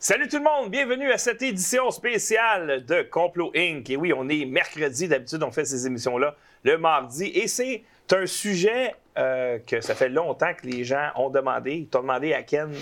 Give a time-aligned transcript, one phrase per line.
[0.00, 3.90] Salut tout le monde, bienvenue à cette édition spéciale de Complot Inc.
[3.90, 7.24] Et oui, on est mercredi, d'habitude on fait ces émissions-là le mardi.
[7.34, 7.82] Et c'est
[8.12, 11.72] un sujet euh, que ça fait longtemps que les gens ont demandé.
[11.72, 12.72] Ils t'ont demandé à Ken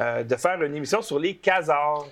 [0.00, 2.08] euh, de faire une émission sur les casards.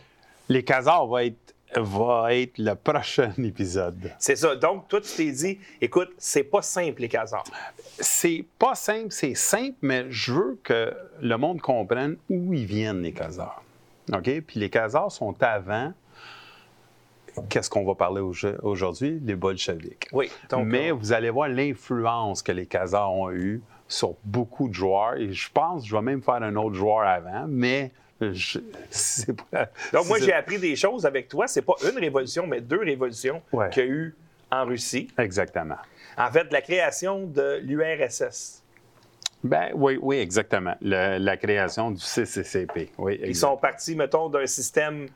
[0.49, 4.13] Les casards va être, va être le prochain épisode.
[4.21, 4.55] C'est ça.
[4.55, 7.43] Donc, toi, tu t'es dit, écoute, c'est pas simple les casards.
[7.99, 13.03] C'est pas simple, c'est simple, mais je veux que le monde comprenne où ils viennent,
[13.03, 13.64] les casards.
[14.13, 14.41] OK?
[14.47, 15.93] Puis les casards sont avant.
[17.49, 19.19] Qu'est-ce qu'on va parler aujourd'hui?
[19.25, 20.09] Les bolcheviks.
[20.13, 20.31] Oui.
[20.51, 24.75] Donc, Mais euh, vous allez voir l'influence que les casards ont eue sur beaucoup de
[24.75, 25.17] joueurs.
[25.17, 27.91] Et je pense que je vais même faire un autre joueur avant, mais
[28.21, 29.69] je- c'est pas.
[29.93, 31.49] donc moi, j'ai appris des choses avec toi.
[31.49, 33.69] C'est pas une révolution, mais deux révolutions Ouais.
[33.71, 34.15] qu'il y a eu
[34.53, 35.09] en Russie.
[35.19, 35.77] Exactement.
[36.17, 38.63] En fait, la création de l'URSS.
[39.45, 40.75] Ben oui, oui, exactement.
[40.81, 42.91] Le- la création du CCCP.
[42.99, 45.07] Oui, Ils sont partis, mettons, d'un système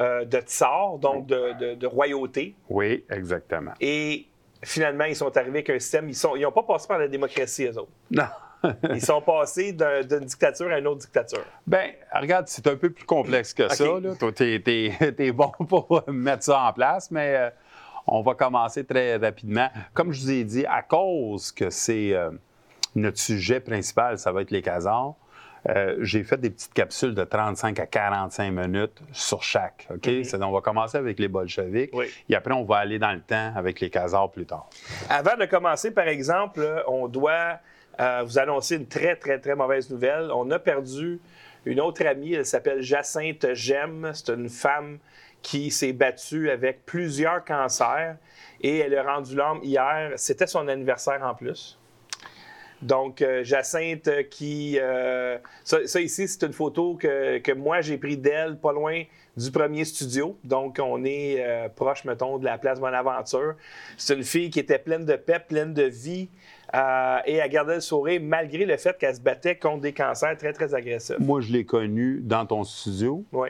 [0.00, 2.54] euh, de tsar, donc de, de- de royauté.
[2.70, 3.72] Oui, exactement.
[3.80, 4.26] Et
[4.62, 6.08] finalement, ils sont arrivés avec un système.
[6.08, 7.90] Ils n'ont pas passé par la démocratie, eux autres.
[8.10, 8.26] Non.
[8.94, 11.44] Ils sont passés d'un- d'une dictature à une autre dictature.
[11.66, 13.84] Ben, regarde, c'est un peu plus complexe que ça.
[14.00, 14.14] Là.
[14.14, 17.50] Toi, t'es, t'es- t'es bon pour mettre ça en place, mais euh,
[18.06, 19.68] on va commencer très rapidement.
[19.94, 22.30] Comme je vous ai dit, à cause que c'est euh,
[22.94, 25.14] notre sujet principal, ça va être les casards,
[25.68, 29.86] euh, j'ai fait des petites capsules de 35 à 45 minutes sur chaque.
[29.94, 30.10] OK?
[30.24, 31.90] C'est- on va commencer avec les bolcheviks.
[31.92, 32.06] Oui.
[32.28, 34.68] Et après, on va aller dans le temps avec les casards plus tard.
[35.08, 37.58] Avant de commencer, par exemple, on doit
[38.00, 40.30] euh, vous annoncer une très, très, très mauvaise nouvelle.
[40.34, 41.20] On a perdu
[41.66, 42.32] une autre amie.
[42.32, 44.10] Elle s'appelle Jacinthe Gemme.
[44.14, 44.98] C'est une femme
[45.42, 48.16] qui s'est battue avec plusieurs cancers
[48.62, 50.12] et elle a rendu l'âme hier.
[50.16, 51.78] C'était son anniversaire en plus.
[52.82, 54.78] Donc, euh, Jacinthe euh, qui...
[54.78, 59.04] euh, ça, ça ici, c'est une photo que, que moi, j'ai pris d'elle pas loin
[59.36, 60.36] du premier studio.
[60.44, 63.54] Donc, on est euh, proche, mettons, de la place Bonaventure.
[63.96, 66.28] C'est une fille qui était pleine de pep, pleine de vie
[66.74, 70.36] euh, et elle gardait le sourire malgré le fait qu'elle se battait contre des cancers
[70.36, 71.18] très, très agressifs.
[71.18, 73.24] Moi, je l'ai connu dans ton studio.
[73.32, 73.48] Oui.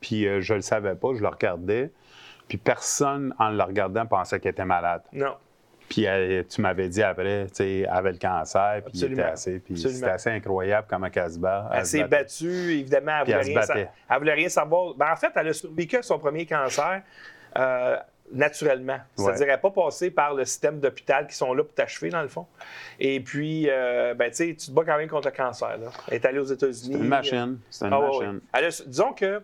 [0.00, 1.90] Puis euh, je le savais pas, je le regardais.
[2.46, 5.02] Puis personne, en le regardant, pensait qu'elle était malade.
[5.12, 5.34] Non.
[5.88, 9.22] Puis elle- tu m'avais dit après, tu sais, elle avait le cancer, puis il était
[9.22, 9.58] assez.
[9.60, 11.70] Puis c'était assez incroyable comment elle se bat.
[11.72, 14.94] Elle se s'est battue, évidemment, elle voulait, elle rien, sa- elle voulait rien savoir.
[14.94, 17.02] Ben, en fait, elle a survécu à son premier cancer
[17.58, 17.96] euh,
[18.32, 18.96] naturellement.
[19.14, 22.22] C'est-à-dire, elle n'a pas passé par le système d'hôpital qui sont là pour t'achever, dans
[22.22, 22.46] le fond.
[22.98, 25.76] Et puis, euh, ben, tu sais, tu te bats quand même contre le cancer.
[25.78, 25.90] Là.
[26.08, 26.94] Elle est allée aux États-Unis.
[26.94, 27.58] C'est une machine.
[27.70, 28.26] C'est une Ah, ouais.
[28.26, 28.40] machine.
[28.52, 29.42] A- disons que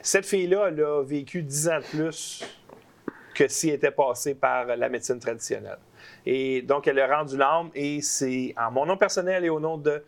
[0.00, 2.44] cette fille-là, elle a vécu 10 ans de plus
[3.38, 5.78] que si elle était passée par la médecine traditionnelle.
[6.26, 9.78] Et donc, elle a rendu l'âme et c'est en mon nom personnel et au nom
[9.78, 10.02] de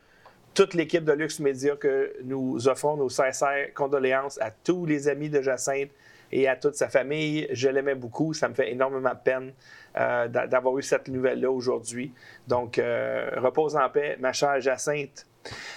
[0.52, 5.30] toute l'équipe de Luxe Média que nous offrons nos sincères condoléances à tous les amis
[5.30, 5.90] de Jacinthe
[6.32, 7.46] et à toute sa famille.
[7.52, 8.34] Je l'aimais beaucoup.
[8.34, 9.52] Ça me fait énormément de peine
[9.96, 12.12] euh, d'a- d'avoir eu cette nouvelle-là aujourd'hui.
[12.48, 15.24] Donc, euh, repose en paix, ma chère Jacinthe.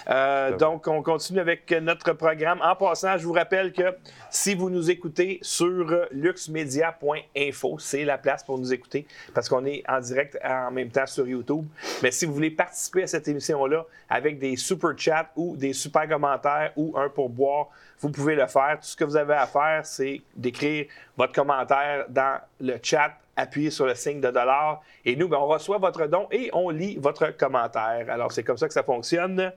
[0.08, 2.60] Euh, donc, on continue avec notre programme.
[2.62, 3.96] En passant, je vous rappelle que
[4.30, 9.82] si vous nous écoutez sur luxemedia.info, c'est la place pour nous écouter parce qu'on est
[9.88, 11.64] en direct en même temps sur YouTube.
[12.02, 16.08] Mais si vous voulez participer à cette émission-là avec des super chats ou des super
[16.08, 17.68] commentaires ou un pourboire,
[18.00, 18.78] vous pouvez le faire.
[18.80, 20.86] Tout ce que vous avez à faire, c'est d'écrire
[21.16, 25.46] votre commentaire dans le chat appuyez sur le signe de dollar et nous, ben, on
[25.46, 28.06] reçoit votre don et on lit votre commentaire.
[28.08, 29.52] Alors, c'est comme ça que ça fonctionne.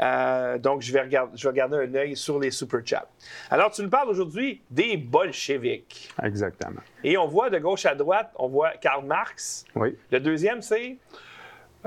[0.00, 3.06] Euh, donc, je vais, regarder, je vais garder un œil sur les super chats.
[3.50, 6.10] Alors, tu nous parles aujourd'hui des bolcheviks.
[6.22, 6.80] Exactement.
[7.02, 9.64] Et on voit de gauche à droite, on voit Karl Marx.
[9.74, 9.96] Oui.
[10.10, 10.96] Le deuxième, c'est?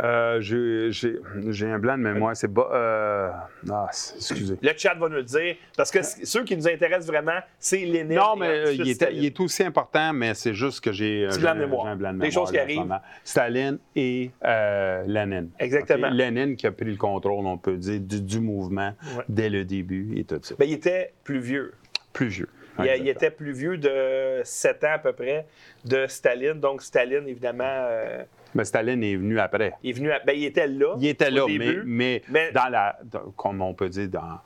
[0.04, 1.16] Euh, j'ai- J'ai
[1.50, 2.36] j'ai un blanc de mémoire.
[2.36, 2.70] C'est bas.
[2.72, 3.30] euh,
[3.72, 4.56] Ah, excusez.
[4.62, 5.56] le chat va nous le dire.
[5.76, 8.16] Parce que ceux qui nous intéressent vraiment, c'est Lénine.
[8.18, 9.18] Non, et mais euh, il, Staline.
[9.18, 11.86] il est aussi important, mais c'est juste que j'ai j'ai blanc de un- mémoire.
[11.86, 13.00] j'ai un blanc de Des mémoire, choses qui arrivent.
[13.24, 15.50] Staline et euh, Lénine.
[15.60, 16.08] Exactement.
[16.08, 16.14] OK?
[16.14, 19.24] Lénine qui a pris le contrôle, on peut dire, du, du mouvement Ouais.
[19.30, 20.56] dès le début et tout ça.
[20.60, 21.74] Ben, il était plus vieux.
[22.14, 22.50] Plus vieux.
[22.80, 25.48] Il, était plus vieux de 7 ans à peu près
[25.84, 26.60] de Staline.
[26.60, 28.24] Donc, Staline, évidemment, euh,
[28.58, 29.74] Mais Staline est venu après.
[29.84, 30.12] il est venu.
[30.12, 30.96] à- ben, il était là.
[31.00, 32.98] Il était là, mais, mais, mais- dans la,
[33.36, 34.40] comme on peut dire, dans,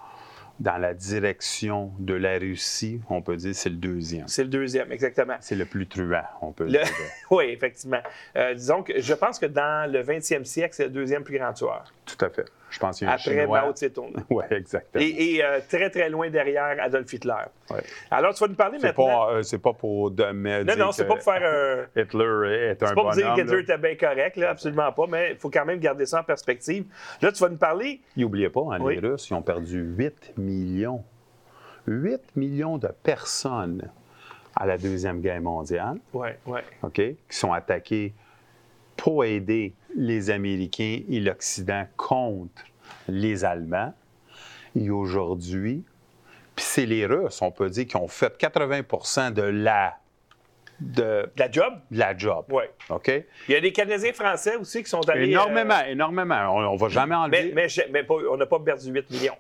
[0.60, 4.28] dans la direction de la Russie, on peut dire c'est le deuxième.
[4.28, 5.36] C'est le deuxième, exactement.
[5.40, 6.82] C'est le plus truand, on peut Le- dire.
[7.32, 8.02] oui, effectivement.
[8.36, 11.54] Euh, disons que je pense que dans le 20e siècle, c'est le deuxième plus grand
[11.54, 11.86] tueur.
[12.06, 12.46] Tout à fait.
[12.72, 13.46] Je pense qu'il y a Après.
[13.46, 14.14] Mao Tse-tung.
[14.30, 15.04] Oui, exactement.
[15.04, 17.34] Et, et, euh, très, très loin derrière Adolf Hitler.
[17.70, 17.82] Ouais.
[18.10, 19.06] Alors, tu vas nous parler maintenant.
[19.06, 22.02] pas, euh, c'est pas pour de, me non, non, c'est que pas pour faire un.
[22.02, 23.36] Hitler est un C'est pas pour dire bonhomme.
[23.40, 23.62] qu'Hitler là.
[23.62, 26.86] était bien correct, là, absolument pas, mais il faut quand même garder ça en perspective.
[27.22, 28.02] Là, tu vas nous parler.
[28.16, 28.96] N'oubliez pas, hein, Oui.
[29.00, 31.04] les Russes, ils ont perdu 8 millions.
[31.88, 33.90] 8 millions de personnes
[34.56, 36.64] à la Deuxième Guerre mondiale, Ouais, ouais.
[36.84, 38.14] OK, qui sont attaquées
[38.98, 42.64] pour aider les Américains et l'Occident contre
[43.08, 43.94] les Allemands.
[44.76, 45.84] Et aujourd'hui,
[46.56, 49.98] puis c'est les Russes, on peut dire, qui ont fait 80 de la,
[50.80, 51.74] de, De la job?
[51.92, 52.46] de la job.
[52.50, 52.72] Ouais.
[52.90, 53.12] OK?
[53.48, 55.30] Il y a des Canadiens français aussi qui sont allés.
[55.30, 56.56] Énormément, euh, énormément.
[56.56, 57.52] On ne va jamais enlever.
[57.54, 59.36] mais mais, pas- on n'a pas perdu 8 millions.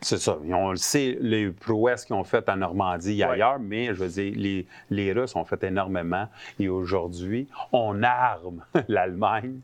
[0.00, 0.36] C'est ça.
[0.50, 3.32] On le sait, les prouesses qu'ils ont faites en Normandie et Ouais.
[3.32, 6.26] ailleurs, mais je veux dire, les, les Russes ont fait énormément.
[6.58, 9.60] Et aujourd'hui, on arme l'Allemagne,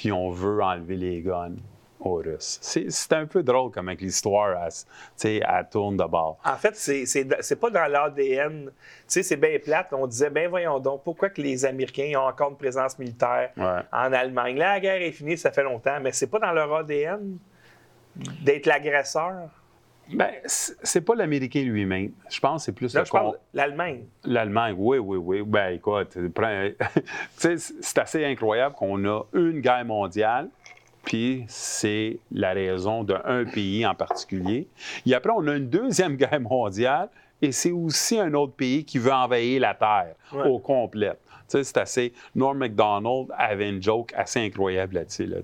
[0.00, 1.56] puis on veut enlever les guns
[2.00, 2.58] aux Russes.
[2.62, 6.38] C'est c'est un peu drôle comme avec l'histoire, elle, elle tourne de bord.
[6.42, 8.64] En fait, c'est- c'est c'est pas dans l'ADN.
[8.66, 8.72] Tu
[9.08, 9.88] sais, c'est bien plate.
[9.92, 13.80] On disait, ben voyons donc, pourquoi que les Américains ont encore une présence militaire Ouais.
[13.92, 14.56] en Allemagne?
[14.56, 17.36] Là, la guerre est finie, ça fait longtemps, mais c'est pas dans leur ADN
[18.16, 19.50] d'être l'agresseur?
[20.12, 22.10] Ben, c'est pas l'Américain lui-même.
[22.30, 24.04] Je pense que c'est plus Là, le je parle l'Allemagne.
[24.24, 25.42] L'Allemagne, oui, oui, oui.
[25.42, 26.16] Ben, écoute,
[27.36, 30.48] c'est assez incroyable qu'on a une guerre mondiale,
[31.04, 34.68] puis c'est la raison d'un pays en particulier.
[35.06, 37.08] Et après, on a une deuxième guerre mondiale,
[37.42, 40.46] et c'est aussi un autre pays qui veut envahir la Terre Ouais.
[40.48, 41.12] au complet.
[41.50, 42.12] C'est assez.
[42.34, 45.26] Norm MacDonald avait une joke assez incroyable là-dessus.
[45.26, 45.38] Là,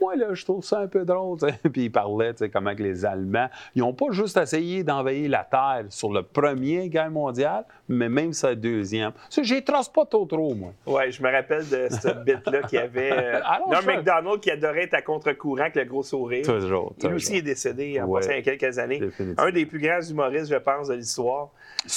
[0.00, 1.38] Moi, là, je trouve ça un peu drôle.
[1.72, 5.84] Puis il parlait, comment que les Allemands, ils n'ont pas juste essayé d'envahir la Terre
[5.88, 9.12] sur le premier guerre mondiale, mais même sur la deuxième.
[9.42, 10.72] J'y trace pas trop trop, moi.
[10.86, 13.12] Ouais, je me rappelle de cette bit-là qu'il y avait.
[13.12, 13.40] euh,
[13.70, 16.44] Norm MacDonald qui adorait être à contre-courant avec le gros sourire.
[16.46, 16.92] Toujours.
[16.96, 17.16] Il toujours.
[17.16, 18.20] aussi est décédé en Ouais.
[18.20, 19.00] passant il y a quelques années.
[19.38, 21.50] Un des plus grands humoristes, je pense, de l'histoire.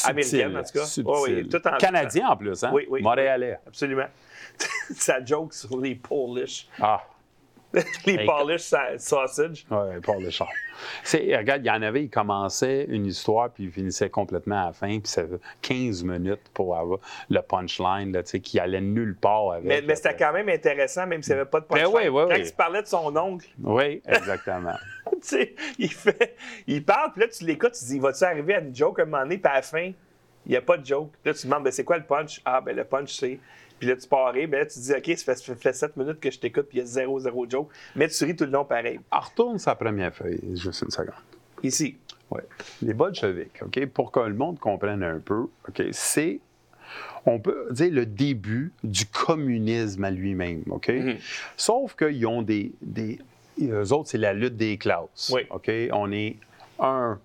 [0.06, 0.86] Américaine, en tout cas.
[1.06, 2.72] Oh oui, tout en- Canadien en plus, hein?
[2.74, 3.02] Oui, oui.
[3.02, 3.60] Montréalais.
[3.68, 4.08] Absolument.
[4.96, 6.68] Sa joke sur les Polish.
[6.82, 7.04] Ah,
[8.06, 9.66] les Polish sa- sausage.
[9.70, 10.50] Richard.
[11.04, 14.66] C'est, regarde, il y en avait, il commençait une histoire, puis il finissait complètement à
[14.68, 18.60] la fin, puis ça fait 15 minutes pour avoir le punchline, là, tu sais, qui
[18.60, 19.66] allait nulle part avec.
[19.66, 22.10] Mais, mais c'était quand même intéressant, même s'il n'y avait pas de Ben punchline.
[22.10, 22.48] oui, oui, Quand oui.
[22.48, 24.76] il parlait de son oncle, Oui, exactement.
[25.14, 26.36] tu sais, il fait,
[26.68, 29.04] il parle, puis là, tu l'écoutes, tu te dis, va-tu arriver à une joke à
[29.04, 29.92] un moment donné, puis à la fin,
[30.46, 31.12] il n'y a pas de joke.
[31.26, 32.40] Là, tu te demandes, ben, c'est quoi le punch?
[32.46, 33.40] Ah, ben, le punch, c'est.
[33.80, 36.20] Puis là, tu parais, ben là, tu dis, OK, ça fait, ça fait 7 minutes
[36.20, 37.70] que je t'écoute, puis il y a zéro, zéro joke.
[37.96, 39.00] Mais tu ris tout le long pareil.
[39.12, 41.14] On retourne sa première feuille, juste une seconde.
[41.64, 41.98] Ici.
[42.30, 42.42] Oui.
[42.82, 46.40] Les bolcheviks, OK, pour que le monde comprenne un peu, OK, c'est,
[47.26, 50.90] on peut dire, le début du communisme à lui-même, OK?
[50.90, 51.18] Mhm.
[51.56, 53.20] Sauf qu'ils ont des, des...
[53.62, 55.44] Eux autres, c'est la lutte des classes, Oui.
[55.50, 55.72] OK?
[55.94, 56.36] On est,
[56.80, 57.20] un,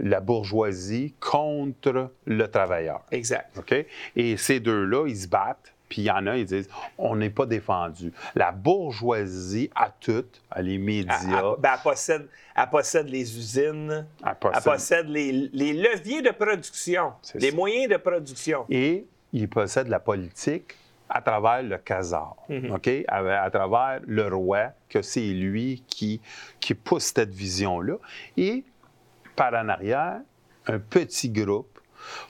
[0.00, 3.56] la bourgeoisie contre le travailleur, Exact.
[3.58, 3.86] OK?
[4.16, 5.72] Et ces deux-là, ils se battent.
[5.88, 6.68] Puis il y en a, ils disent,
[6.98, 8.12] on n'est pas défendu.
[8.34, 14.06] La bourgeoisie a tout, a les médias, elle- ben, elle possède, elle possède les usines,
[14.26, 17.56] elle possède- possède les, les leviers de production, les ça.
[17.56, 18.64] moyens de production.
[18.68, 20.74] et il possède la politique
[21.10, 22.70] à travers le Khazar, Mhm.
[22.72, 22.90] OK?
[23.08, 26.20] À, à travers le roi, que c'est lui qui,
[26.60, 27.94] qui pousse cette vision-là.
[28.36, 28.62] Et
[29.36, 30.20] par en arrière,
[30.66, 31.78] un petit groupe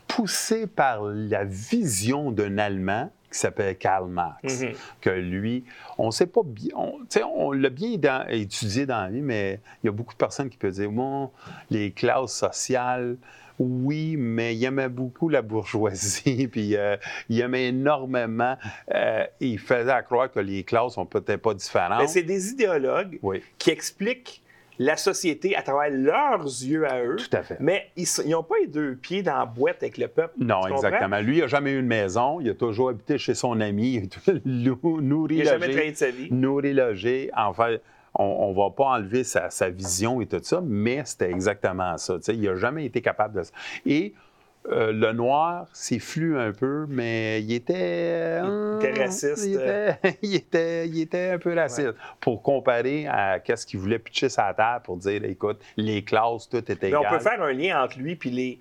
[0.06, 4.72] poussé par la vision d'un Allemand qui s'appelle Karl Marx, Mhm.
[5.00, 5.64] que lui,
[5.98, 9.10] on ne sait pas bien, on, tu sais, on l'a bien dans- étudié dans la
[9.10, 11.30] vie, mais il y a beaucoup de personnes qui peuvent dire, bon,
[11.70, 13.16] les classes sociales,
[13.58, 16.96] oui, mais il aimait beaucoup la bourgeoisie, puis euh,
[17.28, 18.56] il aimait énormément,
[18.94, 22.00] euh, il faisait à croire que les classes sont peut-être pas différentes.
[22.00, 24.42] Mais c'est des idéologues Oui, qui expliquent
[24.78, 27.16] la société à travers leurs yeux à eux.
[27.16, 27.56] tout à fait.
[27.60, 30.34] Mais ils n'ont pas les deux pieds dans la boîte avec le peuple.
[30.38, 31.18] Non, exactement.
[31.20, 32.40] Lui, il n'a jamais eu une maison.
[32.40, 33.94] Il a toujours habité chez son ami.
[33.94, 36.28] Il a toujours lou- nourri, Il n'a jamais de sa vie.
[36.32, 37.30] nourri, logé.
[37.36, 37.82] En fait,
[38.14, 42.16] on ne va pas enlever sa, sa vision et tout ça, mais c'était exactement ça.
[42.28, 43.52] Il n'a jamais été capable de ça.
[43.86, 44.14] Et
[44.70, 48.38] euh, le noir s'est flu un peu, mais il était.
[48.42, 49.44] Il était raciste.
[49.46, 51.94] Il était, il était, il était un peu raciste.
[52.20, 56.62] Pour comparer à qu'est-ce qu'il voulait pitcher sa terre pour dire écoute, les classes, tout
[56.68, 57.00] Mais égal.
[57.06, 58.58] on peut faire un lien entre lui et les...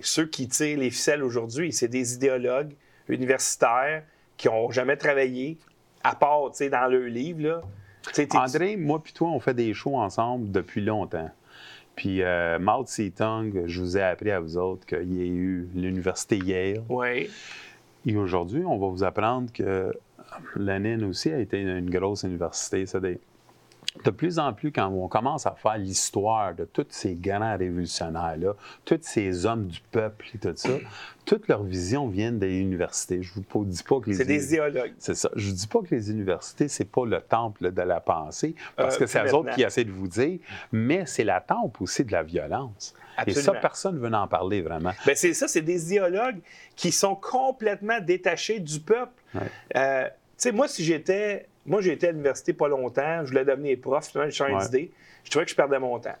[0.00, 1.72] ceux qui tirent les ficelles aujourd'hui.
[1.72, 2.74] C'est des idéologues
[3.08, 4.02] universitaires
[4.36, 5.56] qui n'ont jamais travaillé,
[6.04, 7.42] à part tu sais, dans leur livre.
[7.42, 7.62] Là.
[8.34, 11.30] André, moi puis toi, on fait des shows ensemble depuis longtemps.
[11.98, 15.68] Puis euh, Mao Tse-tung, je vous ai appris à vous autres qu'il y a eu
[15.74, 16.82] l'université Yale.
[16.88, 17.28] Ouais.
[18.06, 19.92] Et aujourd'hui, on va vous apprendre que
[20.56, 22.86] l'ANIN aussi a été une grosse université.
[22.86, 23.18] C'est des-
[24.04, 28.54] De plus en plus, quand on commence à faire l'histoire de tous ces grands révolutionnaires-là,
[28.84, 30.68] tous ces hommes du peuple et tout ça,
[31.24, 33.22] toute leur vision vient des universités.
[33.22, 34.92] Je ne vous dis pas que les C'est des idéologues.
[34.98, 35.30] c'est ça.
[35.34, 38.96] Je ne dis pas que les universités, c'est pas le temple de la pensée, parce
[38.96, 40.38] Euh, que c'est eux autres qui essaient de vous dire,
[40.70, 42.94] mais c'est la temple aussi de la violence.
[43.26, 44.92] Et ça, personne ne veut en parler vraiment.
[45.04, 46.38] Bien, c'est ça, c'est des idéologues
[46.76, 49.12] qui sont complètement détachés du peuple.
[49.74, 51.46] Euh, tu sais, moi, si j'étais.
[51.68, 54.92] Moi, j'ai été à l'université pas longtemps, je voulais devenir prof, finalement, j'ai changé d'idée.
[55.24, 56.16] Je trouvais que je perdais mon temps.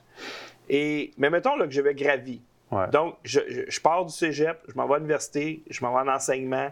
[0.68, 2.42] Et, mais mettons là, que j'avais gravi.
[2.92, 6.14] Donc, je, je, pars du cégep, je m'en vais à l'université, je m'en vais en
[6.14, 6.70] enseignement,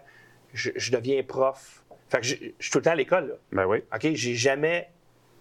[0.53, 1.83] je, je, deviens prof.
[2.11, 3.39] Fait que je, suis tout le temps à l'école.
[3.51, 3.79] Ben oui.
[3.95, 4.91] OK, j'ai jamais.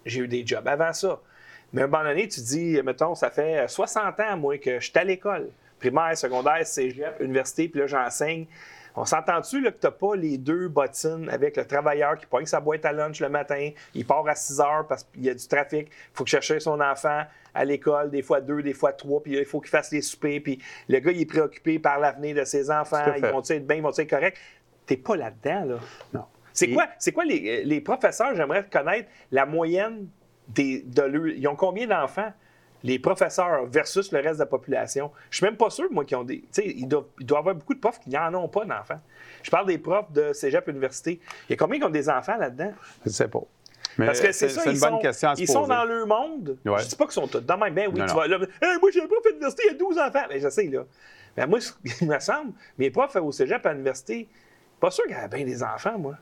[0.06, 1.20] J'ai eu des jobs avant ça.
[1.74, 4.88] Mais à un moment donné, tu dis, mettons, ça fait 60 ans, moi, que je
[4.88, 5.50] suis à l'école.
[5.78, 8.46] Primaire, secondaire, cégep, université, puis là, j'enseigne.
[8.96, 12.60] On s'entend-tu que tu n'as pas les deux bottines avec le travailleur qui pogne sa
[12.60, 15.46] boîte à lunch le matin, il part à 6 heures parce qu'il y a du
[15.46, 17.22] trafic, il faut que chercher son enfant
[17.54, 20.40] à l'école, des fois deux, des fois trois, puis il faut qu'il fasse les soupers,
[20.40, 23.76] puis le gars, il est préoccupé par l'avenir de ses enfants, ils vont-ils être bien,
[23.76, 24.38] ils vont-ils être corrects?
[24.86, 25.78] T'es pas là-dedans, là.
[26.14, 26.24] Non.
[26.52, 30.08] C'est quoi, c'est quoi les, les professeurs, j'aimerais connaître la moyenne
[30.48, 32.32] des, de Ils ont combien d'enfants?
[32.86, 35.10] Les professeurs versus le reste de la population.
[35.28, 36.38] Je suis même pas sûr, moi, qui ont des.
[36.40, 39.00] Tu sais, il doit, y avoir beaucoup de profs qui n'en ont pas d'enfants.
[39.42, 41.20] Je parle des profs de cégep université.
[41.48, 42.72] Il y a combien qui ont des enfants là-dedans?
[43.04, 43.42] Je ne sais pas.
[43.98, 45.00] Mais Parce que c'est ça, ils, sont,
[45.36, 46.58] ils sont dans leur monde.
[46.64, 47.74] Je ne dis pas qu'ils sont tous dans même.
[47.74, 48.38] Ben oui, tu vas là.
[48.38, 50.20] moi, j'ai un prof à l'université, il y a 12 enfants.
[50.28, 50.84] Mais ben, je sais, là.
[51.36, 51.58] Mais moi,
[52.00, 54.28] il me semble, mes profs au cégep à l'université,
[54.78, 56.14] pas sûr qu'il y a bien des enfants, moi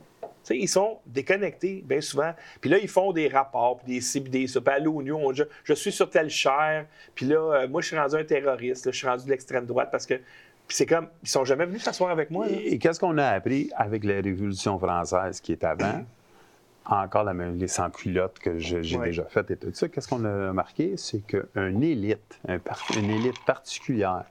[0.51, 2.33] ils sont déconnectés bien souvent.
[2.61, 4.61] Puis là, ils font des rapports, puis des ci, puis des ça.
[4.61, 6.87] Puis à l'ONU, je, je, suis sur telle chair.
[7.15, 8.91] Puis là, euh, moi, je suis rendu un terroriste.
[8.91, 10.21] je suis rendu de l'extrême droite parce que
[10.67, 12.47] puis c'est comme, ils sont jamais venus s'asseoir avec moi.
[12.49, 16.05] Et, qu'est-ce qu'on a appris avec la Révolution française qui est avant?
[16.87, 19.89] Encore la même, les sans-culottes que j'ai déjà faites et tout ça.
[19.89, 20.99] Qu'est-ce qu'on a remarqué?
[20.99, 24.25] C'est qu'une élite, une élite particulière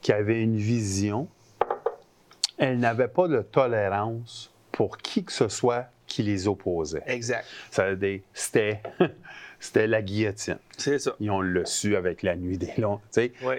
[0.00, 1.26] qui avait une vision,
[2.56, 7.02] elle n'avait pas de tolérance pour qui que ce soit qui les opposait.
[7.06, 7.46] Exact.
[7.70, 8.82] C'était,
[9.60, 10.58] c'était la guillotine.
[10.76, 11.16] C'est ça.
[11.18, 13.00] Ils ont le su avec la nuit des longs.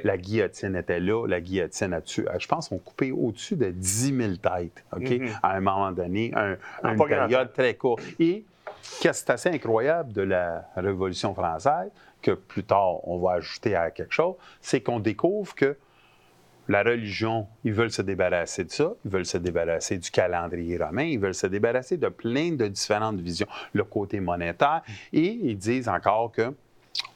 [0.04, 2.26] La guillotine était là, la guillotine a tué.
[2.38, 5.02] Je pense qu'on coupé au-dessus de 10 000 têtes, OK?
[5.02, 5.40] Mm-hmm.
[5.42, 8.04] À un moment donné, un, une période très courte.
[8.20, 8.46] Et
[9.02, 11.90] qu'est-ce qui est assez incroyable de la Révolution française,
[12.22, 15.76] que plus tard on va ajouter à quelque chose, c'est qu'on découvre que
[16.68, 21.04] la religion, ils veulent se débarrasser de ça, ils veulent se débarrasser du calendrier romain,
[21.04, 24.82] ils veulent se débarrasser de plein de différentes visions, le côté monétaire,
[25.14, 26.54] et ils disent encore que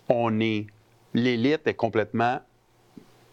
[0.08, 0.68] on est,
[1.14, 2.40] l'élite est complètement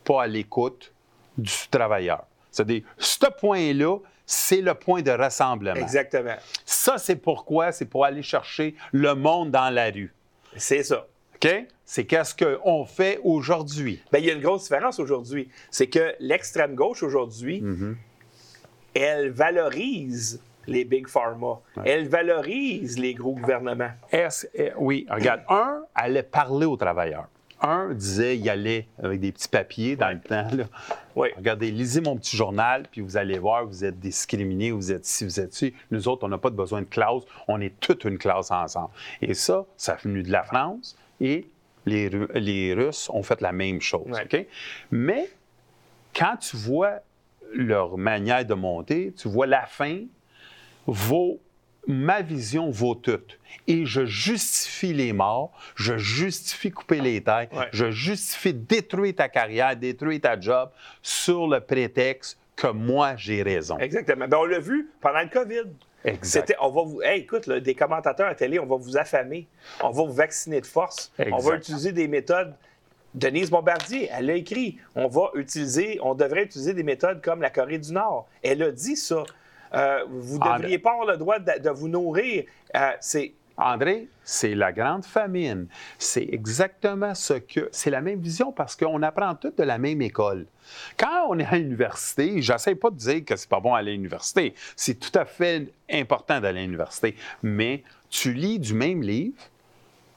[0.04, 0.92] pas à l'écoute
[1.36, 2.24] du travailleur.
[2.50, 5.76] C'est-à-dire, ce point-là, c'est le point de rassemblement.
[5.76, 6.36] Exactement.
[6.64, 10.12] Ça, c'est pourquoi, c'est pour aller chercher le monde dans la rue.
[10.56, 11.06] C'est ça.
[11.36, 11.48] OK?
[11.90, 14.02] C'est qu'est-ce qu'on fait aujourd'hui.
[14.12, 15.48] Bien, il y a une grosse différence aujourd'hui.
[15.70, 17.94] C'est que l'extrême gauche aujourd'hui, mm-hmm.
[18.92, 21.60] elle valorise les big pharma.
[21.86, 23.92] Elle valorise les gros gouvernements.
[24.12, 24.28] Eh,
[24.76, 27.26] oui, regarde, un allait parler aux travailleurs.
[27.62, 30.46] Un disait, il allait avec des petits papiers dans le temps.
[31.16, 31.28] Oui.
[31.38, 35.24] Regardez, lisez mon petit journal, puis vous allez voir, vous êtes discriminés, vous êtes ci,
[35.24, 35.72] vous êtes ci.
[35.90, 38.90] Nous autres, on n'a pas besoin de classe, on est toute une classe ensemble.
[39.22, 41.48] Et ça, ça est venu de la France, et
[41.88, 44.16] les, les Russes ont fait la même chose.
[44.90, 45.28] Mais
[46.14, 47.00] quand tu vois
[47.52, 50.00] leur manière de monter, tu vois la fin,
[50.86, 51.40] vaut,
[51.86, 53.20] ma vision vaut tout.
[53.66, 59.76] Et je justifie les morts, je justifie couper les têtes, je justifie détruire ta carrière,
[59.76, 60.70] détruire ta job
[61.02, 63.78] sur le prétexte que moi, j'ai raison.
[63.78, 64.26] Exactement.
[64.26, 65.70] Ben, on l'a vu pendant le COVID.
[66.04, 66.54] Exact.
[66.60, 69.46] On va vous, écoute, des commentateurs à télé, on va vous affamer,
[69.82, 72.54] on va vous vacciner de force, on va utiliser des méthodes.
[73.14, 77.50] Denise Bombardier, elle a écrit, on va utiliser, on devrait utiliser des méthodes comme la
[77.50, 78.28] Corée du Nord.
[78.42, 79.24] Elle a dit ça.
[79.74, 82.44] Euh, vous ne ah, devriez pas avoir le droit de, vous nourrir.
[82.74, 85.66] Euh, c'est André, c'est la grande famine.
[85.98, 87.68] C'est exactement ce que.
[87.72, 90.46] C'est la même vision parce qu'on apprend tout de la même école.
[90.96, 93.94] Quand on est à l'université, j'essaie pas de dire que c'est pas bon aller à
[93.94, 94.54] l'université.
[94.76, 97.16] C'est tout à fait important d'aller à l'université.
[97.42, 99.42] Mais tu lis du même livre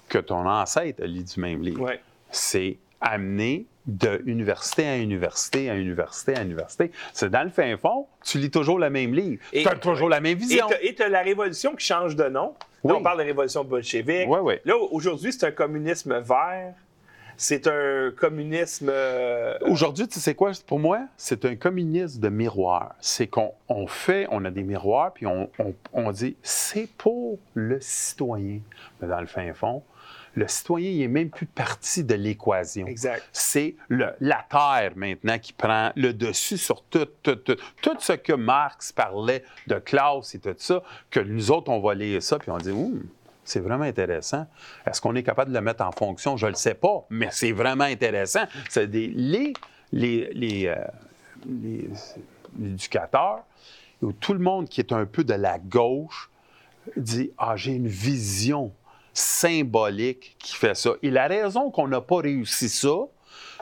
[0.07, 1.93] que ton ancêtre lu du même livre.
[2.29, 6.91] C'est amener de université à université à université à université.
[7.13, 9.41] C'est dans le fin fond, tu lis toujours le même livre.
[9.51, 10.67] Tu as toujours la même vision.
[10.81, 12.53] Et tu as la révolution qui change de nom.
[12.83, 14.27] Là, on parle de révolution bolchevique.
[14.27, 14.55] Oui, oui.
[14.65, 16.73] Là, aujourd'hui, c'est un communisme vert.
[17.37, 18.89] C'est un communisme.
[18.91, 20.51] Euh, aujourd'hui, tu sais quoi?
[20.67, 22.93] Pour moi, c'est un communisme de miroir.
[22.99, 23.53] C'est qu'on
[23.87, 25.49] fait, on a des miroirs, puis on,
[25.93, 28.59] on dit c'est pour le citoyen.
[29.01, 29.81] Mais dans le fin fond,
[30.35, 32.87] le citoyen, il n'est même plus partie de l'équation.
[32.87, 33.23] Exact.
[33.33, 38.33] C'est la terre maintenant qui prend le dessus sur tout, tout, tout, tout ce que
[38.33, 42.49] Marx parlait de classe et tout ça, que nous autres, on va lire ça, puis
[42.51, 42.71] on dit,
[43.43, 44.47] C'est vraiment intéressant.
[44.85, 46.37] Est-ce qu'on est capable de le mettre en fonction?
[46.37, 48.45] Je ne le sais pas, mais c'est vraiment intéressant.
[48.69, 49.53] C'est des, les,
[49.91, 50.75] les, les, euh,
[51.45, 51.89] les-
[52.59, 53.43] l'éducateur,
[54.01, 56.29] ou tout le monde qui est un peu de la gauche,
[56.97, 58.71] dit Ah, j'ai une vision
[59.13, 60.91] symbolique qui fait ça.
[61.01, 62.95] Et la raison qu'on n'a pas réussi ça,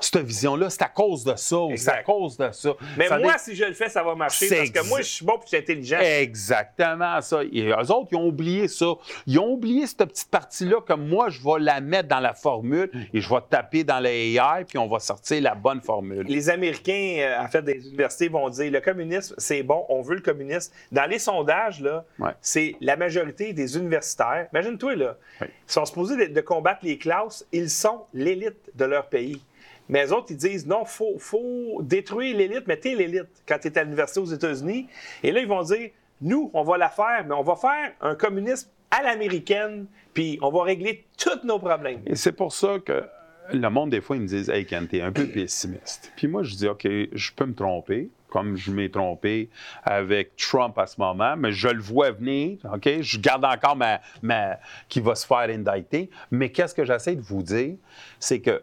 [0.02, 2.72] cette vision-là, c'est à cause de ça, c'est à cause de ça.
[2.98, 5.08] Mais Ça moi, dé- si je le fais, ça va marcher parce que moi, je
[5.08, 6.00] suis bon puis je suis intelligent.
[6.00, 7.42] Exactement ça.
[7.52, 8.94] Et eux autres, ils ont oublié ça.
[9.28, 12.90] Ils ont oublié cette petite partie-là que moi, je vais la mettre dans la formule
[13.14, 16.26] et je vais taper dans le AI, puis on va sortir la bonne formule.
[16.28, 20.16] Les Américains, euh, en fait, des universités vont dire le communisme, c'est bon, on veut
[20.16, 20.74] le communisme.
[20.92, 22.32] Dans les sondages, là, Ouais.
[22.42, 24.48] c'est la majorité des universitaires.
[24.54, 25.48] Imagine-toi, là, Oui.
[25.68, 29.42] ils sont supposés de, de combattre les classes, ils sont l'élite de leur pays.
[29.90, 33.58] Mais les autres, ils disent non, il faut, faut détruire l'élite, mais t'es l'élite quand
[33.60, 34.88] tu es à l'université aux États-Unis.
[35.24, 35.90] Et là, ils vont dire
[36.22, 40.50] nous, on va la faire, mais on va faire un communisme à l'américaine, puis on
[40.50, 42.02] va régler tous nos problèmes.
[42.06, 43.04] Et c'est pour ça que
[43.52, 46.12] le monde, des fois, ils me disent Hey, Ken, t'es un peu pessimiste.
[46.16, 49.50] Puis moi, je dis OK, je peux me tromper, comme je m'ai trompé
[49.84, 53.02] avec Trump à ce moment, mais je le vois venir, OK?
[53.02, 54.02] Je garde encore ma.
[54.22, 56.10] ma qui va se faire indicter.
[56.32, 57.76] Mais qu'est-ce que j'essaie de vous dire?
[58.20, 58.62] C'est que.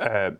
[0.00, 0.30] Euh,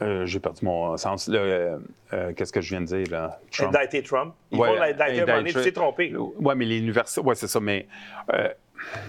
[0.00, 1.26] euh, j'ai perdu mon sens.
[1.28, 1.38] là.
[1.40, 1.78] Euh,
[2.12, 3.40] euh, Qu'est-ce que je viens de dire, là?
[3.50, 3.74] Trump.
[3.74, 4.34] Indicter Trump.
[4.52, 6.14] Ils Ouais, vont l'indicter à un moment donné, tu t'es trompé.
[6.16, 7.20] Oui, mais les universités.
[7.24, 7.86] Oui, c'est ça, mais.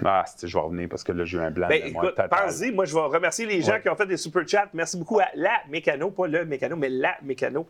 [0.05, 1.67] Ah, je vais revenir parce que là, j'ai eu un blanc.
[1.67, 1.93] Ben,
[2.29, 2.71] pense-y.
[2.71, 3.81] Moi, je vais remercier les gens Ouais.
[3.81, 4.67] qui ont fait des super chats.
[4.73, 7.67] Merci beaucoup à la Mécano, pas le Mécano, mais la Mécano.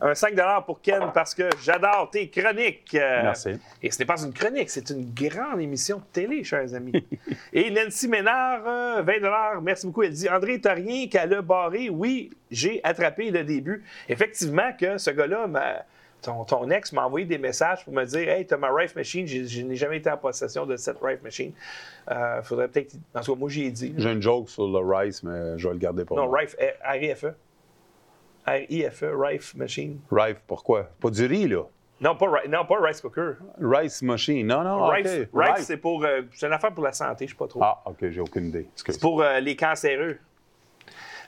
[0.00, 2.94] Un 5 pour Ken parce que j'adore tes chroniques.
[2.94, 3.58] Euh, Merci.
[3.82, 6.92] Et ce n'est pas une chronique, c'est une grande émission de télé, chers amis.
[7.52, 10.04] et Nancy Ménard, euh, 20 Merci beaucoup.
[10.04, 11.88] Elle dit André, t'as rien qu'à le barrer.
[11.90, 13.82] Oui, j'ai attrapé le début.
[14.08, 15.84] Effectivement, que ce gars-là m'a.
[16.22, 19.26] Ton, ton ex m'a envoyé des messages pour me dire Hey, t'as ma Rife Machine,
[19.26, 21.52] je n'ai jamais été en possession de cette Rife Machine.
[22.10, 22.94] Euh, faudrait peut-être.
[23.14, 23.94] En tout cas, moi, j'y ai dit.
[23.96, 26.38] J'ai une joke sur le Rice, mais je vais le garder pour Non, moi.
[26.40, 27.34] Rife, eh, R-I-F-E.
[28.46, 30.00] R-I-F-E, E, Rife Machine.
[30.10, 30.84] Rife, pourquoi?
[31.00, 31.62] Pas du riz, là.
[32.00, 33.32] Non, pas, non, pas Rice Cooker.
[33.60, 34.46] Rice machine.
[34.46, 35.12] Non, non, Rife, OK.
[35.34, 35.64] Rife, Rife.
[35.66, 36.04] c'est pour.
[36.04, 37.60] euh, c'est une affaire pour la santé, je sais pas trop.
[37.62, 38.68] Ah, OK, j'ai aucune idée.
[38.76, 40.16] C'est pour euh, les cancéreux.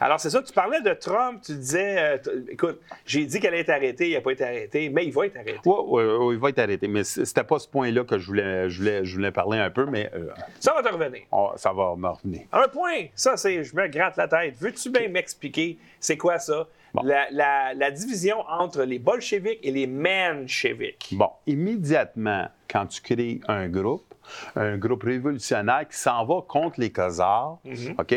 [0.01, 3.61] Alors, c'est ça, tu parlais de Trump, tu disais, euh, écoute, j'ai dit qu'elle allait
[3.61, 5.61] être arrêtée, il n'a pas été arrêté, mais il va être arrêté.
[5.67, 6.89] Oui, oui, oui, il va être arrêté.
[6.89, 9.85] Mais c'était pas ce point-là que je voulais, je voulais, je voulais parler un peu,
[9.87, 11.21] mais euh, Ça va te revenir.
[11.33, 12.43] on- ça va me revenir.
[12.53, 14.55] Un point, ça, c'est, je me gratte la tête.
[14.59, 16.67] Veux-tu bien m'expliquer, c'est quoi ça?
[16.95, 17.03] Bon.
[17.05, 21.11] La, la- la division entre les bolcheviks et les mencheviks.
[21.13, 24.15] Bon, immédiatement, quand tu crées un groupe,
[24.57, 27.59] un groupe révolutionnaire qui s'en va contre les Khazars,
[27.99, 28.15] OK?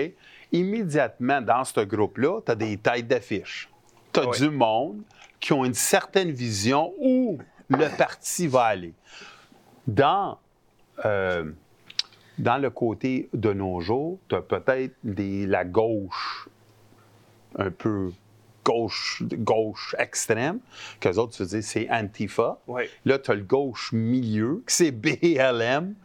[0.54, 3.70] Immédiatement, dans ce groupe-là, tu as des têtes d'affiche.
[4.14, 5.02] Tu as du monde
[5.40, 7.38] qui ont une certaine vision où
[7.68, 8.94] le parti va aller.
[9.88, 10.38] Dans,
[11.04, 11.52] euh,
[12.38, 16.48] dans le côté de nos jours, tu as peut-être la gauche
[17.58, 18.12] un peu
[18.64, 20.60] gauche, gauche extrême,
[21.00, 22.60] qu'eux autres se disent c'est Antifa.
[23.06, 25.94] Là, tu as le gauche milieu, que c'est BLM.
[25.94, 25.96] Tu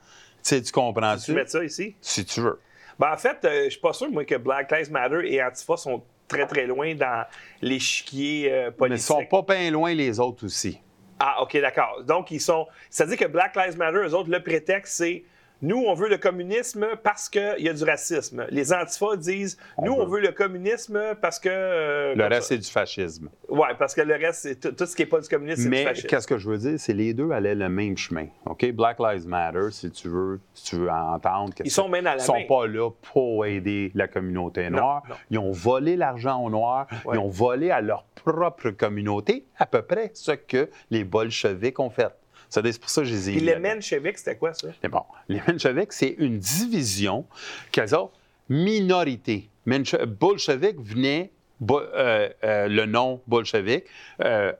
[0.43, 1.27] sais, tu comprends-tu?
[1.27, 1.95] Tu mets ça ici?
[2.01, 2.59] Si tu veux.
[2.99, 5.77] Ben, en fait, euh, je suis pas sûr, moi, que Black Lives Matter et Antifa
[5.77, 7.25] sont très, très loin dans
[7.63, 9.07] l'échiquier euh, Mais ils politique.
[9.07, 10.81] sont pas bien loin les autres aussi.
[11.21, 12.03] Ah, OK, d'accord.
[12.05, 12.67] Donc, ils sont.
[12.91, 15.25] C'est-à-dire que Black Lives Matter, eux autres, le prétexte, c'est
[15.61, 18.47] nous, on veut le communisme parce qu'il y a du racisme.
[18.51, 21.49] Les antifas disent nous, on veut le communisme parce que.
[21.51, 23.29] euh, Le reste, c'est du fascisme.
[23.49, 25.69] Ouais, parce que le reste, c'est tout, tout ce qui n'est pas du communisme, c'est
[25.69, 26.07] du Mais fascisme.
[26.09, 28.27] qu'est-ce que je veux dire, c'est les deux allaient le même chemin.
[28.47, 28.71] OK?
[28.73, 31.53] Black Lives Matter, si tu veux, si tu veux entendre.
[31.65, 35.03] Ils sont main dans la Ils sont pas là pour aider la communauté noire.
[35.09, 35.15] non.
[35.31, 36.87] Ils ont volé l'argent aux Noirs.
[37.05, 37.17] Ouais.
[37.17, 41.91] Ils ont volé à leur propre communauté à peu près ce que les bolcheviks ont
[41.91, 42.09] fait.
[42.49, 44.69] C'est pour ça que je les ai Puis les mencheviks, c'était quoi, ça?
[44.83, 47.25] Mais bon, les mencheviks, c'est une division
[47.73, 48.11] qu'elles ont
[48.49, 49.49] minorité.
[49.67, 51.31] Menche- bolchevique venait,
[51.61, 53.85] bo- euh, euh, le nom bolchevique,
[54.25, 54.53] euh,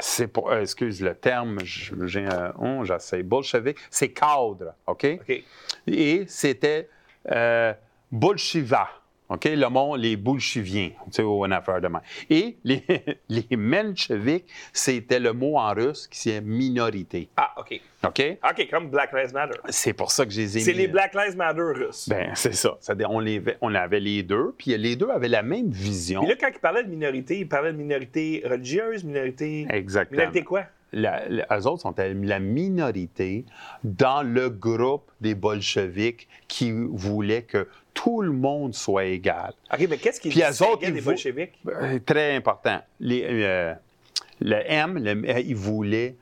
[0.00, 5.06] c'est pour, excuse le terme, j'ai un, oh, j'essaie, bolchevique, c'est cadre, OK?
[5.20, 5.42] OK.
[5.86, 6.88] Et c'était
[8.10, 8.88] bolchiva,
[9.28, 9.44] OK?
[9.44, 12.00] Le mot, les bolcheviens, tu sais, une affaire de main.
[12.30, 12.82] Et les,
[13.28, 17.80] les mencheviks, c'était le mot en russe qui est minorité, Ah, OK.
[18.04, 18.38] OK?
[18.48, 19.58] OK, comme Black Lives Matter.
[19.68, 22.08] C'est pour ça que je les ai C'est les Black Lives Matter russes.
[22.08, 22.78] Ben, c'est ça.
[23.08, 26.20] On, les, on avait les deux, puis les deux avaient la même vision.
[26.20, 29.66] Puis là, quand il parlait de minorité, il parlait de minorité religieuse, minorité.
[29.70, 30.18] Exactement.
[30.20, 30.64] Minorité quoi?
[30.92, 33.44] La- la- eux autres sont la minorité
[33.84, 37.68] dans le groupe des bolcheviks qui voulaient que
[38.04, 39.52] tout le monde soit égal.
[39.72, 41.52] OK, mais qu'est-ce qui distinguait des bolcheviks?
[41.66, 42.80] Euh, Très important.
[43.00, 43.74] Les, euh,
[44.40, 46.14] le M, le- euh, ils voulaient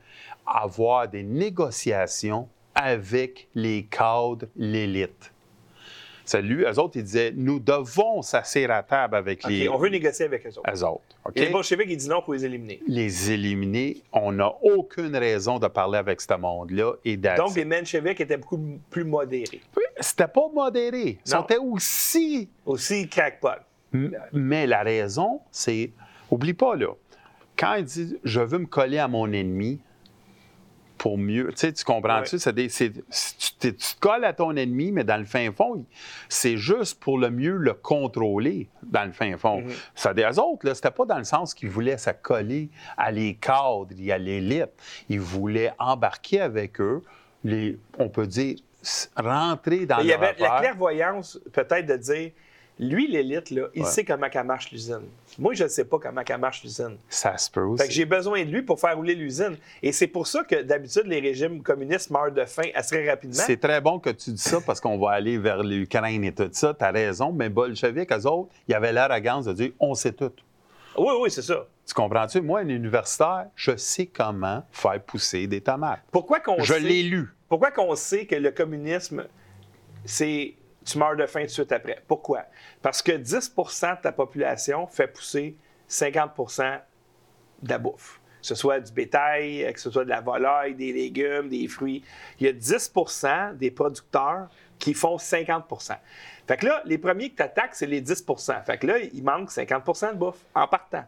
[0.45, 5.31] avoir des négociations avec les cadres, l'élite.
[6.35, 9.89] Lui, eux autres, ils disaient nous devons s'asseoir à table avec OK, les on veut
[9.89, 10.71] négocier avec eux autres.
[10.73, 11.01] eux autres.
[11.35, 12.81] Et les bolcheviks, ils disent non pour les éliminer.
[12.87, 17.65] Les éliminer, on n'a aucune raison de parler avec ce monde-là et that's Donc, les
[17.65, 19.61] mencheviks étaient beaucoup plus modérés.
[19.99, 21.17] C'était pas modéré.
[21.25, 23.61] Ils étaient aussi Aussi crackpot.
[24.33, 25.91] Mais la raison, c'est,
[26.29, 26.93] oublie pas là,
[27.57, 29.79] quand il dit je veux me coller à mon ennemi
[30.97, 32.39] pour mieux, tu sais, tu comprends-tu?
[32.39, 32.91] C'est- tu,
[33.59, 35.85] tu te colles à ton ennemi, mais dans le fin fond,
[36.29, 39.61] c'est juste pour le mieux le contrôler, dans le fin fond.
[39.61, 39.71] Mhm.
[39.95, 43.35] Ça, des autres, là, c'était pas dans le sens qu'ils voulaient se coller à les
[43.35, 44.71] cadres et à l'élite.
[45.09, 47.03] Ils voulaient embarquer avec eux,
[47.43, 48.57] les, on peut dire,
[49.15, 52.31] rentrer dans Il y avait la clairvoyance, peut-être, de dire
[52.79, 53.89] lui, l'élite, là, il Ouais.
[53.89, 55.01] sait comment elle marche l'usine.
[55.39, 56.97] Moi, je ne sais pas comment elle marche l'usine.
[57.09, 57.81] Ça se peut aussi.
[57.83, 59.57] Fait que j'ai besoin de lui pour faire rouler l'usine.
[59.81, 63.33] Et c'est pour ça que d'habitude, les régimes communistes meurent de faim assez rapidement.
[63.43, 66.49] C'est très bon que tu dis ça parce qu'on va aller vers l'Ukraine et tout
[66.51, 66.73] ça.
[66.77, 70.11] Tu as raison, mais bolcheviks, eux autres, il y avait l'arrogance de dire on sait
[70.13, 70.31] tout.
[70.97, 71.65] Oui, oui, c'est ça.
[71.85, 72.41] Tu comprends-tu?
[72.41, 76.01] Moi, un universitaire, je sais comment faire pousser des tomates.
[76.11, 77.29] Pourquoi qu'on Je sait, l'ai lu.
[77.47, 79.25] pourquoi qu'on sait que le communisme,
[80.05, 80.55] c'est
[80.87, 82.01] tu meurs de faim tout de suite après?
[82.07, 82.45] Pourquoi?
[82.81, 85.57] Parce que 10% de ta population fait pousser
[85.89, 86.79] 50%
[87.61, 88.21] de la bouffe.
[88.41, 92.03] Que ce soit du bétail, que ce soit de la volaille, des légumes, des fruits.
[92.39, 94.47] Il y a 10% des producteurs
[94.79, 95.97] qui font 50%
[96.47, 99.23] Fait que là, les premiers que tu attaques, c'est les 10% Fait que là, il
[99.23, 101.03] manque 50% de bouffe en partant.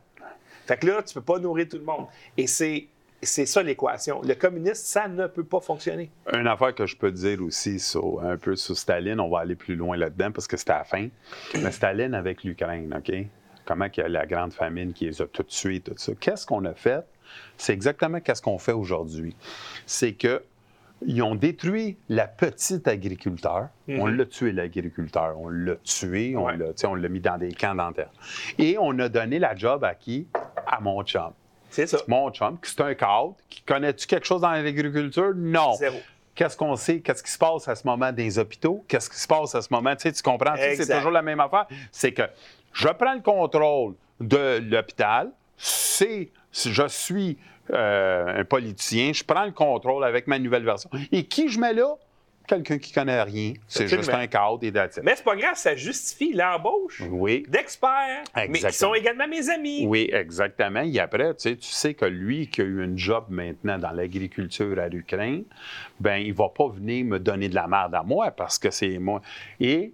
[0.65, 2.07] Fait que là, tu peux pas nourrir tout le monde.
[2.35, 2.87] Et c'est,
[3.21, 4.21] c'est ça l'équation.
[4.21, 6.09] Le communiste, ça ne peut pas fonctionner.
[6.33, 9.55] Une affaire que je peux dire aussi, sur- un peu sur Staline, on va aller
[9.55, 11.07] plus loin là-dedans parce que c'était à la fin.
[11.61, 13.13] Mais Staline avec l'Ukraine, OK?
[13.65, 16.13] Comment qu'il y a la grande famine qui les a toutes tués, tout ça.
[16.19, 17.03] Qu'est-ce qu'on a fait?
[17.57, 19.35] C'est exactement qu'est-ce qu'on fait aujourd'hui.
[19.85, 20.41] C'est que
[21.05, 23.69] ils ont détruit la petite agriculteur.
[23.87, 25.39] On l'a tué, l'agriculteur.
[25.39, 26.57] On l'a tué, on Ouais.
[26.57, 28.11] l'a mis dans des camps dentaires.
[28.57, 30.27] Et on a donné la job à qui?
[30.67, 31.31] À mon chum.
[31.69, 31.99] C'est ça.
[32.07, 35.33] Mon chum, qui c'est un cadre, qui connais-tu quelque chose dans l'agriculture?
[35.35, 35.73] Non.
[35.73, 35.97] Zéro.
[36.35, 37.01] Qu'est-ce qu'on sait?
[37.01, 38.85] Qu'est-ce qui se passe à ce moment des hôpitaux?
[38.87, 39.93] Qu'est-ce qui se passe à ce moment?
[39.95, 40.55] Tu sais, tu comprends?
[40.55, 41.65] C'est toujours la même affaire.
[41.91, 42.23] C'est que
[42.71, 45.31] je prends le contrôle de l'hôpital.
[45.57, 47.37] C'est, je suis
[47.71, 49.11] euh, un politicien.
[49.11, 50.89] Je prends le contrôle avec ma nouvelle version.
[51.11, 51.95] Et qui je mets là?
[52.49, 53.53] Quelqu'un qui connaît rien.
[53.67, 54.99] C'est juste un cadre et it.
[55.03, 57.45] Mais c'est pas grave, ça justifie l'embauche Oui.
[57.47, 59.85] d'experts, mais qui sont également mes amis.
[59.85, 60.81] Oui, exactement.
[60.81, 63.91] Et après, tu sais, tu sais que lui qui a eu une job maintenant dans
[63.91, 65.43] l'agriculture à l'Ukraine,
[65.99, 68.97] ben il va pas venir me donner de la merde à moi parce que c'est
[68.97, 69.21] moi.
[69.59, 69.93] Et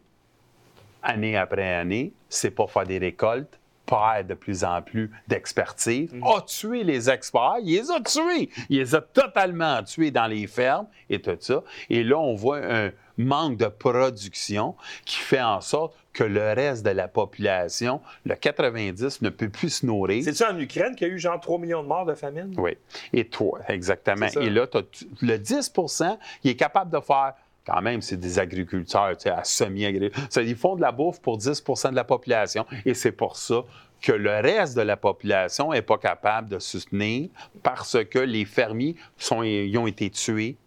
[1.03, 6.41] année après année, c'est pas faire des récoltes, perd de plus en plus d'expertise, a
[6.41, 10.87] tué les experts, il les a tués, il les a totalement tués dans les fermes
[11.09, 11.63] et tout ça.
[11.89, 16.85] Et là, on voit un manque de production qui fait en sorte que le reste
[16.85, 20.23] de la population, le 90, ne peut plus se nourrir.
[20.23, 22.53] C'est-tu en Ukraine qu'il y a eu genre 3 millions de morts de famine?
[22.57, 22.77] Oui.
[23.13, 24.27] Et toi, exactement.
[24.27, 24.41] C'est ça.
[24.41, 27.33] Et là, tu- le 10% il est capable de faire.
[27.65, 30.41] Quand même, c'est des agriculteurs, tu sais, à semi-agriculture.
[30.43, 32.65] Ils font de la bouffe pour 10% de la population.
[32.85, 33.63] Et c'est pour ça
[34.01, 37.29] que le reste de la population n'est pas capable de soutenir
[37.63, 40.57] parce que les fermiers sont, ils ont été tués.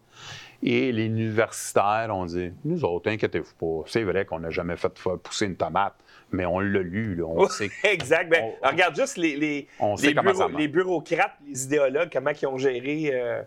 [0.61, 3.87] Et les universitaires ont dit Nous autres, inquiétez-vous pas.
[3.87, 4.91] C'est vrai qu'on n'a jamais fait
[5.23, 5.95] pousser une tomate,
[6.33, 7.15] mais on l'a lu.
[7.15, 7.23] Là.
[7.27, 8.35] On sait exact.
[8.61, 13.09] On- regarde juste les, les, On bureau- les bureaucrates, les idéologues, comment ils ont géré
[13.13, 13.41] euh,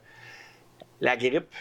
[1.03, 1.53] la grippe.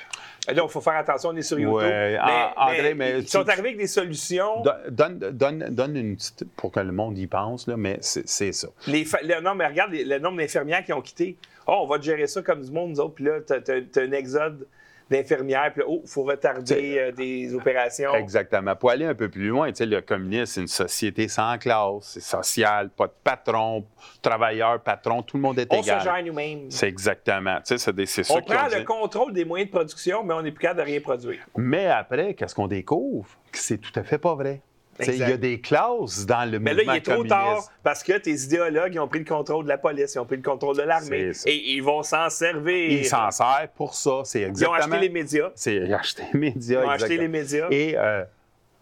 [0.48, 1.76] Là, il faut faire attention, on est sur YouTube.
[1.88, 4.62] Ouais, ah, André, mais ils sont arrivés avec des solutions.
[4.64, 6.46] Don- Donne, donne, donne une petite.
[6.56, 8.68] pour que le monde y pense, là, mais c'est ça.
[8.88, 11.38] Les le- non, mais regarde le nombre d'infirmières qui ont quitté.
[11.68, 13.14] Oh, on va te gérer ça comme du monde, nous autres.
[13.14, 14.66] Puis là, tu as, un exode
[15.12, 15.72] d'infirmières.
[15.74, 18.16] Puis oh, il faut retarder euh, des opérations.
[18.16, 18.76] Exactement.
[18.76, 22.04] Pour aller un peu plus loin, tu sais, le communisme, c'est une société sans classe,
[22.04, 23.86] c'est social, pas de patron,
[24.22, 26.02] travailleur, patron, tout le monde est On se égal.
[26.02, 26.72] gère nous-mêmes.
[26.72, 27.58] C'est exactement.
[27.58, 30.42] Tu sais, c'est des- c'est On prend le contrôle des moyens de production, mais on
[30.42, 31.40] n'est plus capable de rien produire.
[31.58, 33.28] Mais après, qu'est-ce qu'on découvre?
[33.52, 34.62] Que c'est tout à fait pas vrai.
[35.00, 37.30] Il y a des classes dans le Mais là, il est trop communiste.
[37.30, 40.26] tard parce que tes idéologues ils ont pris le contrôle de la police, ils ont
[40.26, 42.92] pris le contrôle de l'armée et ils vont s'en servir.
[42.92, 44.22] Ils s'en servent pour ça.
[44.26, 44.96] C'est Ils ont exactement.
[44.96, 45.50] acheté les médias.
[45.56, 46.82] C'est acheter les médias.
[46.82, 47.22] Ils ont acheté exactement.
[47.22, 47.68] les médias.
[47.72, 48.24] Et, euh,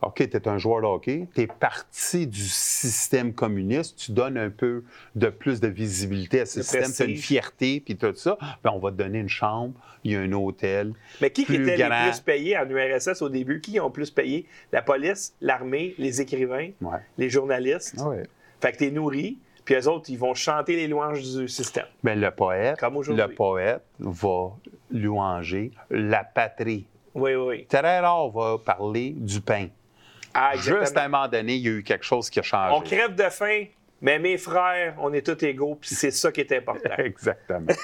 [0.01, 4.37] OK, tu es un joueur de hockey, tu es parti du système communiste, tu donnes
[4.37, 4.83] un peu
[5.15, 8.37] de plus de visibilité à ce système, tu as une fierté, puis tout ça.
[8.63, 9.73] Ben, on va te donner une chambre,
[10.05, 10.93] il y a un hôtel.
[11.21, 12.05] Mais qui, qui était grand.
[12.05, 13.59] les plus payés en URSS au début?
[13.59, 14.45] Qui ont plus payé?
[14.71, 16.99] La police, l'armée, les écrivains, Ouais.
[17.17, 17.95] les journalistes.
[17.99, 18.23] Ah ouais.
[18.61, 21.85] Fait que t'es nourri, puis eux autres, ils vont chanter les louanges du système.
[22.03, 24.51] Ben, le poète, Comme le poète va
[24.91, 27.65] louanger la patrie Oui, oui, oui.
[27.67, 29.67] Très rare, on va parler du pain.
[30.33, 32.73] Ah, Juste à un moment donné, il y a eu quelque chose qui a changé.
[32.75, 33.65] On crève de faim,
[34.01, 36.89] mais mes frères, on est tous égaux, puis c'est ça qui est important.
[36.97, 37.67] Exactement.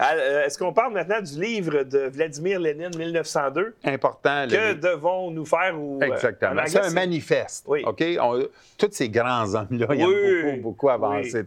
[0.00, 3.74] Euh, Est-ce qu'on parle maintenant du livre de Vladimir Lénine, 1902?
[3.84, 4.46] Important.
[4.48, 5.78] Que devons-nous faire?
[5.78, 6.62] Ou, euh, en Exactement.
[6.66, 7.64] C'est un manifeste.
[7.68, 7.82] Oui.
[7.84, 8.02] OK?
[8.18, 8.42] On-
[8.78, 10.42] tous ces grands hommes-là, ils Oui.
[10.42, 11.42] ont beaucoup, beaucoup avancé.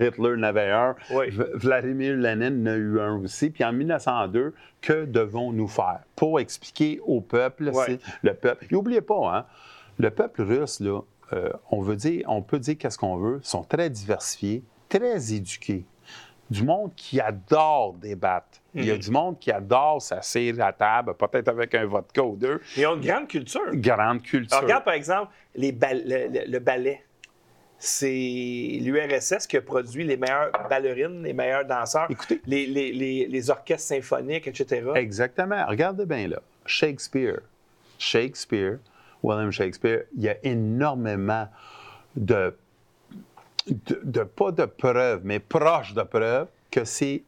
[0.00, 0.96] Hitler en avait un.
[1.10, 1.26] Oui.
[1.54, 3.50] Vladimir Lénine en a eu un aussi.
[3.50, 6.00] Puis en 1902, que devons-nous faire?
[6.16, 7.70] Pour expliquer au peuple,
[8.22, 8.64] le peuple.
[8.64, 9.44] Et n'oubliez pas, hein,
[9.98, 11.00] le peuple russe, là,
[11.32, 15.84] euh, on, veut dire, on peut dire qu'est-ce qu'on veut, sont très diversifiés, très éduqués.
[16.50, 18.58] Du monde qui adore débattre.
[18.74, 19.00] Il y a Mhm.
[19.00, 22.60] du monde qui adore s'asseoir à table, peut-être avec un vodka ou deux.
[22.76, 23.60] Ils ont une grande culture.
[23.74, 24.56] Grande culture.
[24.56, 27.02] Alors, regarde, par exemple, les le, le- le ballet.
[27.80, 32.40] C'est l'URSS qui a produit les meilleures ballerines, les meilleurs danseurs, Écoutez.
[32.46, 34.82] les, les- les- les orchestres symphoniques, etc.
[34.96, 35.64] Exactement.
[35.68, 36.40] Regardez bien là.
[36.66, 37.38] Shakespeare.
[37.98, 38.78] Shakespeare,
[39.22, 41.48] William Shakespeare, il y a énormément
[42.16, 42.56] de,
[43.66, 47.22] de, de- pas de preuves, mais proches de preuves que c'est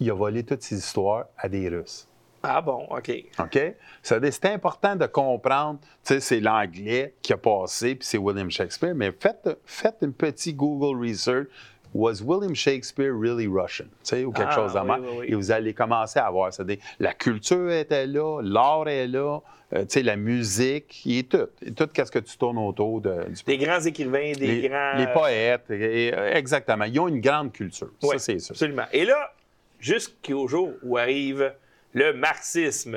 [0.00, 2.08] il a volé toutes ses histoires à des Russes.
[2.42, 3.12] Ah bon, OK.
[3.38, 3.74] OK?
[4.02, 8.96] C'est important de comprendre, tu sais, c'est l'anglais qui a passé, puis c'est William Shakespeare,
[8.96, 11.46] mais faites, faites un petit Google research.
[11.94, 13.86] Was William Shakespeare really Russian?
[14.02, 15.00] Tu sais, ou quelque Ah, chose de oui, même.
[15.02, 15.26] oui, oui.
[15.28, 16.52] Et vous allez commencer à voir.
[16.52, 19.40] C'est-à-dire, la culture était là, l'art est là,
[19.74, 21.48] euh, tu sais, la musique, il est tout.
[21.64, 24.96] Et tout, qu'est-ce que tu tournes autour de, du Des grands écrivains, des les, grands.
[24.96, 26.84] les poètes, et- et- exactement.
[26.84, 27.90] Ils ont une grande culture.
[28.02, 28.52] Ça, c'est sûr.
[28.54, 28.84] Absolument.
[28.92, 29.32] Et là,
[29.78, 31.52] jusqu'au jour où arrive
[31.94, 32.96] le marxisme.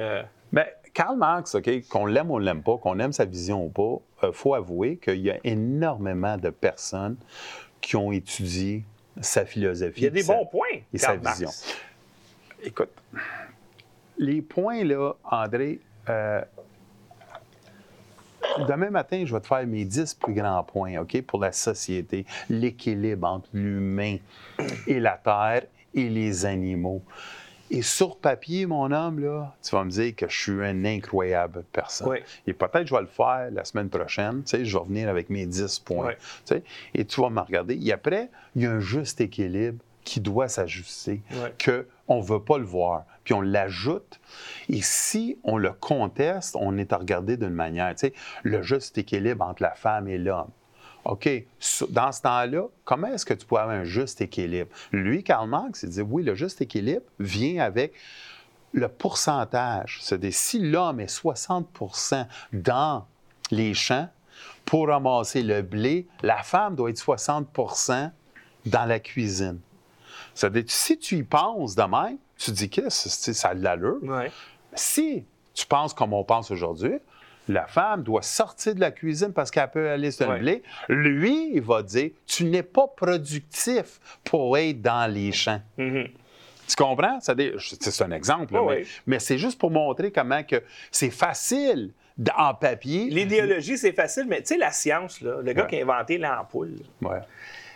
[0.52, 3.66] Bien, Karl Marx, OK, qu'on l'aime ou on ne l'aime pas, qu'on aime sa vision
[3.66, 7.18] ou pas, il faut avouer qu'il y a énormément de personnes
[7.86, 8.84] qui ont étudié
[9.22, 10.02] sa philosophie.
[10.02, 10.68] Il y a des sa- bons points.
[10.92, 11.40] et Karl sa Marx.
[11.40, 11.52] vision.
[12.64, 12.90] Écoute,
[14.18, 16.42] les points, là, André, euh,
[18.68, 22.26] demain matin, je vais te faire mes 10 plus grands points, OK, pour la société.
[22.50, 24.18] L'équilibre entre l'humain
[24.88, 27.04] et la terre et les animaux.
[27.72, 31.64] Et sur papier, mon homme, là, tu vas me dire que je suis une incroyable
[31.72, 32.10] personne.
[32.10, 32.18] Oui.
[32.46, 34.44] Et peut-être je vais le faire la semaine prochaine.
[34.44, 36.08] Tu sais, je vais revenir avec mes 10 points.
[36.08, 36.14] Oui.
[36.46, 37.78] Tu sais, et tu vas me regarder.
[37.82, 41.50] Et après, il y a un juste équilibre qui doit s'ajuster, Oui.
[42.06, 43.06] qu'on ne veut pas le voir.
[43.24, 44.20] Puis on l'ajoute.
[44.70, 47.90] Et si on le conteste, on est à regarder d'une manière.
[47.96, 50.50] Tu sais, le juste équilibre entre la femme et l'homme.
[51.06, 51.30] OK,
[51.90, 54.72] dans ce temps-là, comment est-ce que tu peux avoir un juste équilibre?
[54.92, 57.94] Lui, Karl Marx, il dit oui, le juste équilibre vient avec
[58.74, 60.00] le pourcentage.
[60.02, 63.06] C'est-à-dire, si l'homme est 60% dans
[63.52, 64.10] les champs
[64.66, 68.12] pour ramasser le blé, la femme doit être 60%
[68.66, 69.60] dans la cuisine.
[70.34, 74.04] C'est-à-dire, si tu y penses de même, tu dis que ça a de l'allure.
[74.04, 74.32] Ouais.
[74.74, 76.96] Si tu penses comme on pense aujourd'hui,
[77.48, 80.40] la femme doit sortir de la cuisine parce qu'elle peut aller sur le Ouais.
[80.40, 80.64] blé.
[80.90, 85.62] Lui, il va dire Tu n'es pas productif pour être dans les champs.
[85.78, 86.08] Mhm.
[86.68, 87.20] Tu comprends?
[87.22, 88.54] C'est un exemple,
[89.06, 91.92] mais, c'est juste pour montrer comment que c'est facile
[92.36, 93.06] en papier.
[93.12, 95.70] L'idéologie, c'est facile, mais tu sais, la science, là, le gars Ouais.
[95.70, 97.20] qui a inventé l'ampoule, Ouais,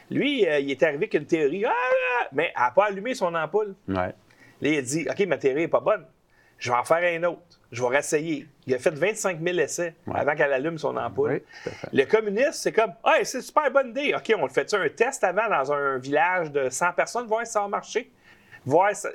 [0.09, 3.13] lui, euh, il est arrivé avec une théorie, ah, ah, mais elle n'a pas allumé
[3.13, 3.75] son ampoule.
[3.89, 3.95] ouais.
[4.61, 6.03] Là, il a dit OK, ma théorie n'est pas bonne.
[6.59, 7.41] Je vais en faire un autre.
[7.71, 8.47] Je vais réessayer.
[8.67, 10.19] Il a fait 25 000 essais Ouais.
[10.19, 11.31] avant qu'elle allume son ampoule.
[11.31, 11.87] Oui, tout à fait.
[11.93, 14.13] Le communiste, c'est comme Hey, c'est une super bonne idée.
[14.15, 17.53] OK, on le fait un test avant dans un village de 100 personnes, voir si
[17.53, 18.11] ça va marcher?
[18.65, 19.09] Voir ça-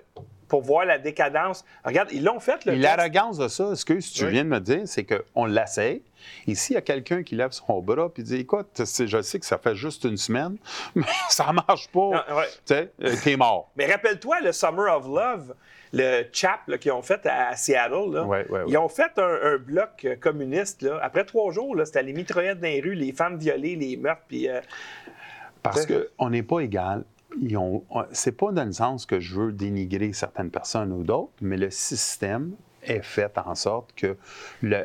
[0.47, 1.65] pour voir la décadence.
[1.85, 4.31] Regarde, ils l'ont fait, l'arrogance de ça, ce que tu Oui.
[4.31, 6.03] viens de me dire, c'est qu'on l'essaye.
[6.47, 9.47] Et s'il y a quelqu'un qui lève son bras et dit Écoute, je sais que
[9.47, 10.57] ça fait juste une semaine,
[10.95, 12.25] mais ça marche pas.
[12.35, 12.47] Ouais.
[12.67, 13.71] Tu sais, euh, t'es mort.
[13.77, 15.55] Mais rappelle-toi le Summer of Love,
[15.95, 18.13] le chap qu'ils ont fait à, Seattle.
[18.13, 18.25] là.
[18.25, 18.65] Ouais, ouais, ouais.
[18.69, 20.83] Ils ont fait un, un bloc euh, communiste.
[20.83, 20.99] Là.
[21.03, 24.23] Après trois jours, c'était les mitraillettes dans les rues, les femmes violées, les meurtres.
[24.29, 24.61] Puis, euh,
[25.63, 27.05] Parce qu'on n'est pas égal.
[28.13, 31.71] C'est pas dans le sens que je veux dénigrer certaines personnes ou d'autres, mais le
[31.71, 32.53] système
[32.85, 34.17] est fait en sorte que
[34.63, 34.85] le,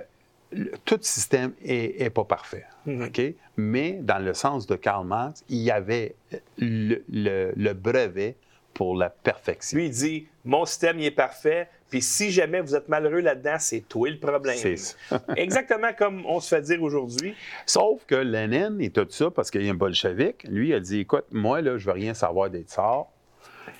[0.52, 2.65] le- tout système est, est pas parfait.
[2.88, 3.22] OK?
[3.58, 6.15] Mais dans le sens de Karl Marx, il y avait
[6.58, 8.36] le brevet
[8.79, 9.77] pour la perfection.
[9.77, 11.67] lui, il dit Mon système, il est parfait.
[11.89, 14.55] Puis si jamais vous êtes malheureux là-dedans, c'est toi le problème.
[14.55, 14.95] C'est ça.
[15.35, 17.35] Exactement comme on se fait dire aujourd'hui.
[17.65, 20.79] Sauf que Lénine et tout ça, parce qu'il y a un bolchevique, lui, il a
[20.79, 23.07] dit écoute, moi, là, je veux rien savoir des tsars.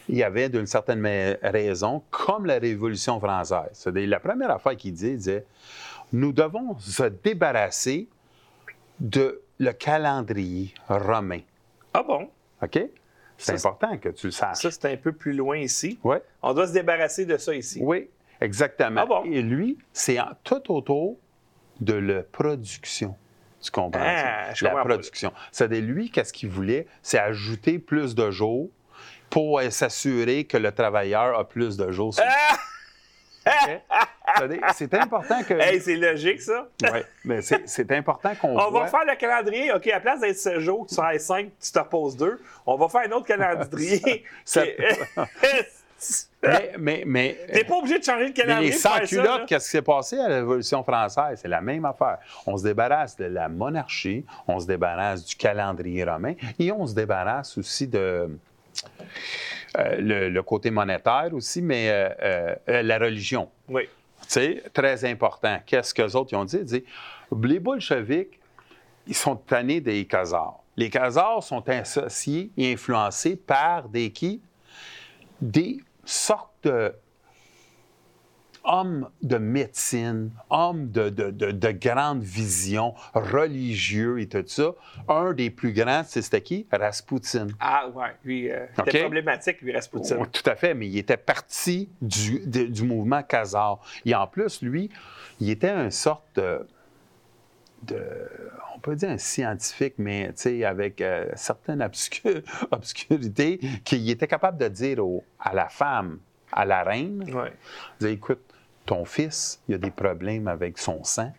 [0.10, 1.08] Il y avait d'une certaine
[1.44, 3.70] raison, comme la Révolution française.
[3.72, 5.46] C'est-à-dire, la première affaire qu'il dit, il disait
[6.12, 8.10] nous devons se débarrasser
[9.00, 11.40] de le calendrier romain.
[11.94, 12.30] Ah bon?
[12.62, 12.90] OK?
[13.40, 14.58] C'est important que tu le saches.
[14.58, 15.98] Ça, c'est un peu plus loin ici.
[16.04, 16.18] Oui.
[16.42, 17.80] On doit se débarrasser de ça ici.
[17.82, 18.10] Oui.
[18.42, 19.02] exactement.
[19.02, 19.24] Ah bon?
[19.26, 21.18] Et lui, c'est tout autour
[21.82, 23.16] de la production.
[23.62, 24.00] Tu comprends?
[24.04, 25.34] Ah, je la comprends production.
[25.52, 26.88] C'est-à-dire, lui, qu'est-ce qu'il voulait?
[27.02, 28.70] C'est ajouter plus de jours
[29.30, 32.14] pour euh, s'assurer que le travailleur a plus de jours.
[32.14, 32.60] sur- OK?
[34.74, 35.54] C'est important que.
[35.54, 36.68] Hey, c'est logique, ça.
[36.84, 38.82] Ouais, mais c'est important qu'on On voit.
[38.84, 39.72] va faire le calendrier.
[39.74, 42.40] OK, à la place d'être 7 jours, tu travailles 5, tu te reposes 2.
[42.66, 44.24] On va faire un autre calendrier.
[44.46, 45.68] Ça- T'es
[46.42, 48.72] Mais, mais, mais, pas obligé de changer de mais calendrier.
[48.72, 51.40] les faire ça, sans-culottes, qu'est-ce qui s'est passé à la Révolution française?
[51.42, 52.20] C'est la même affaire.
[52.48, 56.96] On se débarrasse de la monarchie, on se débarrasse du calendrier romain et on se
[56.96, 58.30] débarrasse aussi de.
[59.78, 63.50] Euh, le, le côté monétaire aussi, mais euh, euh, la religion.
[63.68, 63.84] Oui.
[64.28, 65.60] Sais, très important.
[65.66, 66.58] Qu'est-ce qu'eux autres ils ont dit?
[66.58, 66.84] Ils dit,
[67.44, 68.40] les bolcheviks,
[69.08, 70.60] ils sont tannés des Khazars.
[70.76, 74.42] Les Khazars sont associés et influencés par des qui?
[75.42, 76.94] Des sortes de
[78.72, 84.74] hommes de médecine, hommes de, de, de- de grande vision, religieux et tout ça.
[85.08, 86.68] Un des plus grands, c'était qui?
[86.72, 87.48] Rasputin.
[87.60, 88.10] Ah, ouais.
[88.24, 89.02] Lui, euh, c'était OK.
[89.06, 90.18] problématique, lui, Rasputin.
[90.20, 93.80] Oui, tout à fait, mais il était parti du, mouvement Khazar.
[94.06, 94.90] Et en plus, lui,
[95.40, 96.68] il était une sorte de,
[97.84, 98.30] de-
[98.76, 100.32] on peut dire un scientifique, mais
[100.64, 106.20] avec euh, certaines obscu- obscurités, qu'il était capable de dire au- à la femme,
[106.52, 107.54] à la reine, Ouais.
[108.00, 108.42] dire, écoute,
[108.90, 111.32] ton fils, il a des problèmes avec son sang,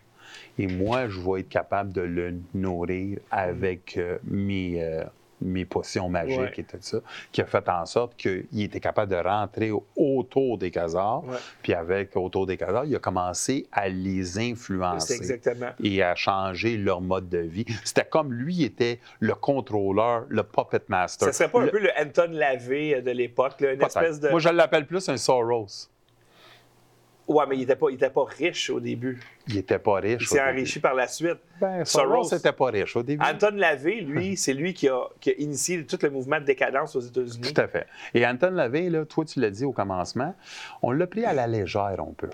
[0.57, 5.03] et moi, je vais être capable de le nourrir avec euh, mes, euh,
[5.41, 6.53] mes potions magiques Ouais.
[6.59, 6.99] et tout ça,
[7.33, 11.35] qui a fait en sorte qu'il était capable de rentrer au- autour des Ouais.
[11.61, 15.71] puis avec autour des Khazars, il a commencé à les influencer exactement.
[15.83, 17.65] et à changer leur mode de vie.
[17.83, 21.27] C'était comme lui était le contrôleur, le puppet master.
[21.27, 24.29] Ça serait pas un peu le Anton Lavé euh, de l'époque, une espèce de.
[24.29, 25.89] Moi, je l'appelle plus un Soros.
[27.31, 29.19] Ouais, mais il était pas, il était pas riche au début.
[29.47, 30.21] Il n'était pas riche.
[30.21, 31.39] Il s'est enrichi par la suite.
[31.59, 32.23] Ben, Soros.
[32.23, 33.23] Soros n'était pas riche au début.
[33.23, 36.95] Anton Lavey, lui, c'est lui qui a, qui a initié tout le mouvement de décadence
[36.95, 37.53] aux États-Unis.
[37.53, 37.87] Tout à fait.
[38.13, 40.35] Et Anton Lavey, là, toi, tu l'as dit au commencement,
[40.81, 42.29] on l'a pris à la légère un peu.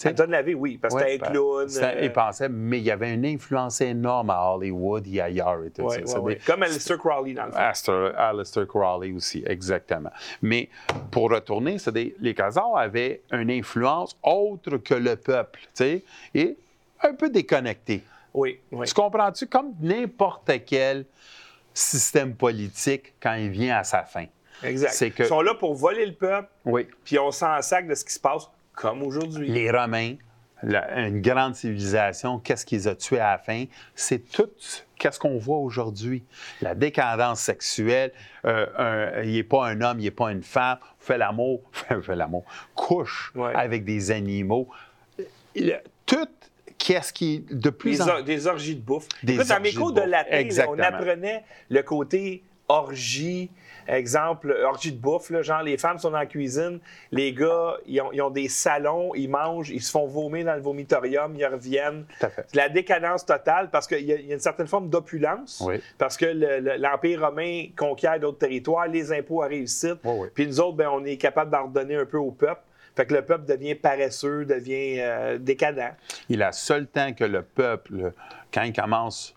[0.00, 1.68] Tu sais, Anton Lavey, oui, parce que ouais, c'était un clown.
[1.68, 5.62] c'était- euh, Il pensait, mais il y avait une influence énorme à Hollywood et ailleurs
[5.62, 6.00] et tout ouais, ça.
[6.00, 6.34] ouais, C'est ouais.
[6.36, 7.58] des- Comme Alistair Crowley, dans le fond.
[7.58, 10.08] Aleister, Aleister Crowley aussi, exactement.
[10.40, 10.70] Mais
[11.10, 16.04] pour retourner, c'est des- les Khazars avaient une influence autre que le peuple, tu sais,
[16.34, 16.56] et
[17.02, 18.02] un peu déconnecté.
[18.32, 18.86] Oui, oui.
[18.86, 19.48] Tu comprends-tu?
[19.48, 21.04] Comme n'importe quel
[21.74, 24.24] système politique quand il vient à sa fin.
[24.62, 25.10] Exact.
[25.14, 26.86] que- Ils sont là pour voler le peuple, Oui.
[27.04, 29.48] puis on s'en sac de ce qui se passe, comme aujourd'hui.
[29.48, 30.14] Les Romains,
[30.62, 33.64] la- une grande civilisation, qu'est-ce qu'ils ont tué à la fin?
[33.94, 34.50] C'est tout
[34.98, 36.24] qu'est-ce qu'on voit aujourd'hui.
[36.60, 38.12] La décadence sexuelle,
[38.44, 41.62] euh, un- il n'est pas un homme, il n'est pas une femme, fait l'amour,
[42.02, 43.54] fait, l'amour, couche Ouais.
[43.54, 44.68] avec des animaux.
[45.56, 46.28] Le- tout
[46.78, 49.06] qu'est-ce qui de plus Des, en or- des orgies de bouffe.
[49.22, 53.50] Des Écoute, dans mes cours de de latin, là, on apprenait le côté orgie.
[53.88, 56.80] Exemple, orgie de bouffe, là, genre les femmes sont dans la cuisine,
[57.12, 60.54] les gars, ils ont, ils ont des salons, ils mangent, ils se font vomir dans
[60.54, 62.04] le vomitorium, ils reviennent.
[62.18, 62.44] Tout à fait.
[62.48, 65.62] C'est la décadence totale parce qu'il y, a il y a une certaine forme d'opulence.
[65.66, 65.80] Oui.
[65.98, 69.90] Parce que le- le- l'Empire romain conquiert d'autres territoires, les impôts arrivent ici.
[70.04, 70.28] Oui, oui.
[70.34, 72.60] Puis nous autres, ben, on est capable d'en redonner un peu au peuple.
[72.96, 75.94] Fait que le peuple devient paresseux, devient euh, décadent.
[76.28, 78.12] Et la seule temps que le peuple,
[78.52, 79.34] quand il commence,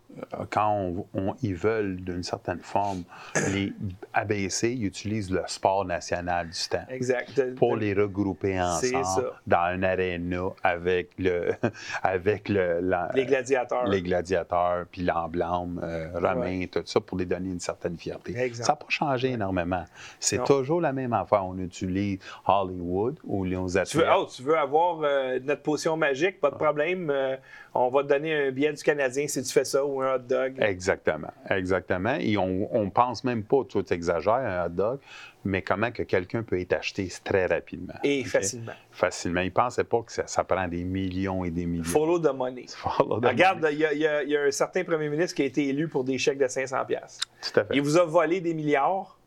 [0.49, 3.03] quand on- on- ils veulent d'une certaine forme
[3.51, 3.73] les
[4.13, 7.35] abaisser, ils utilisent le sport national du temps Exact.
[7.37, 11.51] De- pour de- les regrouper ensemble dans un aréna avec le
[12.03, 13.87] avec le la- les gladiateurs.
[13.87, 18.37] les gladiateurs puis l'emblème euh, romain tout ça pour les donner une certaine fierté.
[18.37, 18.65] Exact.
[18.65, 19.83] Ça n'a pas changé énormément.
[20.19, 21.45] C'est toujours la même affaire.
[21.45, 24.07] On utilise Hollywood ou les Tu veux, athlètes.
[24.17, 27.09] oh, tu veux avoir euh, notre potion magique, pas de problème.
[27.09, 27.35] euh,
[27.75, 30.19] on va te donner un billet du Canadien si tu fais ça ou un hot
[30.19, 30.55] dog.
[30.59, 32.15] Exactement, exactement.
[32.19, 34.99] Et on, pense même pas, tu exagères, un hot dog,
[35.45, 37.95] mais comment que quelqu'un peut être acheté très rapidement.
[38.03, 38.73] Et facilement.
[38.91, 39.41] Facilement.
[39.41, 41.83] Il pensait pas que ça, ça prend des millions et des millions.
[41.83, 42.65] Follow the money.
[42.67, 45.67] Follow the Regarde, il y, a- y y un certain premier ministre qui a été
[45.67, 46.85] élu pour des chèques de 500$.
[46.85, 47.19] pièces.
[47.41, 47.75] Tout à fait.
[47.75, 49.17] Il vous a volé des milliards,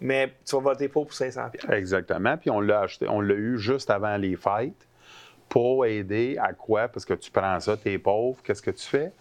[0.00, 1.50] mais tu vas voter pour pour 500$.
[1.50, 1.64] pièces.
[1.70, 2.36] Exactement.
[2.36, 4.86] Puis on l'a acheté, on l'a eu juste avant les fêtes
[5.48, 6.88] pour aider à quoi?
[6.88, 9.12] Parce que tu prends ça, tu es pauvre, qu'est-ce que tu fais?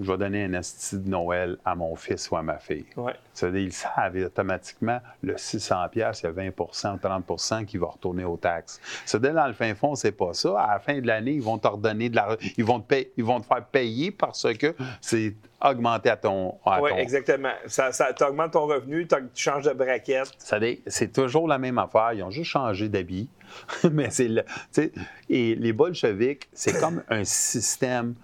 [0.00, 2.84] Je vais donner un esti de Noël à mon fils ou à ma fille.
[2.96, 3.14] Ouais.
[3.32, 6.50] C'est-à-dire, ils savent automatiquement le 600 pièces, il y a 20%
[6.94, 8.80] ou 30% qui va retourner aux taxes.
[9.04, 10.58] C'est-à-dire, dans le fin fond, c'est pas ça.
[10.60, 12.36] À la fin de l'année, ils vont te redonner de la...
[12.56, 15.34] Ils vont te, ils vont te faire payer parce que c'est
[15.64, 16.54] augmenté à ton...
[16.64, 17.52] à Oui, ton- exactement.
[17.66, 20.30] Ça, ça t'augmente ton revenu, tu changes de braquette.
[20.86, 22.12] C'est toujours la même affaire.
[22.12, 23.28] Ils ont juste changé d'habit.
[23.92, 24.44] Mais c'est le.
[25.30, 28.14] Et les bolcheviks, c'est comme un système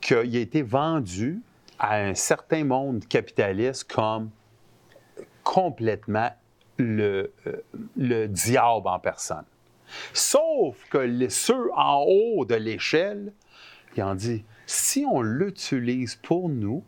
[0.00, 1.42] qui a été vendu
[1.78, 4.30] à un certain monde capitaliste comme
[5.42, 6.30] complètement
[6.78, 7.62] le, euh,
[7.96, 9.44] le diable en personne.
[10.12, 13.32] Sauf que ceux en haut de l'échelle,
[13.96, 16.84] ils ont dit si on l'utilise pour nous,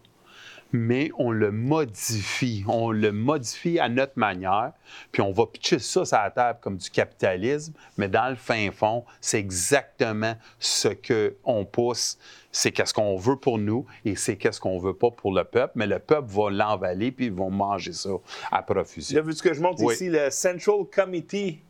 [0.73, 2.65] mais on le modifie.
[2.67, 4.73] On le modifie à notre manière,
[5.11, 8.71] puis on va pitcher ça sur la table comme du capitalisme, mais dans le fin
[8.71, 12.19] fond, c'est exactement ce qu'on pousse.
[12.55, 15.73] C'est qu'est-ce qu'on veut pour nous et c'est qu'est-ce qu'on veut pas pour le peuple,
[15.75, 18.11] mais le peuple va l'emballer puis ils vont manger ça
[18.51, 19.17] à profusion.
[19.17, 19.95] Là, vu ce que je montre Oui.
[19.95, 21.61] ici, le Central Committee.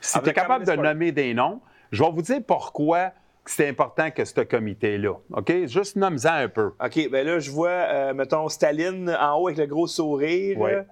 [0.00, 1.60] Si tu es capable de nommer des noms,
[1.90, 3.10] je vais vous dire pourquoi
[3.46, 5.14] c'est important que ce comité-là.
[5.32, 5.52] OK?
[5.66, 6.72] Juste nomme-en un peu.
[6.84, 10.58] OK, ben là, je vois, euh, mettons, Staline en haut avec le gros sourire.
[10.60, 10.84] Là.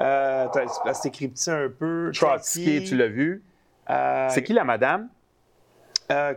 [0.00, 0.46] Euh,
[0.92, 2.10] c'est- écrit petit un peu.
[2.14, 3.42] Trotsky, tu l'as vu?
[3.90, 5.08] Euh, C'est qui la madame?
[6.10, 6.34] Euh,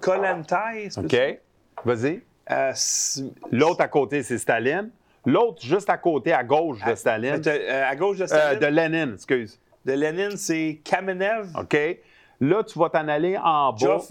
[0.00, 1.40] Kollontai, c'est OK?
[1.84, 2.22] Vas-y.
[2.50, 2.72] Euh,
[3.52, 4.90] L'autre à côté, c'est Staline.
[5.26, 7.34] L'autre, juste à côté, à gauche de Staline.
[7.34, 9.58] Attends, euh, à gauche de Euh, Staline, de Lénine, excuse.
[9.84, 11.76] de Lénine, c'est Kamenev, OK?
[12.40, 13.78] Là, tu vas t'en aller en bas.
[13.78, 14.10] Joffe.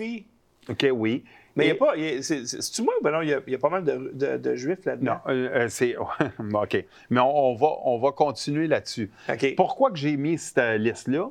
[0.69, 1.23] OK, oui.
[1.55, 1.93] Mais il n'y a pas.
[2.21, 2.93] C'est-tu moi?
[3.03, 5.15] Ben non, il y a, il y a pas mal de, de- de juifs là-dedans?
[5.25, 5.95] Non, euh, c'est.
[6.53, 6.85] OK.
[7.09, 9.11] Mais on, on va, on va continuer là-dessus.
[9.27, 9.55] OK.
[9.57, 11.29] Pourquoi que j'ai mis cette liste-là?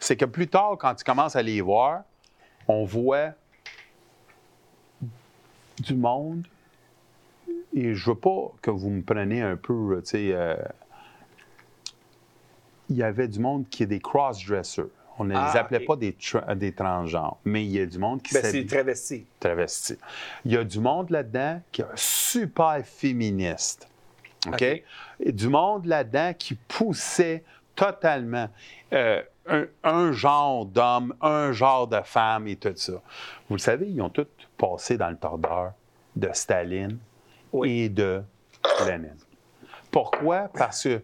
[0.00, 2.02] C'est que plus tard, quand tu commences à les voir,
[2.68, 3.32] on voit
[5.80, 6.46] du monde.
[7.74, 10.30] Et je veux pas que vous me preniez un peu, tu sais.
[10.32, 10.56] euh,
[12.88, 14.86] il y avait du monde qui est des cross-dressers.
[15.18, 15.86] On ne Ah, les appelait OK.
[15.86, 19.26] pas des, tra- des transgenres, mais il y a du monde qui Ben, c'est travesti.
[19.38, 19.96] travesti.
[20.44, 23.86] Il y a du monde là-dedans qui est super féministe.
[24.46, 24.54] OK?
[24.54, 24.82] OK.
[25.20, 27.44] Et du monde là-dedans qui poussait
[27.76, 28.48] totalement
[28.92, 32.92] euh, un, un genre d'homme, un genre de femme et tout ça.
[33.48, 34.26] Vous le savez, ils ont tous
[34.56, 35.72] passé dans le tordeur
[36.16, 36.98] de Staline
[37.52, 37.80] Oui.
[37.82, 38.22] et de
[38.86, 39.16] Lénine.
[39.90, 40.48] Pourquoi?
[40.56, 41.02] Parce que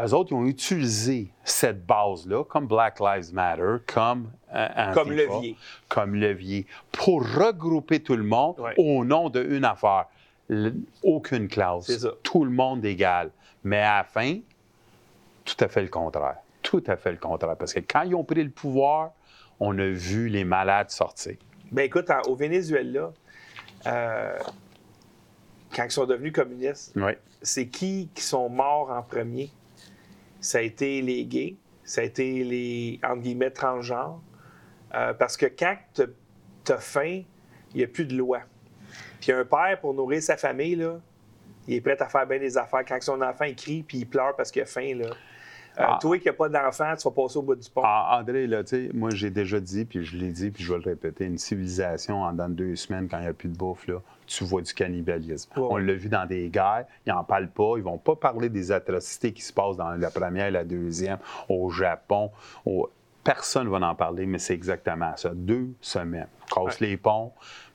[0.00, 5.22] eux autres, ils ont utilisé cette base-là, comme Black Lives Matter, comme euh, Comme Antifa,
[5.34, 5.56] levier.
[5.88, 8.74] comme levier, pour regrouper tout le monde Ouais.
[8.78, 10.06] au nom d'une affaire.
[10.50, 12.06] L- aucune classe.
[12.22, 13.30] Tout le monde égal.
[13.64, 14.38] Mais à la fin,
[15.44, 16.36] tout à fait le contraire.
[16.62, 17.56] Tout à fait le contraire.
[17.56, 19.12] Parce que quand ils ont pris le pouvoir,
[19.60, 21.36] on a vu les malades sortir.
[21.70, 23.12] Ben écoute, en- au Venezuela,
[23.86, 24.38] euh,
[25.74, 27.12] quand ils sont devenus communistes, Oui.
[27.40, 29.50] c'est qui qui sont morts en premier?
[30.40, 34.20] Ça a été les gays, ça a été les, entre guillemets, transgenres.
[34.94, 36.02] Euh, parce que quand tu
[36.72, 37.22] as faim,
[37.72, 38.40] il n'y a plus de loi.
[39.20, 41.00] Puis un père, pour nourrir sa famille, là,
[41.66, 42.84] il est prêt à faire bien des affaires.
[42.86, 45.06] Quand son enfant il crie puis il pleure parce qu'il a faim, là,
[45.76, 45.98] Ah.
[46.00, 47.82] toi qui n'as pas d'enfant, tu vas passer au bout du pont.
[47.84, 50.72] Ah, André, là, tu sais, moi, j'ai déjà dit, puis je l'ai dit, puis je
[50.72, 53.56] vais le répéter, une civilisation, en dans deux semaines, quand il n'y a plus de
[53.56, 55.50] bouffe, là, tu vois du cannibalisme.
[55.56, 58.70] On l'a vu dans des guerres, ils n'en parlent pas, ils vont pas parler des
[58.72, 61.18] atrocités qui se passent dans la première et la deuxième,
[61.48, 62.30] au Japon.
[62.66, 62.90] au-
[63.24, 65.30] Personne ne va en parler, mais c'est exactement ça.
[65.32, 66.26] Deux semaines.
[66.52, 67.32] Casse les ponts,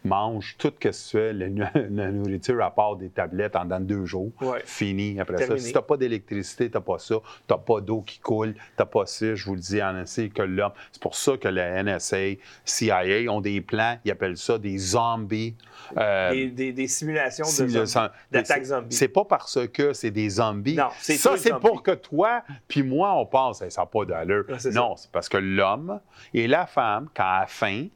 [0.07, 1.33] mange tout ce que tu fais,
[1.89, 4.31] la, nourriture à part des tablettes en dans deux jours.
[4.41, 4.61] Ouais.
[4.65, 5.19] Fini.
[5.19, 5.59] Après Terminé.
[5.59, 7.15] ça, si tu n'as pas d'électricité, tu n'as pas ça,
[7.47, 9.93] tu n'as pas d'eau qui coule, tu n'as pas ça, je vous le dis, en
[9.93, 10.71] NSA, que l'homme.
[10.91, 12.17] C'est pour ça que la NSA,
[12.65, 15.55] CIA ont des plans, ils appellent ça des zombies.
[15.97, 18.95] euh, Des, des- des simulations simula- zombies, d'attaques c'est- zombies.
[18.95, 20.75] C'est pas parce que c'est des zombies.
[20.75, 24.05] Non, c'est ça, c'est pour que toi puis moi, on pense, Hey, ça n'a pas
[24.05, 24.45] d'allure.
[24.73, 25.99] Non, c'est parce que l'homme
[26.33, 27.87] et la femme, quand à la fin,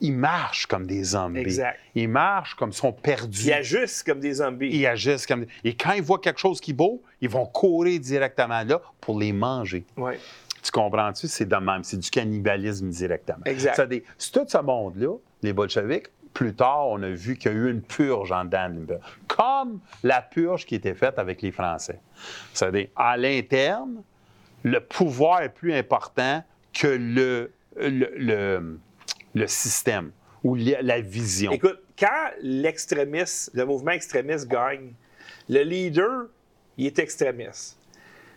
[0.00, 1.40] ils marchent comme des zombies.
[1.40, 1.78] Exact.
[1.94, 3.44] Ils marchent comme ils sont perdus.
[3.46, 4.68] Ils agissent comme des zombies.
[4.70, 5.46] Ils agissent comme...
[5.64, 9.18] Et quand ils voient quelque chose qui est beau, ils vont courir directement là pour
[9.18, 9.84] les manger.
[9.96, 10.18] Ouais.
[10.62, 11.28] Tu comprends-tu?
[11.28, 11.84] C'est de même.
[11.84, 13.44] C'est du cannibalisme directement.
[13.44, 13.80] Exact.
[13.82, 16.08] Des- C'est tout ce monde-là, les bolcheviks.
[16.34, 18.86] Plus tard, on a vu qu'il y a eu une purge en l'Impérium.
[19.26, 21.98] Comme la purge qui était faite avec les Français.
[22.52, 24.02] C'est-à-dire, à l'interne,
[24.62, 26.44] le pouvoir est plus important
[26.74, 28.78] que le, le, le-
[29.36, 30.10] le système
[30.42, 31.52] ou la vision.
[31.52, 34.92] Écoute, quand l'extrémiste, le mouvement extrémiste gagne,
[35.48, 36.26] le leader,
[36.76, 37.78] il est extrémiste.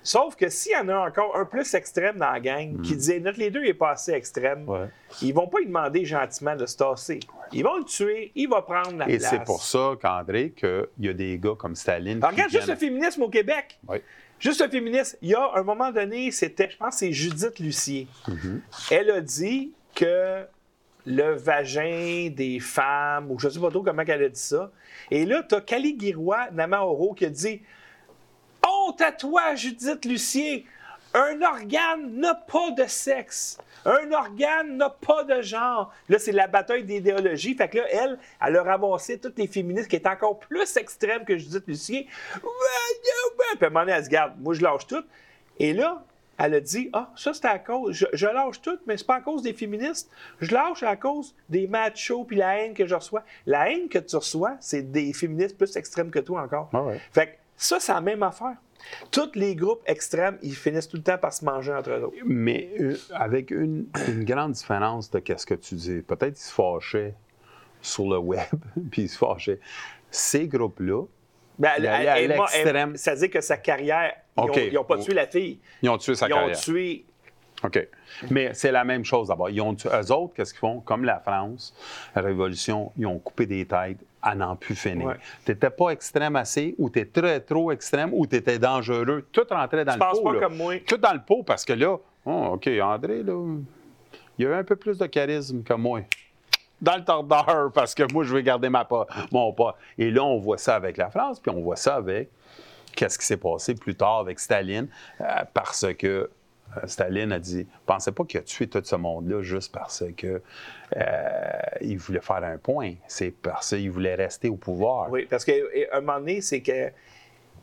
[0.01, 3.19] Sauf que s'il y en a encore un plus extrême dans la gang qui disait
[3.19, 4.87] notre leader il est pas assez extrême, Ouais.
[5.21, 7.19] ils vont pas lui demander gentiment de se tasser.
[7.51, 9.29] Ils vont le tuer, il va prendre la Et place.
[9.29, 12.19] c'est pour ça, qu'André, qu'il y a des gars comme Staline.
[12.19, 13.77] Alors, regarde juste le féminisme au Québec.
[14.39, 15.17] Juste le féminisme.
[15.21, 18.07] Il y a un moment donné, c'était, je pense, que c'est Judith Lucier.
[18.27, 18.59] Mm-hmm.
[18.91, 20.45] Elle a dit que
[21.05, 24.71] le vagin des femmes, ou je ne sais pas trop comment elle a dit ça.
[25.11, 27.61] Et là, tu as Caligiroi Namaoro qui a dit
[28.67, 30.65] Honte à toi, Judith Lucier!
[31.13, 33.57] Un organe n'a pas de sexe.
[33.83, 35.91] Un organe n'a pas de genre.
[36.07, 37.55] Là, c'est la bataille d'idéologie.
[37.55, 41.25] Fait que là, elle, elle a ramassé toutes les féministes qui étaient encore plus extrêmes
[41.25, 42.07] que Judith Lucier.
[42.33, 42.43] Puis
[43.61, 44.33] à un moment donné, elle se garde.
[44.39, 45.03] Moi, je lâche tout.
[45.57, 46.03] Et là,
[46.39, 47.93] elle a dit Ah, ça, c'est à cause.
[47.95, 50.09] Je, je lâche tout, mais c'est pas à cause des féministes.
[50.39, 53.23] Je lâche à cause des machos puis la haine que je reçois.
[53.45, 56.69] La haine que tu reçois, c'est des féministes plus extrêmes que toi encore.
[56.73, 56.99] Ah ouais.
[57.11, 58.55] Fait que ça, c'est la même affaire.
[59.11, 62.11] Tous les groupes extrêmes, ils finissent tout le temps par se manger entre eux.
[62.25, 66.01] Mais euh, avec une, une grande différence de qu'est-ce que tu dis.
[66.01, 67.13] Peut-être qu'ils se fâchaient
[67.81, 68.47] sur le web,
[68.91, 69.59] puis ils se fâchaient.
[70.11, 71.03] Ces groupes-là,
[71.59, 72.95] Ben, elle- elle- elle- l'extrême.
[72.97, 75.59] Ça veut dire que sa carrière, ils n'ont pas tué la fille.
[75.81, 76.59] ils ont tué sa Ils ont carrière.
[76.59, 77.05] tué.
[77.61, 77.87] OK.
[78.31, 79.49] Mais c'est la même chose d'abord.
[79.49, 80.79] Ils ont tué, eux autres, qu'est-ce qu'ils font?
[80.79, 81.75] Comme la France,
[82.15, 85.07] la Révolution, ils ont coupé des têtes à n'en plus finir.
[85.07, 85.15] Ouais.
[85.45, 89.27] Tu n'étais pas extrême assez, ou tu es très trop extrême, ou tu étais dangereux.
[89.33, 90.23] Tout rentrait dans Tu le penses pot.
[90.29, 90.39] pas là.
[90.39, 90.75] comme moi.
[90.87, 93.55] Tout dans le pot, parce que là, oh, OK, André, là,
[94.37, 95.99] il avait un peu plus de charisme que moi.
[96.81, 99.77] Dans le tordeur, parce que moi, je vais garder ma pas, mon pas.
[99.97, 102.29] Et là, on voit ça avec la France, puis on voit ça avec
[102.95, 104.87] qu'est-ce qui s'est passé plus tard avec Staline,
[105.21, 106.29] euh, parce que
[106.77, 110.41] euh, Staline a dit Pensez pas qu'il a tué tout ce monde-là juste parce que
[110.97, 111.01] euh,
[111.81, 112.93] il voulait faire un point.
[113.07, 115.09] C'est parce qu'il voulait rester au pouvoir.
[115.09, 115.53] Oui, parce qu'à
[115.93, 116.91] un moment donné, c'est que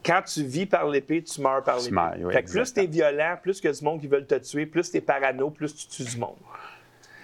[0.05, 1.97] quand tu vis par l'épée, tu meurs par l'épée.
[2.25, 4.67] oui, fait que plus tu es violent, plus que du monde qui veulent te tuer,
[4.67, 6.37] plus tu es parano, plus tu tues du monde.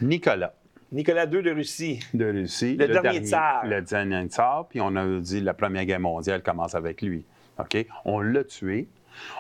[0.01, 0.55] Nicolas.
[0.93, 2.01] Nicolas II de Russie.
[2.13, 2.77] de Russie.
[2.77, 3.65] Le dernier tsar.
[3.67, 7.25] Le dernier tsar, puis on a dit la Première Guerre mondiale commence avec lui.
[7.59, 7.87] OK?
[8.05, 8.89] On l'a tué.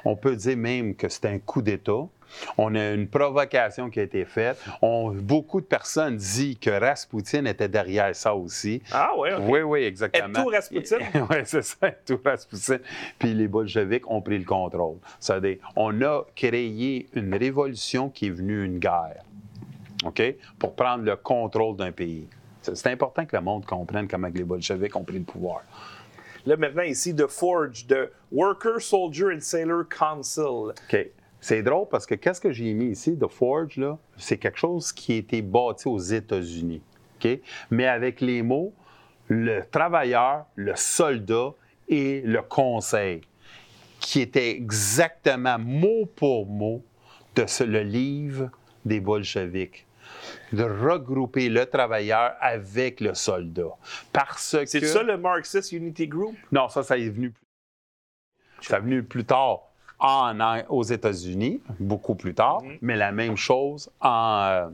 [0.05, 2.07] On peut dire même que c'est un coup d'État.
[2.57, 4.59] On a une provocation qui a été faite.
[4.80, 8.82] On- beaucoup de personnes disent que Rasputin était derrière ça aussi.
[8.90, 9.28] Ah ok.
[9.48, 10.28] Oui, oui, exactement.
[10.28, 10.96] Et tout Rasputin?
[11.30, 12.78] oui, c'est ça, et tout Rasputin?
[13.18, 14.96] Puis les bolcheviks ont pris le contrôle.
[15.20, 19.22] C'est-à-dire, on a créé une révolution qui est venue une guerre,
[20.05, 20.22] OK,
[20.59, 22.26] pour prendre le contrôle d'un pays.
[22.61, 25.62] C'est important que le monde comprenne comment les bolcheviks ont pris le pouvoir.
[26.46, 30.70] Là, maintenant, ici, The Forge, de Worker, Soldier and Sailor Council.
[30.70, 31.07] OK.
[31.40, 34.92] C'est drôle parce que qu'est-ce que j'ai mis ici, The Forge, là, c'est quelque chose
[34.92, 36.82] qui a été bâti aux États-Unis.
[37.20, 37.28] OK?
[37.70, 38.72] Mais avec les mots
[39.28, 41.50] le travailleur, le soldat
[41.88, 43.22] et le conseil,
[43.98, 46.82] qui était exactement mot pour mot
[47.36, 48.50] de ce- le livre
[48.84, 49.86] des bolcheviks.
[50.53, 53.70] De regrouper le travailleur avec le soldat.
[54.12, 54.66] Parce que.
[54.66, 56.34] C'est ça le Marxist Unity Group?
[56.50, 57.42] Non, ça, ça est venu plus
[58.61, 59.61] Ça est venu plus tard
[59.98, 62.78] en, en- aux États-Unis, beaucoup plus tard, Mhm.
[62.82, 64.40] mais la même chose en.
[64.42, 64.68] euh,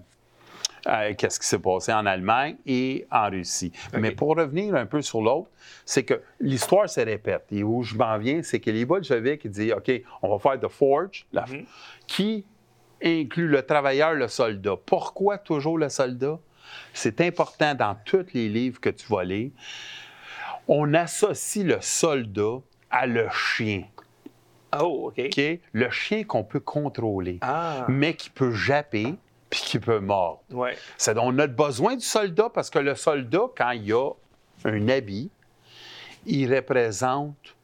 [0.86, 3.72] euh, Qu'est-ce qui s'est passé en Allemagne et en Russie.
[3.94, 5.50] Mais pour revenir un peu sur l'autre,
[5.84, 7.44] c'est que l'histoire se répète.
[7.50, 9.90] Et où je m'en viens, c'est que les bolcheviks disent OK,
[10.22, 11.64] on va faire The Forge, la- Mhm.
[12.06, 12.44] qui
[13.02, 14.76] inclut le travailleur, le soldat.
[14.84, 16.38] Pourquoi toujours le soldat?
[16.92, 19.50] C'est important dans tous les livres que tu vas lire.
[20.66, 22.58] On associe le soldat
[22.90, 23.84] à le chien.
[24.78, 25.40] Oh, OK.
[25.72, 29.14] Le chien qu'on peut contrôler, Ah, mais qui peut japper
[29.48, 30.40] puis qui peut mordre.
[30.50, 30.76] ouais.
[31.16, 34.10] On a besoin du soldat parce que le soldat, quand il a
[34.66, 35.30] un habit,
[36.26, 37.56] il représente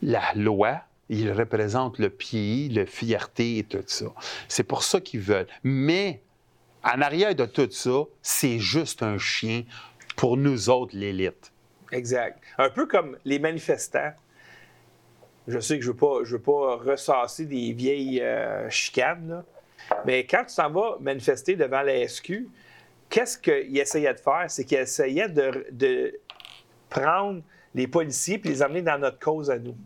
[0.00, 0.80] la loi,
[1.12, 4.06] il représente le pays, la fierté et tout ça.
[4.48, 5.46] C'est pour ça qu'ils veulent.
[5.62, 6.22] Mais
[6.82, 9.64] en arrière de tout ça, c'est juste un chien
[10.16, 11.52] pour nous autres, l'élite.
[11.90, 12.38] Exact.
[12.56, 14.12] Un peu comme les manifestants.
[15.46, 19.44] Je sais que je ne veux, pas- ressasser des vieilles euh, chicanes,
[20.06, 22.46] mais quand tu t'en vas manifester devant la SQ,
[23.10, 24.44] qu'est-ce qu'il essayait de faire?
[24.48, 26.14] C'est qu'il essayait de, de
[26.88, 27.42] prendre
[27.74, 29.76] les policiers et les emmener dans notre cause à nous.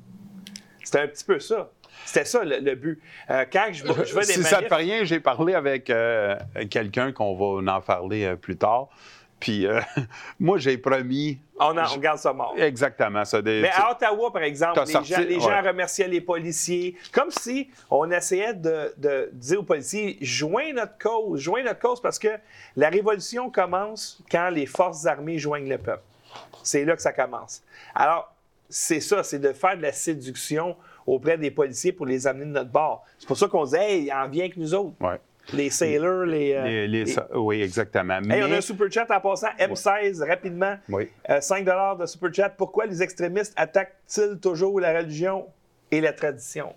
[0.86, 1.70] C'était un petit peu ça.
[2.04, 3.00] C'était ça le, le but.
[3.30, 6.36] Euh, quand je, je vais des si ça ne fait rien, j'ai parlé avec euh,
[6.70, 8.88] quelqu'un qu'on va en parler euh, plus tard.
[9.40, 9.66] Puis
[10.40, 12.54] moi, j'ai promis on, en- on garde ça mort.
[12.56, 13.42] exactement ça.
[13.42, 15.68] Des, Mais à Ottawa, par exemple, les, sorti- gens, les gens ouais.
[15.68, 21.40] remerciaient les policiers, comme si on essayait de, de dire aux policiers joins notre cause,
[21.40, 22.28] joins notre cause, parce que
[22.76, 26.02] la révolution commence quand les forces armées joignent le peuple.
[26.62, 27.62] C'est là que ça commence.
[27.94, 28.32] Alors,
[28.68, 32.50] c'est ça, c'est de faire de la séduction auprès des policiers pour les amener de
[32.50, 33.04] notre bord.
[33.18, 34.94] C'est pour ça qu'on dit, hey, en vient avec nous autres.
[35.00, 35.20] Ouais.
[35.52, 36.54] Les sailors, les.
[36.54, 38.14] euh, Les- les- les- ça- oui, exactement.
[38.16, 39.46] Hey, Mais, on a un super chat en passant.
[39.60, 40.76] M16, rapidement.
[40.88, 41.08] Oui.
[41.30, 42.48] Euh, 5 de super chat.
[42.50, 45.46] Pourquoi les extrémistes attaquent-ils toujours la religion
[45.92, 46.74] et la tradition?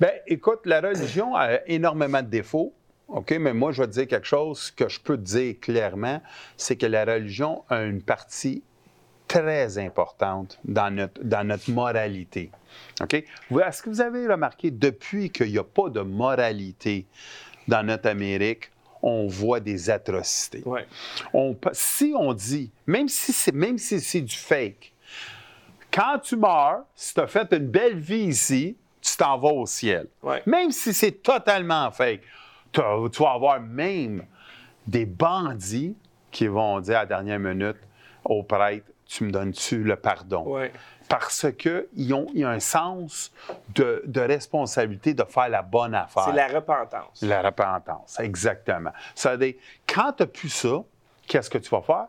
[0.00, 2.72] Ben, écoute, la religion a énormément de défauts.
[3.08, 6.22] OK, mais moi, je vais te dire quelque chose que je peux te dire clairement,
[6.56, 8.62] c'est que la religion a une partie
[9.26, 12.50] très importante dans notre, dans notre moralité.
[13.10, 17.06] Est-ce que vous avez remarqué, depuis qu'il n'y a pas de moralité
[17.66, 18.70] dans notre Amérique,
[19.02, 20.62] on voit des atrocités?
[20.64, 20.86] Ouais.
[21.32, 24.92] on peut- si on dit, même si c'est même si c'est du fake,
[25.92, 29.66] quand tu meurs, si tu as fait une belle vie ici, tu t'en vas au
[29.66, 30.08] ciel.
[30.22, 30.42] Ouais.
[30.46, 32.22] Même si c'est totalement fake,
[32.72, 34.24] tu vas avoir même
[34.86, 35.94] des bandits
[36.30, 37.76] qui vont dire à la dernière minute
[38.24, 40.44] au prêtre, tu me donnes-tu le pardon?
[40.46, 40.72] Ouais.
[41.08, 43.32] Parce qu'ils ont, ils ont un sens
[43.74, 46.24] de, de responsabilité de faire la bonne affaire.
[46.24, 47.22] C'est la repentance.
[47.22, 48.90] La repentance, exactement.
[49.14, 49.54] Ça veut dire,
[49.86, 50.82] quand tu n'as plus ça,
[51.26, 52.06] qu'est-ce que tu vas faire?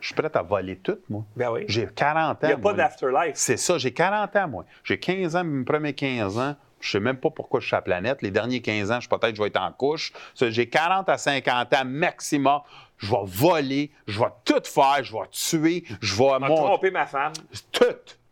[0.00, 1.24] Je suis prêt à voler tout, moi.
[1.34, 1.64] Ben oui.
[1.66, 2.38] J'ai 40 ans.
[2.42, 3.32] Il n'y a pas d'afterlife.
[3.36, 4.64] C'est ça, j'ai 40 ans, moi.
[4.82, 6.56] J'ai 15 ans, mes premiers 15 ans.
[6.78, 8.20] Je sais même pas pourquoi je suis à la planète.
[8.20, 10.12] Les derniers 15 ans, je peut-être je vais être en couche.
[10.34, 12.60] J'ai 40 à 50 ans maximum.
[12.98, 16.54] Je vais voler, je vais tout faire, je vais tuer, je vais On va mon-
[16.56, 17.32] tromper ma femme.
[17.72, 17.84] tout,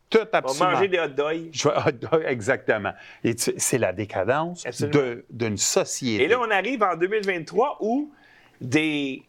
[0.09, 0.71] tout On absolument.
[0.73, 1.49] manger des hot dogs.
[1.53, 2.93] Je vais- Exactement.
[3.25, 4.65] Et tu- c'est la décadence
[5.31, 6.25] d'une société.
[6.25, 8.11] Et là, on arrive en 2023 où
[8.61, 9.23] des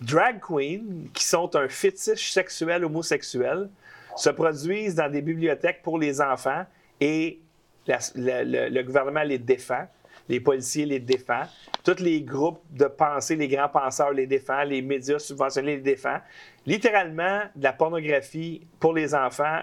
[0.00, 3.70] drag queens qui sont un fétiche sexuel homosexuel
[4.16, 6.64] se produisent dans des bibliothèques pour les enfants
[7.00, 7.40] et
[7.86, 9.86] la- le- le gouvernement les défend,
[10.28, 11.48] les policiers les défendent,
[11.84, 16.22] tous les groupes de pensée, les grands penseurs les défendent, les médias subventionnés les défendent.
[16.66, 19.60] Littéralement, de la pornographie pour les enfants.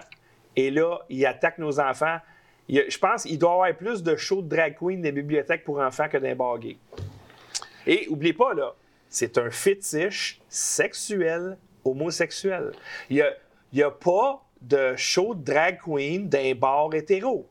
[0.56, 2.16] Et là, ils attaquent nos enfants.
[2.68, 5.80] Je pense qu'il doit y avoir plus de shows de drag queen des bibliothèques pour
[5.80, 6.78] enfants que d'un bar gay.
[7.86, 8.74] Et oubliez pas, là,
[9.10, 12.72] c'est un fétiche sexuel homosexuel.
[13.10, 13.22] Il
[13.72, 17.46] n'y a, a pas de show de drag queen d'un bar hétéro.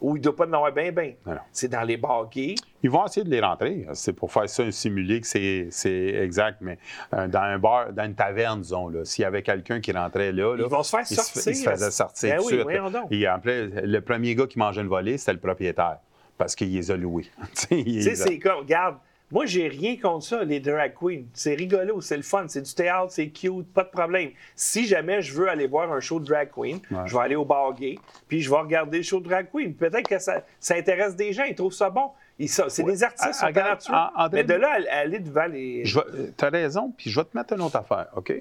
[0.00, 1.12] Où il ne doit pas en avoir bien, bien.
[1.52, 2.54] C'est dans les bars gays.
[2.82, 3.86] Ils vont essayer de les rentrer.
[3.94, 6.58] C'est pour faire ça, simuler que c'est exact.
[6.60, 6.78] Mais
[7.14, 10.30] euh, dans un bar, dans une taverne, disons, là, s'il y avait quelqu'un qui rentrait
[10.32, 11.42] là, là, Ils vont se faire sortir.
[11.52, 12.92] il se faisait sortir Ben tout oui, suite.
[12.92, 13.06] donc.
[13.10, 15.98] Et après, le premier gars qui mangeait une volée, c'était le propriétaire.
[16.36, 17.26] Parce qu'il les a loués.
[17.68, 18.96] Tu sais, c'est comme, regarde,
[19.30, 21.24] moi, j'ai rien contre ça, les drag queens.
[21.34, 24.30] C'est rigolo, c'est le fun, c'est du théâtre, c'est cute, pas de problème.
[24.56, 26.98] Si jamais je veux aller voir un show de drag queen, Ouais.
[27.06, 29.74] je vais aller au bar gay, puis je vais regarder le show de drag queen.
[29.74, 32.10] Peut-être que ça, ça intéresse des gens, ils trouvent ça bon.
[32.40, 33.92] C'est des artistes, sont Ah, talentueux.
[33.94, 35.82] en Mais de 2000 là à, à aller devant les.
[35.84, 38.32] Tu as raison, puis je vais te mettre une autre affaire, OK?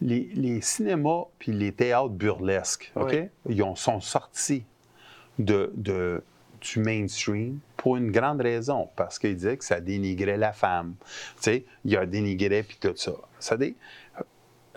[0.00, 3.14] Les, les cinémas puis les théâtres burlesques, OK?
[3.48, 4.64] Ils ont- sont sortis
[5.38, 6.22] de, de-
[6.72, 10.94] du mainstream pour une grande raison, parce qu'ils disaient que ça dénigrait la femme.
[11.36, 13.12] Tu sais, il a dénigré puis tout ça.
[13.38, 13.56] Ça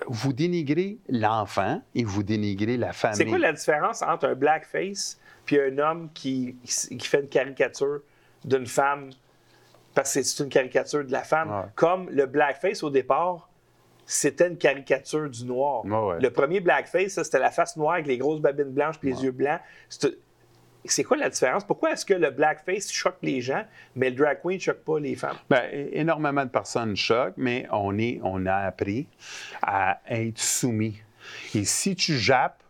[0.05, 3.17] vous dénigrez l'enfant et vous dénigrez la famille.
[3.17, 8.01] C'est quoi la différence entre un blackface puis un homme qui, qui fait une caricature
[8.45, 9.09] d'une femme?
[9.95, 11.49] Parce que c'est une caricature de la femme?
[11.49, 11.65] Ouais.
[11.73, 13.49] Comme le blackface au départ,
[14.05, 15.83] c'était une caricature du noir.
[15.83, 16.19] Ouais.
[16.21, 19.31] Le premier blackface, c'était la face noire avec les grosses babines blanches puis les yeux
[19.31, 19.59] blancs.
[20.89, 21.63] C'est- quoi la différence?
[21.63, 23.63] Pourquoi est-ce que le blackface choque les gens,
[23.95, 25.37] mais le drag queen choque pas les femmes?
[25.49, 29.07] Bien, énormément de personnes choquent, mais on, est, on a appris
[29.61, 30.99] à être soumis.
[31.55, 32.61] Et si tu jappes,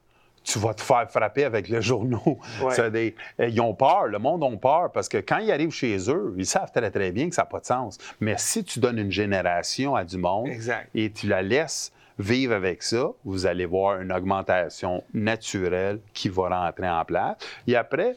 [0.43, 2.39] tu vas te faire frapper avec le journaux.
[2.63, 2.79] Ouais.
[2.79, 3.11] Euh,
[3.49, 6.45] ils ont peur, le monde a peur, parce que quand ils arrivent chez eux, ils
[6.45, 7.97] savent très, très bien que ça n'a pas de sens.
[8.21, 10.89] Mais si tu donnes une génération à du monde Exact.
[10.95, 16.49] et tu la laisses vivre avec ça, vous allez voir une augmentation naturelle qui va
[16.49, 17.37] rentrer en place.
[17.67, 18.15] Et après,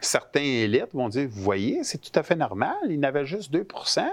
[0.00, 3.66] certains élites vont dire, vous voyez, c'est tout à fait normal, il n'avait juste 2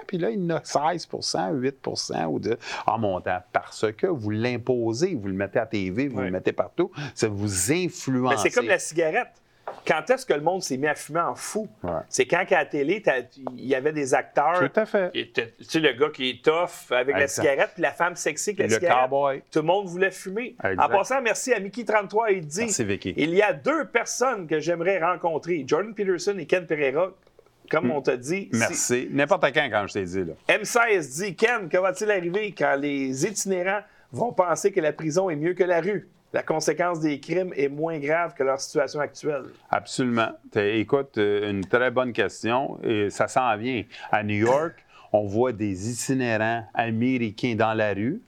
[0.06, 1.88] puis là, il en a 16% 8
[2.30, 3.40] ou de, en montant.
[3.52, 7.72] Parce que vous l'imposez, vous le mettez à TV, vous le mettez partout, ça vous
[7.72, 8.42] influence.
[8.42, 9.30] C'est comme la cigarette.
[9.88, 11.68] Quand est-ce que le monde s'est mis à fumer en fou?
[11.82, 11.92] Ouais.
[12.10, 13.02] C'est quand qu'à la télé,
[13.56, 14.60] il y avait des acteurs.
[14.60, 15.12] Tout à fait.
[15.12, 18.60] Tu sais, le gars qui est tough avec la cigarette, puis la femme sexy avec
[18.60, 19.10] la Le cigarette.
[19.10, 19.42] cowboy.
[19.50, 20.56] Tout le monde voulait fumer.
[20.64, 20.80] Exact.
[20.84, 22.34] En passant, merci à Mickey33.
[22.34, 23.14] Il dit Merci, Vicky.
[23.16, 27.12] Il y a deux personnes que j'aimerais rencontrer, Jordan Peterson et Ken Pereira.
[27.70, 28.50] Comme on t'a dit.
[28.54, 29.08] Merci.
[29.12, 30.34] N'importe quand, quand je t'ai dit, là.
[30.58, 33.82] M16 dit Ken, que va-t-il arriver quand les itinérants
[34.12, 36.08] vont penser que la prison est mieux que la rue?
[36.34, 39.46] La conséquence des crimes est moins grave que leur situation actuelle.
[39.70, 40.30] Absolument.
[40.56, 43.84] Écoute, euh, une très bonne question et ça s'en vient.
[44.12, 44.76] À New York,
[45.14, 48.22] on voit des itinérants américains dans la rue,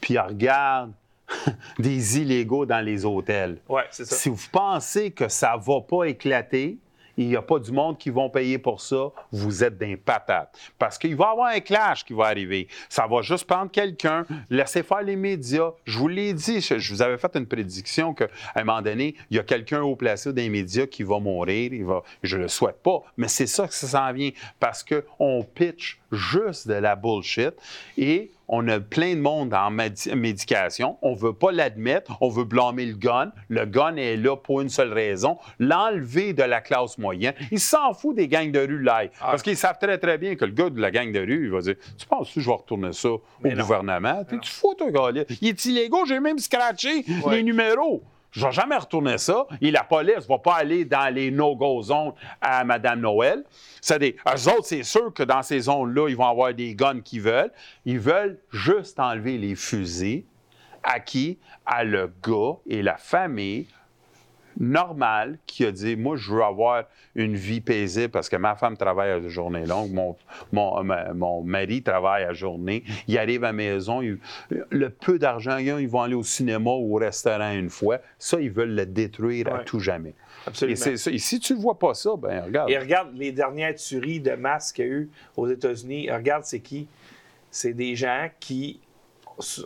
[0.00, 0.92] puis on regarde
[1.78, 3.58] des illégaux dans les hôtels.
[3.68, 4.16] Ouais, c'est ça.
[4.16, 6.78] Si vous pensez que ça va pas éclater,
[7.22, 10.58] il n'y a pas du monde qui vont payer pour ça, vous êtes des patates.
[10.78, 12.68] Parce qu'il va y avoir un clash qui va arriver.
[12.88, 15.70] Ça va juste prendre quelqu'un, laisser faire les médias.
[15.84, 19.36] Je vous l'ai dit, je, vous avais fait une prédiction qu'à un moment donné, il
[19.36, 22.02] y a quelqu'un au placé des médias qui va mourir.
[22.22, 24.30] Je ne le souhaite pas, mais c'est ça que ça s'en vient.
[24.58, 27.54] Parce qu'on pitch juste de la bullshit
[27.96, 30.98] et on a plein de monde en médication.
[31.00, 32.18] On ne veut pas l'admettre.
[32.20, 33.32] On veut blâmer le gun.
[33.48, 37.32] Le gun est là pour une seule raison, l'enlever de la classe moyenne.
[37.50, 39.10] Il s'en fout des gangs de rue live.
[39.20, 39.30] Ah.
[39.30, 41.50] Parce qu'ils savent très, très bien que le gars de la gang de rue, il
[41.50, 45.24] va dire Tu penses que je vais retourner ça au gouvernement Tu fous, toi, gars
[45.40, 46.04] Il est illégaux.
[46.04, 48.02] J'ai même scratché les numéros.
[48.32, 49.46] Je vais jamais retourner ça.
[49.60, 53.44] Et la police ne va pas aller dans les no-go zones à Mme Noël.
[53.80, 57.00] C'est des, eux autres, c'est sûr que dans ces zones-là, ils vont avoir des guns
[57.00, 57.52] qu'ils veulent.
[57.84, 60.24] Ils veulent juste enlever les fusils
[60.82, 61.38] à qui?
[61.64, 63.68] À le gars et la famille
[64.58, 66.84] normal qui a dit Moi, je veux avoir
[67.14, 70.16] une vie paisible parce que ma femme travaille à journée longue, mon,
[70.52, 74.00] mon, mari travaille à journée, il arrive à la maison,
[74.50, 77.98] le peu d'argent qu'ils ont, ils vont aller au cinéma ou au restaurant une fois.
[78.18, 80.14] Ça, ils veulent le détruire à tout jamais.
[80.46, 80.86] Absolument.
[81.06, 82.70] Et, si tu ne vois pas ça, ben regarde.
[82.70, 86.10] Et regarde les dernières tueries de masse qu'il y a eu aux États-Unis.
[86.10, 86.88] Regarde, c'est qui?
[87.50, 88.80] C'est des gens qui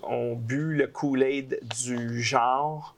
[0.03, 2.95] ont bu le Kool-Aid du genre,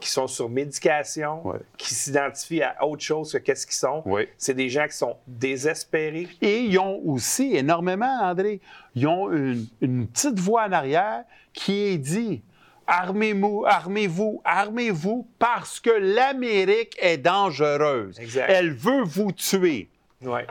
[0.00, 1.42] qui sont sur médication,
[1.76, 4.02] qui s'identifient à autre chose que qu'est-ce qu'ils sont.
[4.38, 6.28] C'est des gens qui sont désespérés.
[6.40, 8.60] Et ils ont aussi énormément, André,
[8.94, 12.42] ils ont une, petite voix en arrière qui est dit
[12.86, 18.20] Armez-vous, armez-vous, armez-vous parce que l'Amérique est dangereuse.
[18.46, 19.88] Elle veut vous tuer.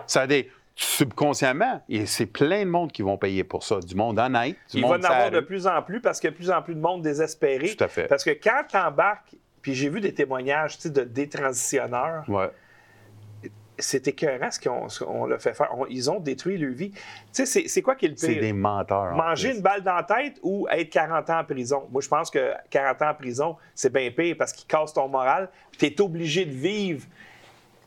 [0.07, 4.17] Ça dit subconsciemment, et c'est plein de monde qui vont payer pour ça, du monde
[4.19, 4.55] honnête.
[4.71, 6.51] Du Il va en avoir de plus en plus parce qu'il y a de plus
[6.51, 7.75] en plus de monde désespéré.
[7.75, 8.07] Tout à fait.
[8.07, 12.23] Parce que quand tu embarques, puis j'ai vu des témoignages de détransitionneurs.
[12.27, 12.49] Ouais.
[13.79, 15.71] C'est écœurant ce qu'on l'a fait faire.
[15.89, 16.91] ils ont détruit leur vie.
[17.33, 18.25] Tu sais, c'est quoi qui est le pire?
[18.25, 19.15] C'est des menteurs.
[19.15, 21.87] Manger une balle dans la tête ou être 40 ans en prison?
[21.91, 25.07] Moi, je pense que 40 ans en prison, c'est bien pire parce qu'ils cassent ton
[25.07, 25.49] moral.
[25.79, 27.07] Tu es obligé de vivre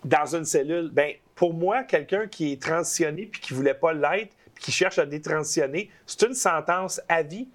[0.05, 0.91] dans une cellule.
[0.93, 4.73] Ben, pour moi, quelqu'un qui est transitionné puis qui ne voulait pas l'être, puis qui
[4.73, 7.47] cherche à détransitionner, c'est une sentence à vie.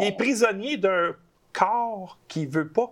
[0.00, 0.16] Il est oh.
[0.18, 1.14] prisonnier d'un
[1.52, 2.90] corps qui ne veut pas.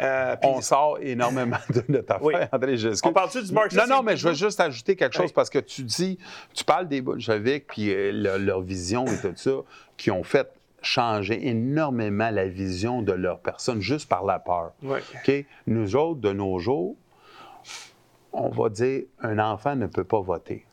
[0.00, 3.82] Euh, on sort énormément de notre affaire, André On parle-tu du marxisme?
[3.88, 6.18] Non, non, mais je veux juste ajouter quelque chose parce que tu dis,
[6.54, 9.50] tu parles des bolcheviks puis euh, leur, vision et tout ça,
[9.96, 10.50] qui ont fait
[10.80, 14.72] changer énormément la vision de leur personne juste par la peur.
[14.82, 15.32] OK?
[15.66, 16.96] Nous autres, de nos jours,
[18.32, 20.64] on va dire un enfant ne peut pas voter.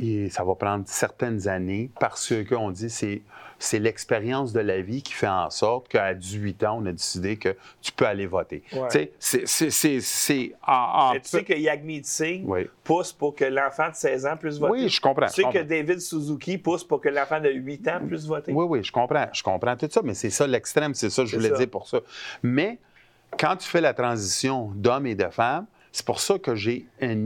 [0.00, 3.22] Et ça va prendre certaines années parce qu'on dit c'est
[3.58, 7.36] c'est l'expérience de la vie qui fait en sorte qu'à 18 ans, on a décidé
[7.36, 8.62] que tu peux aller voter.
[8.90, 10.52] Tu sais, c'est...
[10.66, 12.46] En, tu sais que Yagmeet Singh
[12.84, 14.72] pousse pour que l'enfant de 16 ans puisse voter.
[14.72, 15.26] Oui, je comprends.
[15.26, 18.52] Tu sais que David Suzuki pousse pour que l'enfant de 8 ans puisse voter.
[18.52, 19.26] Oui, oui, je comprends.
[19.32, 21.88] Je comprends tout ça, mais c'est ça l'extrême, c'est ça que je voulais dire pour
[21.88, 22.00] ça.
[22.42, 22.78] Mais
[23.38, 25.66] quand tu fais la transition d'homme et de femme,
[25.96, 27.16] c'est pour ça que j'ai un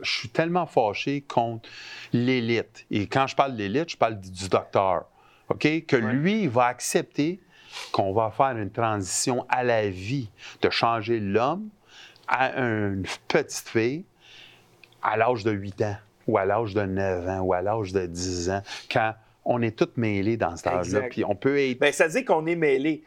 [0.00, 1.68] Je suis tellement fâché contre
[2.14, 2.86] l'élite.
[2.90, 5.04] Et quand je parle de l'élite, je parle du docteur.
[5.50, 5.84] OK?
[5.84, 7.38] Que lui, va accepter
[7.92, 10.30] qu'on va faire une transition à la vie,
[10.62, 11.68] de changer l'homme
[12.28, 14.04] à une petite fille
[15.02, 15.96] à l'âge de 8 ans,
[16.26, 19.14] ou à l'âge de 9 ans, ou à l'âge de 10 ans, quand
[19.44, 21.02] on est tous mêlés dans cet âge-là.
[21.10, 21.78] Puis on peut être.
[21.78, 23.04] Bien, ça dit qu'on est mêlés.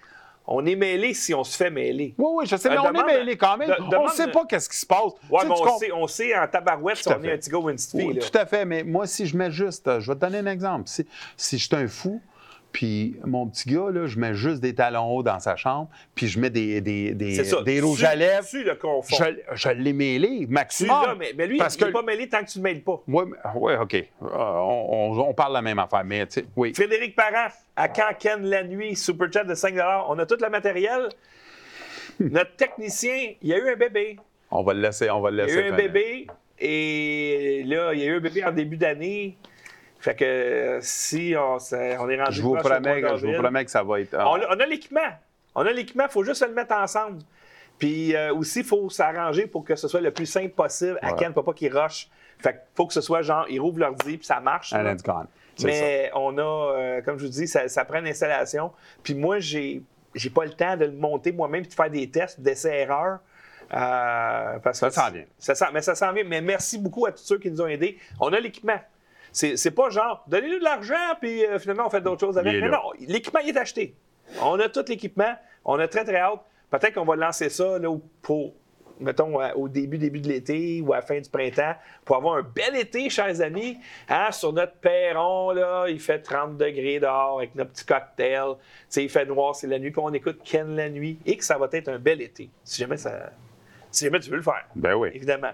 [0.52, 2.16] On est mêlé si on se fait mêler.
[2.18, 3.72] Oui, oui, je sais, mais on est mêlé quand même.
[3.80, 5.14] on ne sait pas qu'est-ce qui se passe.
[5.30, 7.70] Oui, mais on, sait, on sait en tabarouette si on est un petit gars ou
[7.70, 8.18] une petite fille.
[8.20, 10.90] tout à fait, mais moi, si je mets juste, je vais te donner un exemple.
[10.90, 11.06] Si,
[11.38, 12.20] si je suis un fou,
[12.72, 16.28] puis mon petit gars, là, je mets juste des talons hauts dans sa chambre, puis
[16.28, 18.48] je mets des, des, des, des rouges à lèvres.
[18.48, 18.78] Tu le.
[19.08, 21.18] Je, je l'ai mêlé, maximum.
[21.18, 23.02] mais, mais, lui, parce il n'est pas mêlé tant que tu ne le mêles pas.
[23.08, 23.24] Oui,
[23.56, 23.96] ouais, OK.
[23.96, 26.74] Euh, on, on, parle la même affaire, mais tu sais, oui.
[26.74, 29.74] Frédéric Parent, à Ken la nuit, super chat de 5
[30.08, 31.10] On a tout le matériel.
[32.20, 34.18] Notre technicien, il y a eu un bébé.
[34.52, 35.54] On va le laisser, on va le laisser.
[35.54, 36.28] Il y a eu un bébé,
[36.60, 39.38] et là, il y a eu un bébé en début d'année.
[40.00, 43.84] Fait que si on, on est rendu je vous, promets, je vous promets que ça
[43.84, 44.16] va être.
[44.16, 45.02] On, a, l'équipement.
[45.56, 47.20] On a l'équipement, il faut juste le mettre ensemble.
[47.78, 50.98] Puis euh, aussi, il faut s'arranger pour que ce soit le plus simple possible.
[51.02, 52.10] À Ken, pas qu'il rush.
[52.38, 54.72] Fait qu'il faut que ce soit genre, ils rouvrent l'ordi, puis ça marche.
[54.74, 55.28] And it's gone.
[55.64, 58.72] Mais on a, euh, comme je vous dis, ça, prend une installation.
[59.04, 59.82] Puis moi, j'ai,
[60.16, 63.20] j'ai pas le temps de le monter moi-même puis de faire des tests d'essais-erreurs.
[63.74, 65.26] Euh, ça s'en vient.
[65.38, 66.24] Ça mais ça s'en vient.
[66.24, 67.98] Mais merci beaucoup à tous ceux qui nous ont aidés.
[68.22, 68.80] On a l'équipement.
[69.32, 72.62] C'est pas genre, donnez-nous de l'argent, puis euh, finalement, on fait d'autres choses avec.
[72.62, 73.96] Mais non, l'équipement, il est acheté.
[74.42, 75.36] On a tout l'équipement.
[75.66, 76.42] On a très, très hâte.
[76.70, 78.54] Peut-être qu'on va lancer ça là, pour
[79.00, 81.74] mettons, au début, début de l'été ou à la fin du printemps,
[82.06, 83.78] pour avoir un bel été, chers amis.
[84.10, 88.56] Hein, sur notre perron, là, il fait 30 degrés dehors avec notre petit cocktail.
[88.96, 91.58] il fait noir, c'est la nuit, puis on écoute Ken la nuit, et que ça
[91.58, 93.32] va être un bel été, si jamais, ça,
[93.92, 94.66] si jamais tu veux le faire.
[94.76, 95.10] Ben oui.
[95.14, 95.52] Évidemment.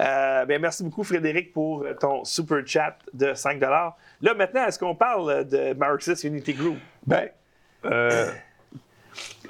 [0.00, 3.94] Euh, ben merci beaucoup, Frédéric, pour ton super chat de 5 Là,
[4.34, 6.76] maintenant, est-ce qu'on parle de Marxist Unity Group?
[7.06, 7.28] Ben,
[7.84, 8.30] euh,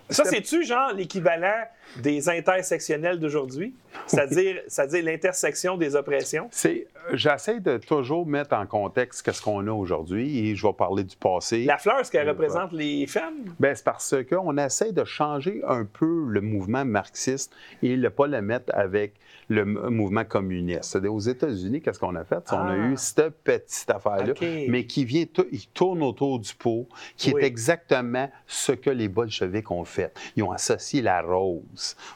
[0.09, 1.65] ça, c'est-tu genre l'équivalent
[1.97, 3.75] des intersectionnels d'aujourd'hui?
[4.07, 6.49] C'est-à-dire, c'est-à-dire l'intersection des oppressions?
[6.51, 11.05] C'est, j'essaie de toujours mettre en contexte ce qu'on a aujourd'hui et je vais parler
[11.05, 11.65] du passé.
[11.65, 13.55] La fleur, ce qu'elle représente les femmes?
[13.59, 18.27] Bien, c'est parce qu'on essaie de changer un peu le mouvement marxiste et ne pas
[18.27, 19.15] le mettre avec
[19.49, 20.97] le mouvement communiste.
[20.97, 22.43] Aux États-Unis, qu'est-ce qu'on a fait?
[22.53, 22.97] On a eu ah.
[22.97, 24.35] cette petite affaire-là,
[24.69, 29.71] mais qui vient, il tourne autour du pot, qui est exactement ce que les bolcheviks
[29.71, 30.13] ont fait.
[30.35, 31.63] Ils ont associé la rose,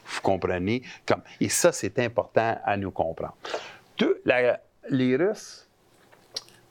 [0.07, 0.83] vous comprenez?
[1.07, 3.37] Comme, et ça, c'est important à nous comprendre.
[4.89, 5.69] les Russes,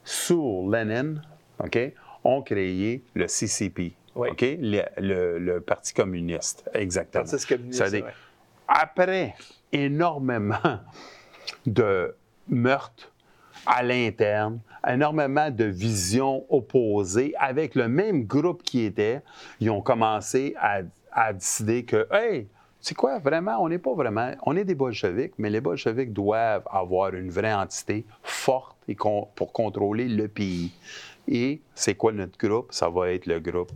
[0.04, 1.22] sous Lénine,
[1.62, 1.78] OK,
[2.24, 7.24] ont créé le CCP, OK, le, Parti communiste, exactement.
[7.24, 8.04] Parti communiste,
[8.66, 9.34] Après
[9.72, 10.80] énormément
[11.66, 12.14] de
[12.48, 13.12] meurtres
[13.66, 19.20] à l'interne, énormément de visions opposées avec le même groupe qui était.
[19.60, 22.48] Ils ont commencé à, décider que, hey,
[22.80, 26.66] c'est quoi, vraiment, on n'est pas vraiment, on est des bolcheviks, mais les bolcheviks doivent
[26.70, 30.72] avoir une vraie entité forte et pour contrôler le pays.
[31.28, 32.68] Et c'est quoi notre groupe?
[32.72, 33.70] Ça va être le groupe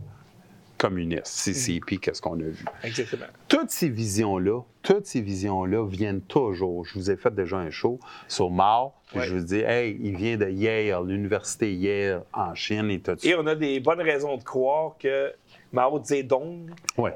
[0.77, 2.65] communiste, CCP, qu'est-ce qu'on a vu?
[2.83, 3.25] Exactement.
[3.47, 6.85] Toutes ces visions-là, toutes ces visions-là viennent toujours.
[6.85, 10.17] Je vous ai fait déjà un show sur Mao, puis je vous dis, hey, il
[10.17, 13.27] vient de Yale, l'université Yale en Chine et tout ça.
[13.27, 15.33] Et on a des bonnes raisons de croire que
[15.71, 16.67] Mao Zedong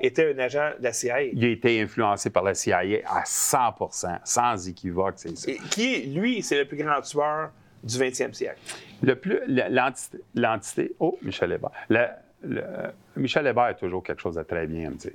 [0.01, 1.21] était un agent de la CIA.
[1.23, 5.51] Il a été influencé par la CIA à 100% sans équivoque, c'est ça.
[5.51, 7.51] Et qui, lui, c'est le plus grand tueur
[7.83, 8.59] du 20e siècle.
[9.01, 9.39] Le plus,
[10.35, 11.71] l'entité, oh, Michel Hébert,
[13.15, 15.11] Michel Hébert a toujours quelque chose de très bien à me dire.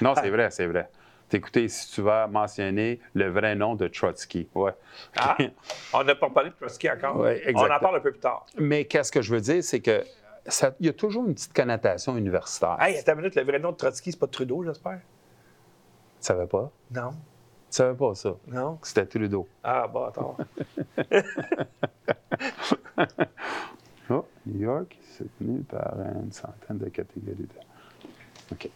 [0.00, 0.88] non, c'est vrai, c'est vrai.
[1.34, 4.48] Écoutez, si tu vas mentionner le vrai nom de Trotsky.
[4.54, 4.72] Ouais.
[5.16, 5.36] Ah,
[5.94, 7.24] on n'a pas parlé de Trotsky encore.
[7.54, 8.44] on en parle un peu plus tard.
[8.58, 10.04] Mais qu'est-ce que je veux dire, c'est que
[10.80, 12.76] il y a toujours une petite connotation universitaire.
[12.80, 15.00] Hey, attends une minute, le vrai nom de Trotsky, c'est pas Trudeau, j'espère?
[16.20, 16.70] Tu savais pas?
[16.90, 17.10] Non.
[17.10, 18.34] Tu savais pas ça?
[18.48, 18.78] Non?
[18.82, 19.48] C'était Trudeau.
[19.62, 20.36] Ah, bah, attends.
[24.10, 27.48] oh, New York, soutenu par une centaine de catégories
[28.50, 28.68] OK.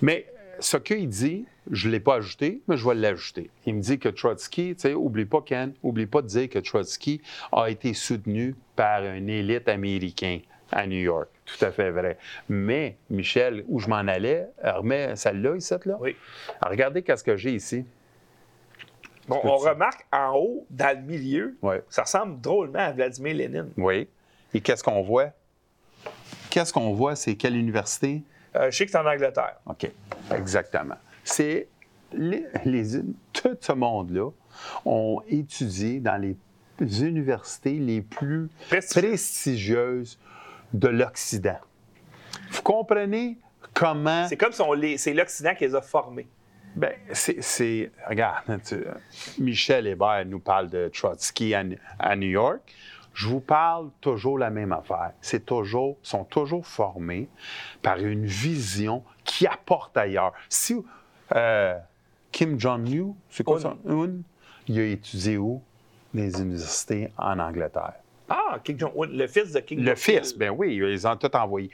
[0.00, 0.26] Mais
[0.60, 3.50] ce qu'il dit, je ne l'ai pas ajouté, mais je vais l'ajouter.
[3.66, 6.58] Il me dit que Trotsky, tu sais, oublie pas, Ken, oublie pas de dire que
[6.58, 7.20] Trotsky
[7.52, 10.40] a été soutenu par une élite américaine
[10.72, 11.28] à New York.
[11.46, 12.18] Tout à fait vrai.
[12.48, 15.96] Mais, Michel, où je m'en allais, remets celle-là, ici, là.
[16.00, 16.16] Oui.
[16.62, 17.84] regardez qu'est-ce que j'ai ici.
[19.28, 21.56] Bon, on remarque en haut, dans le milieu,
[21.88, 23.70] ça ressemble drôlement à Vladimir Lénine.
[23.76, 24.08] Oui.
[24.54, 25.30] Et qu'est-ce qu'on voit?
[26.50, 27.14] Qu'est-ce qu'on voit?
[27.14, 28.22] C'est quelle université?
[28.56, 29.56] Euh, je sais que c'est en Angleterre.
[29.66, 29.90] OK.
[30.34, 30.96] Exactement.
[31.24, 31.68] C'est
[32.12, 32.44] les,
[33.32, 34.30] tout ce monde-là
[34.84, 36.36] ont étudié dans les
[36.80, 40.18] universités les plus prestigieuses
[40.72, 41.58] de l'Occident.
[42.50, 43.38] Vous comprenez
[43.74, 44.26] comment.
[44.28, 46.26] C'est comme si c'est l'Occident qui les a formés.
[46.74, 47.90] Bien, c'est.
[48.08, 48.60] Regarde,
[49.38, 51.64] Michel Hébert nous parle de Trotsky à,
[51.98, 52.60] à New York
[53.14, 55.12] je vous parle toujours la même affaire.
[55.20, 57.28] C'est toujours, sont toujours formés
[57.82, 60.32] par une vision qui apporte ailleurs.
[60.48, 60.76] Si
[61.34, 61.78] euh,
[62.32, 63.76] Kim Jong-un, c'est quoi ça?
[64.68, 65.62] il a étudié où?
[66.14, 67.99] Les universités en Angleterre.
[68.30, 69.90] Ah, Jong-un, le fils de Kim Jong-un.
[69.90, 71.70] Le fils, ben oui, ils ont tout envoyé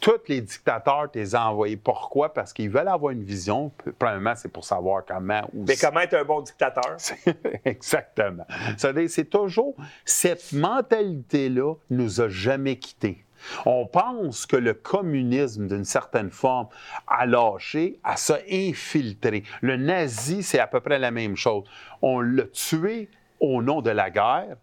[0.00, 1.76] tous les dictateurs t'es envoyés.
[1.76, 2.32] Pourquoi?
[2.32, 3.72] Parce qu'ils veulent avoir une vision.
[3.98, 5.42] Premièrement, c'est pour savoir comment.
[5.52, 6.96] Mais comment être un bon dictateur?
[7.64, 8.46] Exactement.
[8.76, 13.24] C'est toujours cette mentalité-là nous a jamais quittés.
[13.66, 16.68] On pense que le communisme, d'une certaine forme,
[17.06, 19.44] a lâché, a ça infiltré.
[19.60, 21.64] Le nazi, c'est à peu près la même chose.
[22.02, 24.56] On l'a tué au nom de la guerre,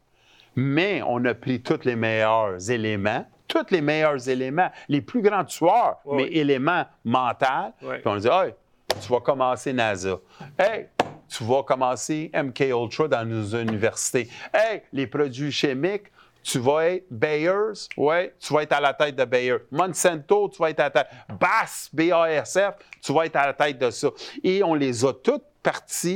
[0.56, 5.46] mais on a pris tous les meilleurs éléments tous les meilleurs éléments, les plus grands
[5.46, 7.74] tueurs, mais éléments mentaux.
[7.80, 8.54] Puis on dit, hey,
[9.02, 10.18] tu vas commencer NASA.
[10.58, 10.88] Hey,
[11.28, 14.30] tu vas commencer MK Ultra dans nos universités.
[14.54, 16.12] Hey, les produits chimiques,
[16.44, 19.58] tu vas être Bayers, ouais, tu vas être à la tête de Bayer.
[19.72, 21.08] Monsanto, tu vas être à la tête.
[21.40, 24.10] BASF, BASF, tu vas être à la tête de ça.
[24.44, 25.44] Et on les a toutes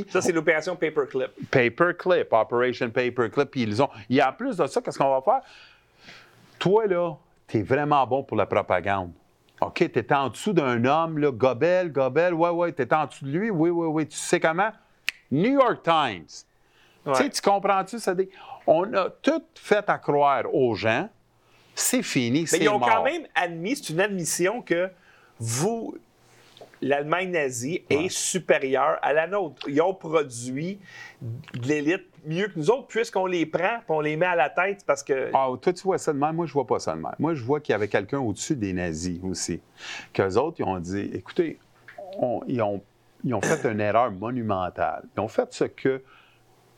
[0.10, 1.32] Ça, c'est l'opération Paperclip.
[1.50, 3.50] Paperclip, Operation Paperclip.
[3.52, 3.90] Puis ils ont.
[4.10, 5.42] Il y a plus de ça, qu'est-ce qu'on va faire?
[6.60, 7.14] Toi, là,
[7.48, 9.12] tu es vraiment bon pour la propagande.
[9.62, 13.06] OK, tu étais en dessous d'un homme, là, Gobel, Gobel, ouais, ouais, tu étais en
[13.08, 14.08] dessous de lui, oui, oui, oui.
[14.08, 14.72] Tu sais comment?
[15.32, 16.28] New York Times.
[17.06, 18.00] Tu sais, tu comprends-tu?
[18.00, 18.30] Ça dit,
[18.68, 21.10] on a tout fait à croire aux gens,
[21.76, 22.90] c'est fini, c'est Mais ils ont mort.
[22.90, 24.90] quand même admis, c'est une admission que
[25.40, 25.98] vous,
[26.82, 29.68] l'Allemagne nazie, est supérieure à la nôtre.
[29.68, 30.80] Ils ont produit
[31.22, 34.50] de l'élite mieux que nous autres, puisqu'on les prend et on les met à la
[34.50, 35.30] tête parce que.
[35.34, 36.36] Ah, toi, tu vois ça de même.
[36.36, 37.12] Moi, je vois pas ça de même.
[37.20, 39.60] Moi, je vois qu'il y avait quelqu'un au-dessus des nazis aussi.
[40.14, 41.60] Qu'eux autres, ils ont dit écoutez,
[42.18, 42.82] on- ils, ont,
[43.24, 45.04] ils ont fait une erreur monumentale.
[45.16, 46.02] Ils ont fait ce que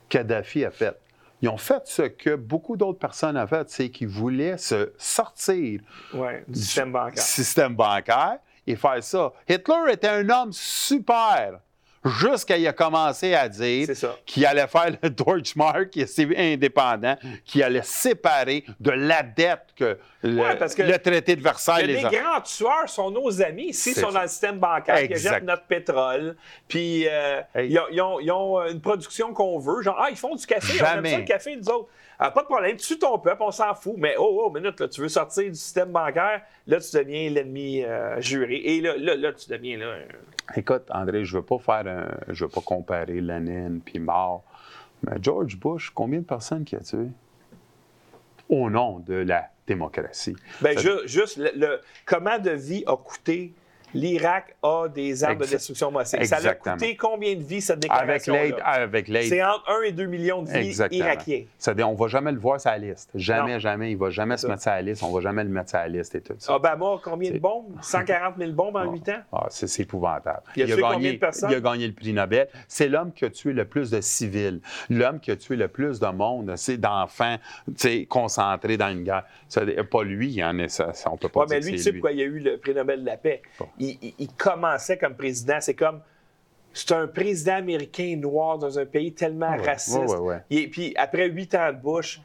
[0.08, 0.96] Kadhafi a fait.
[1.40, 5.80] Ils ont fait ce que beaucoup d'autres personnes ont fait, c'est qu'ils voulaient se sortir
[6.14, 7.14] Ouais, du système bancaire.
[7.14, 9.32] du système bancaire et faire ça.
[9.48, 11.60] Hitler était un homme super
[12.04, 13.86] jusqu'à il a commencé à dire
[14.26, 19.96] qu'il allait faire le Deutschmark, qui est indépendant, qui allait séparer de la dette que
[20.22, 23.72] le, Ouais, parce que le traité de Versailles les les grands tueurs sont nos amis.
[23.72, 24.14] S'ils sont ça.
[24.14, 25.34] dans le système bancaire, qui Exact.
[25.34, 26.36] jettent notre pétrole,
[26.66, 27.70] puis euh, Hey.
[27.70, 30.44] ils, ont, ils ont- ils ont une production qu'on veut, genre, ah, ils font du
[30.44, 31.10] café, on aime Jamais.
[31.12, 31.88] ça le café, nous autres.
[32.24, 33.94] Ah, pas de problème, tue ton peuple, on s'en fout.
[33.98, 37.82] Mais oh, oh, minute, là, tu veux sortir du système bancaire, là, tu deviens l'ennemi
[37.82, 38.54] euh, juré.
[38.56, 39.86] Et là, là, là, tu deviens là.
[39.86, 40.04] euh,
[40.54, 44.42] Écoute, André, je veux pas faire un, je veux pas comparer Lénine puis Mao,
[45.02, 47.06] mais George Bush, combien de personnes qu'il a tué
[48.48, 53.52] au nom de la démocratie Ça- ju- juste, le, le- comment de vie a coûté
[53.94, 56.22] l'Irak a des armes de destruction massive.
[56.24, 59.82] Ça a coûté combien de vies, cette avec déclaration l'aide, avec l'aide C'est entre 1
[59.82, 61.04] et 2 millions de vies Exactement.
[61.04, 61.44] irakiens.
[61.58, 63.10] C'est-à-dire, on va jamais le voir sur la liste.
[63.14, 63.58] Jamais, Non.
[63.58, 63.90] jamais.
[63.92, 64.48] Il va jamais se ça.
[64.48, 65.02] mettre sur la liste.
[65.02, 66.54] On va jamais le mettre sur la liste et tout ça.
[66.56, 67.74] Obama, combien de bombes?
[67.80, 69.20] 140 000 bombes en 8 ans?
[69.32, 70.42] Ah, c'est épouvantable.
[70.56, 71.50] Il a gagné, de personnes?
[71.50, 72.48] il a gagné le prix Nobel.
[72.68, 76.00] C'est l'homme qui a tué le plus de civils, l'homme qui a tué le plus
[76.00, 77.36] de monde, c'est d'enfants
[78.08, 79.24] concentrés dans une guerre.
[79.48, 81.72] C'est- pas lui, il en a, ça, ça, on peut pas Ouais, dire mais lui,
[81.72, 81.98] tu sais lui.
[82.00, 83.42] pourquoi il a eu le prix Nobel de la paix?
[83.58, 83.66] Bon.
[83.82, 85.56] Il, il- il commençait comme président.
[85.60, 86.00] C'est comme.
[86.74, 89.98] C'est un président américain noir dans un pays tellement Ah ouais, raciste.
[89.98, 90.38] ouais, ouais.
[90.50, 92.18] Et puis après huit ans de Bush,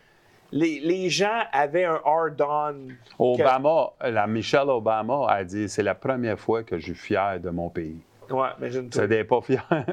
[0.54, 2.88] les, les gens avaient un hard-on.
[3.20, 7.50] Obama, la Michelle Obama a dit c'est la première fois que je suis fier de
[7.50, 7.98] mon pays.
[8.30, 9.02] Ouais, imagine-toi.
[9.02, 9.66] C'est des pas fier.
[9.72, 9.86] Elle,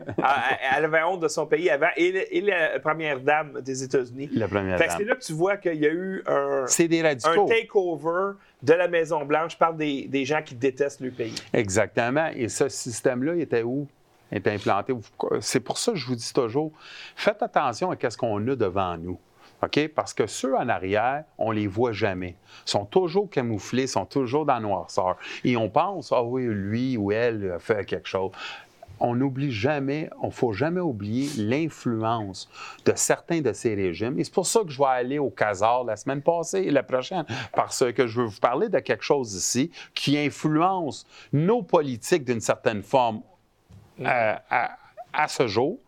[0.76, 1.86] elle avait honte de son pays avant.
[1.96, 4.28] Et, le- et la première dame des États-Unis.
[4.32, 5.08] la première Fait que c'est dame.
[5.08, 8.32] là que tu vois qu'il y a eu un, C'est des un takeover
[8.64, 11.34] de la Maison-Blanche par des, des gens qui détestent le pays.
[11.52, 12.28] Exactement.
[12.34, 13.86] Et ce système-là, il était où?
[14.32, 14.94] Il était implanté.
[15.40, 16.72] C'est pour ça que je vous dis toujours,
[17.14, 19.18] faites attention à ce qu'on a devant nous.
[19.62, 19.88] OK?
[19.94, 22.36] Parce que ceux en arrière, on les voit jamais.
[22.66, 25.16] Ils sont toujours camouflés, sont toujours dans la noirceur.
[25.44, 28.32] Et on pense, ah oui, lui ou elle a fait quelque chose.
[29.00, 32.48] On n'oublie jamais, on ne faut jamais oublier l'influence
[32.84, 34.18] de certains de ces régimes.
[34.18, 36.82] Et c'est pour ça que je vais aller au Casar la semaine passée et la
[36.82, 37.24] prochaine,
[37.54, 42.40] parce que je veux vous parler de quelque chose ici qui influence nos politiques d'une
[42.40, 43.22] certaine forme
[44.04, 44.40] à,
[45.12, 45.78] à- ce jour.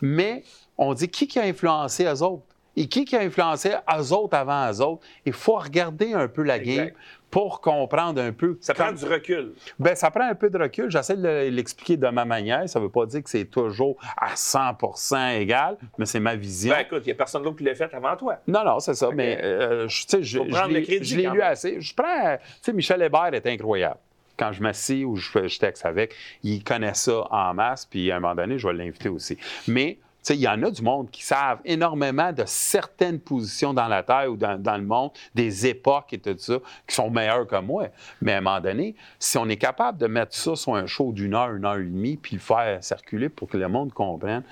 [0.00, 0.42] Mais
[0.76, 2.44] on dit qui, qui a influencé eux autres?
[2.80, 3.70] Et qui, qui a influencé?
[3.70, 5.02] Eux autres avant eux autres?
[5.26, 6.90] Il faut regarder un peu la game
[7.30, 8.56] pour comprendre un peu.
[8.60, 9.52] Ça prend du recul.
[9.78, 10.90] ben, ça prend un peu de recul.
[10.90, 12.68] J'essaie de le- l'expliquer de ma manière.
[12.68, 16.72] Ça ne veut pas dire que c'est toujours à 100% égal, mais c'est ma vision.
[16.74, 18.36] Ben écoute, il n'y a personne d'autre qui l'a fait avant toi.
[18.46, 19.10] Non, non, c'est ça.
[19.12, 21.80] Mais euh, je, tu sais, je, je l'ai je lu assez.
[21.80, 22.36] Je prends.
[22.36, 23.98] Tu sais, Michel Hébert est incroyable.
[24.38, 26.14] Quand je m'assis ou je, je texte avec,
[26.44, 29.36] il connaît ça en masse, puis à un moment donné, je vais l'inviter aussi.
[29.66, 29.98] Mais,
[30.34, 34.30] il y en a du monde qui savent énormément de certaines positions dans la Terre
[34.30, 37.88] ou dans, dans le monde, des époques et tout ça, qui sont meilleures que moi.
[38.20, 41.12] Mais à un moment donné, si on est capable de mettre ça sur un show
[41.12, 44.42] d'une heure, une heure et demie, puis le faire circuler pour que le monde comprenne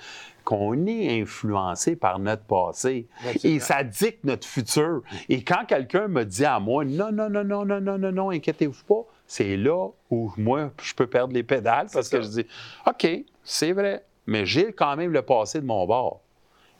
[0.47, 3.05] qu'on est influencé par notre passé.
[3.17, 3.57] Absolument.
[3.57, 5.01] Et ça dicte notre futur.
[5.27, 8.29] Et quand quelqu'un me dit à moi, non, non, non, non, non, non, non, non,
[8.31, 12.45] inquiétez-vous pas, c'est là où moi, je peux perdre les pédales parce que je dis,
[12.85, 16.21] OK, c'est vrai, mais j'ai quand même le passé de mon bord.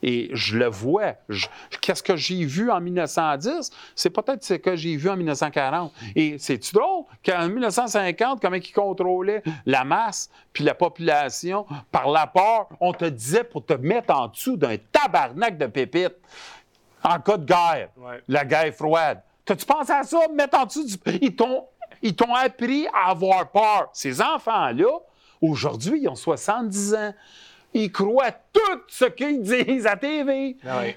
[0.00, 1.14] Et je le vois.
[1.80, 3.70] Qu'est-ce que j'ai vu en 1910?
[3.96, 5.92] C'est peut-être ce que j'ai vu en 1940.
[6.14, 11.66] Et c'est-tu drôle qu'en 1950, comment ils contrôlaient la masse puis la population?
[11.90, 16.14] Par la peur, on te disait pour te mettre en dessous d'un tabarnak de pépites
[17.02, 18.22] en cas de guerre, Ouais.
[18.28, 19.20] la guerre froide.
[19.44, 20.94] T'as-tu pensé à ça, mettre en dessous du...
[21.22, 21.64] Ils t'ont,
[22.02, 23.88] ils t'ont appris à avoir peur.
[23.92, 24.98] Ces enfants-là,
[25.40, 27.14] aujourd'hui, ils ont 70 ans.
[27.74, 30.56] Ils croient tout ce qu'ils disent à TV.
[30.66, 30.94] Ah oui.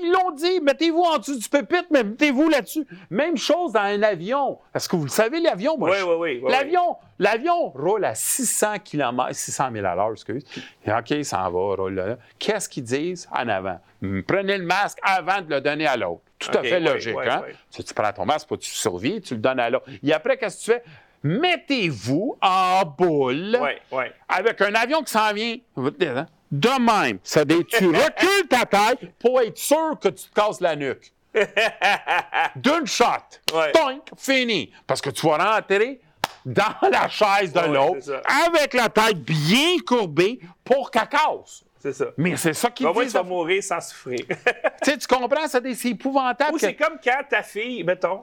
[0.00, 2.86] Ils l'ont dit, mettez-vous en dessous du pupitre, mais mettez-vous là-dessus.
[3.10, 4.60] Même chose dans un avion.
[4.72, 5.76] Est-ce que vous le savez, l'avion?
[5.76, 10.12] Moi, Oui, je- oui, oui, L'avion, l'avion roule à 600 km, 600 000 à l'heure,
[10.12, 10.44] excuse.
[10.86, 12.16] Et OK, il s'en va, roule là.
[12.38, 13.28] Qu'est-ce qu'ils disent?
[13.32, 13.80] En avant?
[14.00, 16.22] Hum, Prenez le masque avant de le donner à l'autre.
[16.38, 17.42] Tout à fait logique, hein?
[17.72, 19.86] Tu, prends ton masque, tu survis, tu le donnes à l'autre.
[20.04, 20.84] Et après, qu'est-ce que tu fais?
[21.22, 24.12] Mettez-vous en boule Ouais, ouais.
[24.28, 27.18] avec un avion qui s'en vient de même.
[27.24, 31.12] Ça tu recules ta tête pour être sûr que tu te casses la nuque.
[32.56, 33.04] D'une shot.
[33.54, 33.72] Ouais.
[34.16, 34.70] Fini.
[34.86, 36.00] Parce que tu vas rentrer
[36.44, 41.64] dans la chaise de l'autre avec la tête bien courbée pour qu'elle casse.
[41.80, 42.04] C'est ça.
[42.16, 42.92] Mais c'est ça qui dit.
[42.92, 44.20] tu vas mourir sans souffrir.
[44.84, 45.48] Tu tu comprends?
[45.48, 46.52] C'est épouvantable.
[46.52, 48.22] Ou que- c'est comme quand ta fille, mettons,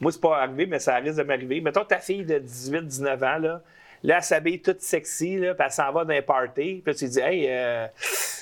[0.00, 1.60] moi, c'est pas arrivé, mais ça risque de m'arriver.
[1.60, 3.62] Mettons, ta fille de 18-19 ans, là,
[4.02, 6.82] là, elle s'habille toute sexy, là, puis elle s'en va dans un party.
[6.84, 7.86] Puis tu dis, hey, euh,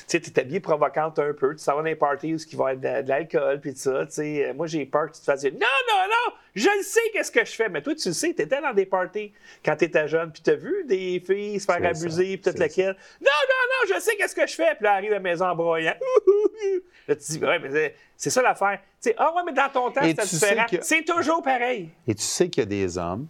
[0.08, 2.72] tu sais, habillée provocante un peu, tu s'en vas dans un party où il va
[2.72, 4.06] y avoir de, l'alcool, puis ça.
[4.06, 6.82] Tu sais, moi, j'ai peur que tu te fasses dire, non, non, non, je le
[6.82, 7.68] sais, qu'est-ce que je fais.
[7.68, 9.32] Mais toi, tu le sais, t'étais dans des parties
[9.64, 12.96] quand t'étais jeune, puis t'as vu des filles se faire abuser, puis toute laquelle.
[13.20, 14.74] Non, non, non, je sais qu'est-ce que je fais.
[14.76, 15.94] Puis là, arrive à la maison en broyant.
[17.08, 18.78] Là, tu dis, ouais, mais c'est- ça l'affaire.
[19.00, 20.66] Tu sais, ah ouais, mais dans ton temps, c'était tu différent.
[20.70, 21.90] que- C'est toujours pareil.
[22.06, 23.26] Et tu sais qu'il y a des hommes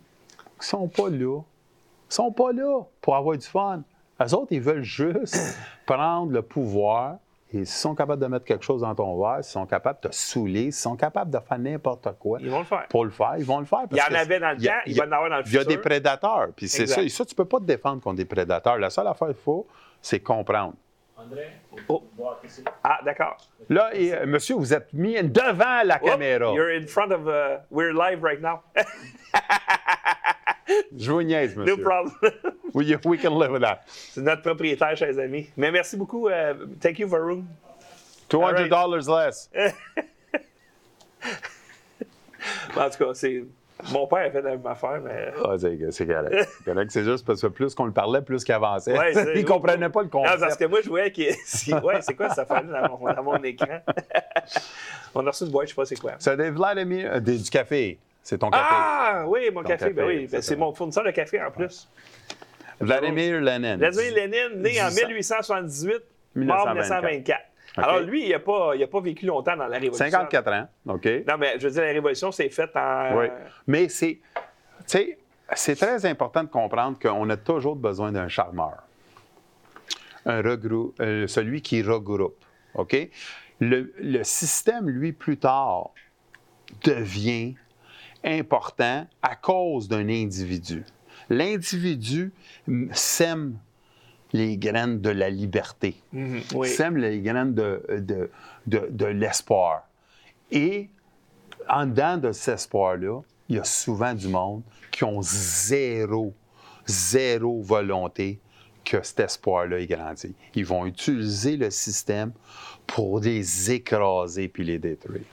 [0.60, 1.40] qui sont pas là.
[2.10, 3.82] Ils sont pas là pour avoir du fun.
[4.20, 5.36] Eux autres, ils veulent juste
[5.86, 7.18] prendre le pouvoir.
[7.50, 10.08] Et s'ils sont capables de mettre quelque chose dans ton verre, s'ils sont capables de
[10.08, 12.86] te saouler, s'ils sont capables de faire n'importe quoi Ils vont le faire.
[12.88, 13.80] pour le faire, ils vont le faire.
[13.90, 15.56] Il y en avait dans le temps, il va en avoir dans le Il y
[15.56, 15.66] a futur.
[15.76, 16.48] des prédateurs.
[16.54, 17.02] Puis c'est ça.
[17.02, 18.76] Et ça, tu peux pas te défendre contre des prédateurs.
[18.78, 19.66] La seule affaire qu'il faut,
[20.02, 20.74] c'est comprendre.
[21.16, 21.48] André,
[21.88, 22.02] Oh.
[22.84, 23.36] Ah, d'accord.
[23.68, 26.52] Là, et, euh, monsieur, vous êtes mis devant la Oh, caméra.
[26.52, 27.26] You're in front of.
[27.26, 28.60] uh, we're live right now.
[30.96, 31.76] Je vous niaise, monsieur.
[31.76, 32.12] no problem.
[32.74, 33.80] We, we can live with that.
[33.86, 35.48] C'est notre propriétaire, chers amis.
[35.56, 36.28] Mais merci beaucoup.
[36.28, 37.44] euh, thank you, Varun.
[38.30, 39.50] $200 less.
[42.76, 43.44] En tout cas, c'est.
[43.92, 45.32] Mon père a fait la même affaire, mais.
[45.44, 46.90] Ah, c'est c'est correct.
[46.90, 48.96] C'est juste parce que plus qu'on le parlait, plus qu'il avançait.
[48.96, 50.58] Ouais, Il comprenait pas le Non, parce concept.
[50.60, 51.12] que moi, je voyais
[51.44, 53.78] si- Ouais, c'est quoi cette affaire-là dans mon, dans mon écran?
[55.14, 56.12] On a reçu une boîte, je sais pas c'est quoi.
[56.18, 57.98] C'est des Vladimir, euh, du café.
[58.22, 58.64] C'est ton café.
[58.68, 59.90] Ah, oui, mon café.
[59.90, 61.88] Ben oui, ben c'est mon fournisseur de café en plus.
[62.80, 63.76] Vladimir Lenin.
[63.76, 65.06] Vladimir Lénine, né en 1800.
[65.08, 66.02] 1878,
[66.36, 67.40] mort en 1924.
[67.76, 67.84] OK.
[67.84, 70.04] Alors, lui, il n'a pas, il a pas vécu longtemps dans la Révolution.
[70.04, 70.68] 54 ans.
[70.86, 71.06] OK.
[71.28, 73.16] Non, mais je veux dire, la Révolution s'est faite en.
[73.18, 73.26] Oui.
[73.66, 74.18] Mais c'est.
[74.80, 75.18] Tu sais,
[75.54, 78.74] c'est très important de comprendre qu'on a toujours besoin d'un charmeur.
[80.26, 82.36] Un regrou- euh, celui qui regroupe.
[82.74, 82.96] OK?
[83.60, 85.90] Le, le système, lui, plus tard,
[86.84, 87.54] devient
[88.24, 90.84] important à cause d'un individu.
[91.30, 92.32] L'individu
[92.92, 93.58] sème
[94.32, 96.68] les graines de la liberté Mhm, oui.
[96.68, 98.30] sème les graines de, de,
[98.66, 99.88] de, de l'espoir.
[100.50, 100.88] Et
[101.68, 106.34] en dedans de cet espoir-là, il y a souvent du monde qui ont zéro,
[106.86, 108.38] zéro volonté
[108.84, 110.34] que cet espoir-là ait grandi.
[110.54, 112.32] Ils vont utiliser le système
[112.86, 115.24] pour les écraser puis les détruire.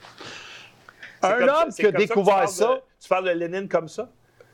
[1.26, 4.08] C'est Un comme homme qui a découvert ça, tu parles de Lénine comme ça?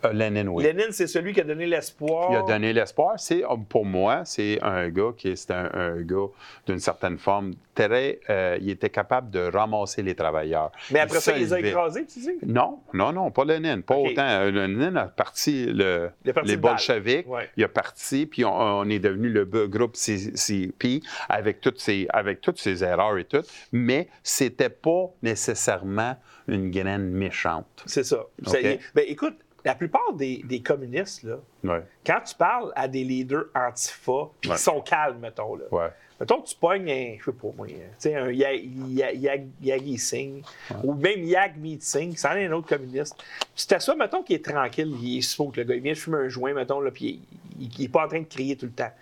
[0.05, 0.65] Euh, Lénine, oui.
[0.65, 2.29] Lénine, c'est celui qui a donné l'espoir.
[2.33, 3.15] Il a donné l'espoir.
[3.19, 6.27] C'est, pour moi, c'est un gars qui est un, un gars
[6.67, 8.21] d'une certaine forme très.
[8.31, 10.71] euh, il était capable de ramasser les travailleurs.
[10.91, 12.31] Mais après ça, il les a écrasés, tu dis?
[12.47, 13.83] Non, non, non, pas Lénine.
[13.83, 14.23] Pas autant.
[14.29, 17.27] Euh, Lénine a parti le- parti les bolcheviks.
[17.29, 17.49] Ouais.
[17.57, 22.41] Il a parti, puis on, on est devenu le groupe CCP avec toutes, ses, avec
[22.41, 23.43] toutes ses erreurs et tout.
[23.73, 26.17] Mais c'était pas nécessairement
[26.49, 27.83] une graine méchante.
[27.87, 28.25] C'est ça.
[28.47, 28.81] Ça y est.
[28.95, 33.45] Ben, écoute, la plupart des, des communistes, là, Ouais, quand tu parles à des leaders
[33.55, 34.29] antifa, Ouais.
[34.43, 35.65] qui sont calmes, mettons, là.
[35.71, 35.89] ouais.
[36.21, 39.37] Mettons que tu pognes un, je sais pas moi, tu sais, un Ya- Ya- Ya-
[39.61, 40.43] Yagi Singh,
[40.85, 43.17] ou même Yagmeet Singh, c'en est un autre communiste.
[43.57, 46.29] Tu t'assois, mettons qu'il est tranquille, il est smoke, le gars, il vient fumer un
[46.29, 47.21] joint, mettons, là, puis
[47.59, 48.93] il, il, il est pas en train de crier tout le temps.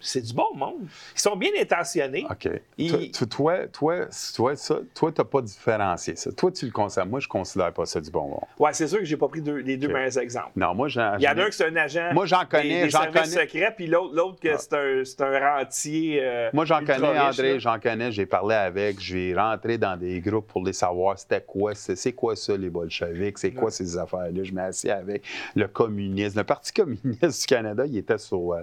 [0.00, 0.76] C'est du bon monde.
[1.14, 2.24] Ils sont bien intentionnés.
[2.30, 2.48] OK.
[2.88, 6.30] Toi, toi, toi, toi, ça, toi, t'as pas différencié ça.
[6.32, 7.06] Toi, tu le considères.
[7.06, 8.40] Moi, je considère pas ça du bon monde.
[8.58, 10.50] Ouais, c'est sûr que j'ai pas pris deux- les deux meilleurs exemples.
[10.56, 11.16] Non, moi, j'en.
[11.18, 13.24] Il y en a un qui c'est un agent Moi, j'en connais, j'en connais.
[13.26, 16.20] secrets, puis l'autre, l'autre que c'est un, c'est un rentier.
[16.22, 20.46] euh, Moi, j'en connais, André, j'en connais, j'ai parlé avec, j'ai rentré dans des groupes
[20.46, 24.42] pour les savoir c'était quoi, c'est c'est quoi ça, les bolcheviks, c'est quoi ces affaires-là.
[24.42, 25.22] Je m'assis avec
[25.56, 26.38] le communisme.
[26.38, 28.62] Le Parti communiste du Canada, il était sur, euh,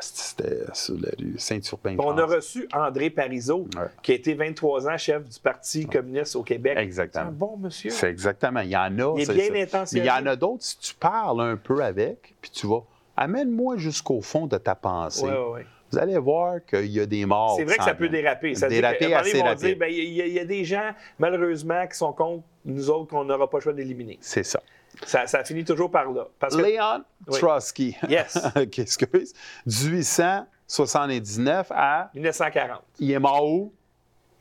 [0.00, 1.92] c'était sur la rue Saint-Urbain.
[1.92, 3.86] je On a reçu André Parizeau, Ouais.
[4.02, 6.76] qui a été 23 ans chef du Parti communiste au Québec.
[6.78, 7.24] Exactement.
[7.24, 7.90] C'est un bon monsieur.
[7.90, 8.60] C'est exactement.
[8.60, 9.14] Il y en a.
[9.18, 9.50] Il est bien.
[9.52, 9.68] Mais
[10.00, 12.82] il y en a d'autres, si tu parles un peu avec, puis tu vas,
[13.16, 15.24] amène-moi jusqu'au fond de ta pensée.
[15.26, 15.66] Ouais, ouais.
[15.90, 17.54] Vous allez voir qu'il y a des morts.
[17.58, 18.54] C'est vrai que ça peut déraper.
[18.54, 19.78] Ça Déraper donné, assez rapide.
[19.78, 23.48] ben, il y, y a des gens, malheureusement, qui sont contre nous autres qu'on n'aura
[23.50, 24.16] pas le choix d'éliminer.
[24.22, 24.62] C'est ça.
[25.04, 26.28] Ça, ça finit toujours par là.
[26.38, 27.38] Parce que, Léon Oui.
[27.38, 27.96] Trotsky.
[28.08, 28.36] Yes.
[28.56, 29.34] OK, excuse.
[29.66, 32.10] 1879 à.
[32.14, 32.82] 1940.
[32.98, 33.72] Il est mort où?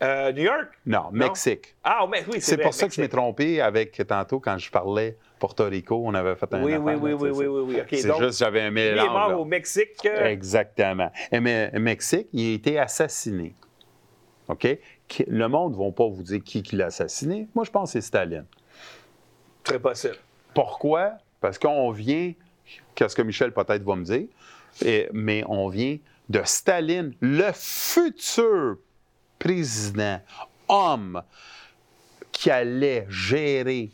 [0.04, 0.70] Euh, New York?
[0.86, 1.76] Non, Mexique.
[1.84, 5.18] Ah, mais oui, c'est pour ça que je m'ai trompé avec tantôt quand je parlais
[5.38, 8.40] Porto Rico, on avait fait un Oui, oui, oui, oui, oui, oui, oui, C'est juste
[8.40, 9.06] j'avais un mélange.
[9.06, 10.06] Il est mort au Mexique.
[10.06, 11.12] Exactement.
[11.32, 13.56] Et mais Mexique, il a été assassiné.
[14.48, 14.68] OK?
[15.28, 17.48] Le monde ne va pas vous dire qui, qui l'a assassiné.
[17.56, 18.46] Moi, je pense que c'est Staline.
[19.64, 20.16] Très possible.
[20.54, 21.14] Pourquoi?
[21.40, 22.34] Parce qu'on vient,
[22.96, 24.28] qu'est-ce que Michel peut-être va me dire,
[25.14, 25.98] mais on vient
[26.30, 28.78] de Staline, le futur
[29.40, 30.22] président,
[30.68, 31.24] homme
[32.32, 33.92] qui allait gérer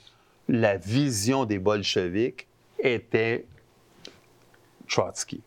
[0.47, 2.47] la vision des bolcheviks,
[2.79, 3.45] était
[4.87, 5.41] Trotsky.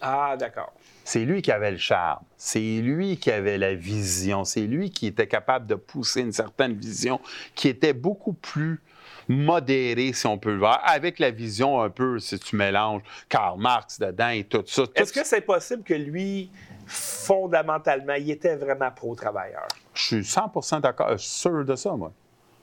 [0.00, 0.72] Ah, d'accord.
[1.04, 5.06] C'est lui qui avait le charme, c'est lui qui avait la vision, c'est lui qui
[5.06, 7.20] était capable de pousser une certaine vision
[7.54, 8.80] qui était beaucoup plus
[9.28, 13.60] modéré, si on peut le voir, avec la vision un peu, si tu mélanges Karl
[13.60, 14.84] Marx dedans et tout ça.
[14.94, 16.50] Est-ce que c'est possible que lui,
[16.86, 19.68] fondamentalement, il était vraiment pro-travailleur?
[19.94, 22.12] Je suis 100 d'accord, sûr de ça, moi.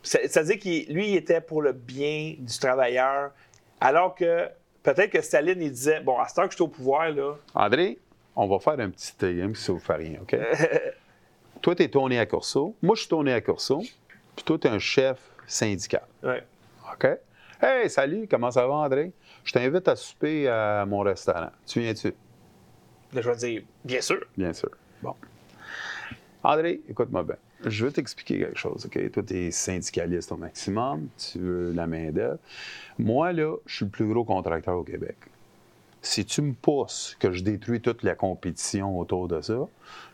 [0.04, 3.32] C'est-à-dire que lui, il était pour le bien du travailleur,
[3.80, 4.48] alors que
[4.84, 7.36] peut-être que Staline, il disait, bon, à ce temps que je suis au pouvoir, là...
[7.54, 8.00] André,
[8.36, 10.36] on va faire un petit game si vous faites rien, OK?
[11.62, 12.76] toi, tu es tourné à Corso.
[12.82, 13.82] Moi, je suis tourné à Corso.
[14.36, 15.18] Puis toi, tu es un chef
[15.52, 16.04] syndical.
[16.24, 16.36] Oui.
[16.94, 17.08] OK?
[17.62, 19.12] Hey, salut, comment ça va, André?
[19.44, 21.50] Je t'invite à souper à mon restaurant.
[21.66, 22.14] Tu viens-tu?
[23.14, 24.22] Je vais dire, bien sûr.
[24.38, 24.70] Bien sûr.
[25.02, 25.16] Bon.
[26.44, 27.36] André, écoute-moi bien.
[27.66, 29.12] Je veux t'expliquer quelque chose, OK?
[29.12, 32.40] Toi, tu es syndicaliste au maximum, tu veux la main-d'œuvre.
[32.98, 35.18] Moi, là, je suis le plus gros contracteur au Québec.
[36.02, 39.68] Si tu me pousses que je détruis toute la compétition autour de ça,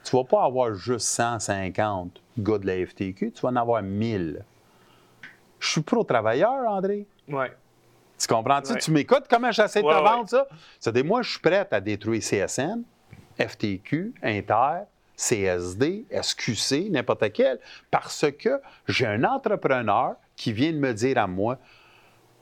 [0.03, 4.43] tu vas pas avoir juste 150 gars de la FTQ, tu vas en avoir 1000.
[5.59, 7.05] Je suis pro-travailleur, André.
[7.27, 7.45] Oui.
[8.17, 8.77] Tu comprends-tu?
[8.77, 10.47] Tu m'écoutes comment j'essaie de te vendre ça?
[10.79, 12.83] C'est-à-dire, moi, je suis prêt à détruire CSN,
[13.39, 14.85] FTQ, Inter,
[15.15, 17.59] CSD, SQC, n'importe quel,
[17.91, 21.57] parce que j'ai un entrepreneur qui vient de me dire à moi,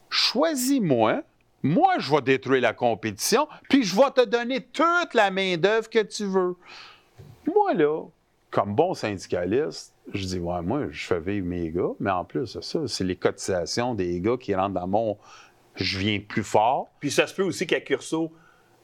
[0.10, 1.22] choisis-moi,
[1.64, 6.04] moi, je vais détruire la compétition, puis je vais te donner toute la main-d'œuvre que
[6.04, 6.56] tu veux.
[7.48, 8.04] Moi, là,
[8.52, 12.60] comme bon syndicaliste, je dis, ouais, moi, je fais vivre mes gars, mais en plus
[12.60, 15.18] ça, c'est les cotisations des gars qui rentrent dans mon.
[15.76, 16.90] Je viens plus fort.
[17.00, 18.32] Puis ça se peut aussi qu'à Curso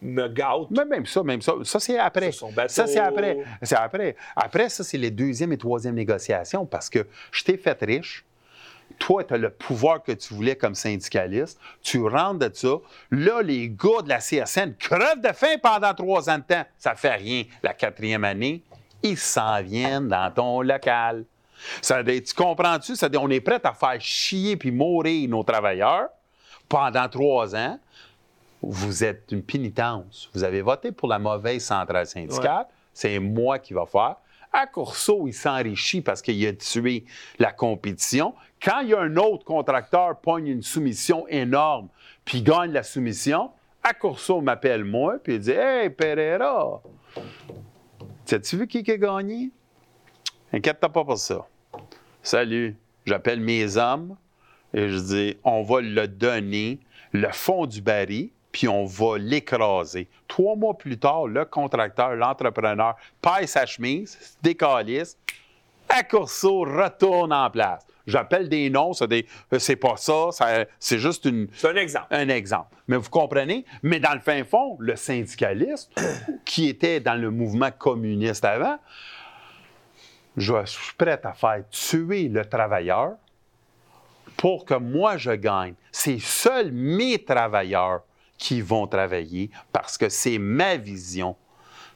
[0.02, 0.68] me gâte.
[0.72, 1.53] Mais même ça, même ça.
[1.64, 2.31] Ça, c'est après.
[2.31, 3.38] Ça, c'est après.
[3.61, 4.15] C'est après.
[4.35, 8.26] Après, ça, c'est les deuxième et troisième négociations parce que je t'ai fait riche.
[8.99, 11.60] Toi, tu as le pouvoir que tu voulais comme syndicaliste.
[11.81, 12.73] Tu rentres de ça.
[13.10, 16.65] Là, les gars de la CSN crevent de faim pendant trois ans de temps.
[16.77, 17.43] Ça fait rien.
[17.64, 18.64] La quatrième année,
[19.03, 21.26] ils s'en viennent dans ton local.
[21.82, 22.95] Ça, tu comprends-tu?
[22.95, 26.10] Ça, on est prêt à faire chier puis mourir nos travailleurs
[26.68, 27.80] pendant trois ans.
[28.61, 30.30] Vous êtes une pénitence.
[30.34, 32.65] Vous avez voté pour la mauvaise centrale syndicale.
[32.94, 34.15] C'est moi qui va faire.
[34.53, 37.06] À Courceau, il s'enrichit parce qu'il a tué
[37.40, 38.36] la compétition.
[38.61, 41.88] Quand il y a un autre contracteur pogne une soumission énorme
[42.26, 43.52] puis gagne la soumission,
[43.82, 46.82] à Courceau m'appelle moi puis il dit Hey, Pereira,
[48.34, 49.52] As-tu vu qui a gagné?
[50.53, 51.45] Inquiète-toi pas pour ça.
[52.24, 52.76] Salut,
[53.06, 54.16] j'appelle mes hommes
[54.74, 56.80] et je dis on va le donner,
[57.12, 60.08] le fond du baril, puis on va l'écraser.
[60.28, 65.18] Trois mois plus tard, le contracteur, l'entrepreneur, paye sa chemise, décalisse,
[65.90, 67.86] à retourne en place.
[68.07, 70.30] J'appelle des noms, c'est pas ça,
[70.80, 71.48] c'est juste une.
[71.53, 72.07] C'est un exemple.
[72.11, 72.76] Un exemple.
[72.88, 73.65] Mais vous comprenez?
[73.84, 75.91] Mais dans le fin fond, le syndicaliste,
[76.45, 78.78] qui était dans le mouvement communiste avant,
[80.38, 83.14] je suis prêt à faire tuer le travailleur
[84.38, 85.73] pour que moi je gagne.
[85.91, 88.02] C'est seuls mes travailleurs
[88.38, 91.36] qui vont travailler parce que c'est ma vision.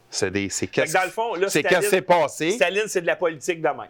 [0.09, 2.51] C'est qu'est-ce qui s'est passé?
[2.51, 3.89] Staline, c'est de la politique de même.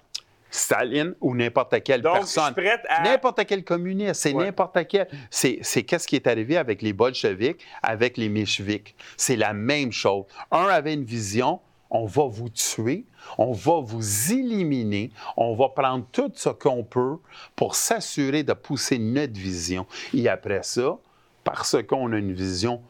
[0.55, 2.53] Staline ou n'importe quelle personne.
[3.03, 5.07] N'importe quel communiste, c'est n'importe quel.
[5.29, 8.95] C'est qu'est-ce qui est arrivé avec les bolcheviks, avec les mécheviks.
[9.17, 10.25] C'est la même chose.
[10.51, 11.59] Un avait une vision,
[11.89, 13.05] on va vous tuer,
[13.37, 17.17] on va vous éliminer, on va prendre tout ce qu'on peut
[17.55, 19.85] pour s'assurer de pousser notre vision.
[20.13, 20.97] Et après ça,
[21.43, 22.81] parce qu'on a une vision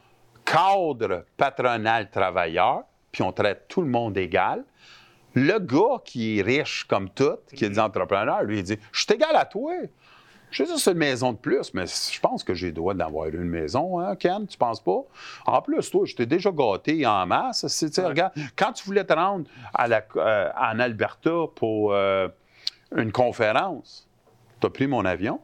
[0.46, 4.64] cadre patronal travailleur, puis on traite tout le monde égal,
[5.36, 9.02] le gars qui est riche comme tout, qui est des entrepreneurs, lui, il dit Je
[9.02, 9.74] suis égal à toi.
[10.52, 13.44] J'ai juste une maison de plus, mais je pense que j'ai le droit d'avoir une
[13.44, 15.02] maison, hein, Ken, tu penses pas?
[15.46, 17.66] En plus, toi, je t'ai déjà gâté en masse.
[17.98, 22.30] Regarde, quand tu voulais te rendre à la, euh, en Alberta pour euh,
[22.96, 24.08] une conférence,
[24.62, 25.42] tu as pris mon avion,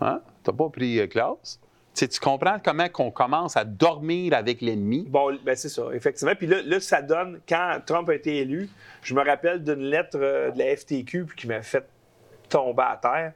[0.00, 0.20] hein?
[0.42, 1.60] Tu n'as pas pris euh, classe?
[1.96, 5.06] Tu, tu comprends comment qu'on commence à dormir avec l'ennemi?
[5.08, 6.34] Bon, ben c'est ça, effectivement.
[6.36, 8.68] Puis là, là, ça donne, quand Trump a été élu,
[9.02, 11.86] je me rappelle d'une lettre euh, de la FTQ qui m'a fait
[12.50, 13.32] tomber à terre.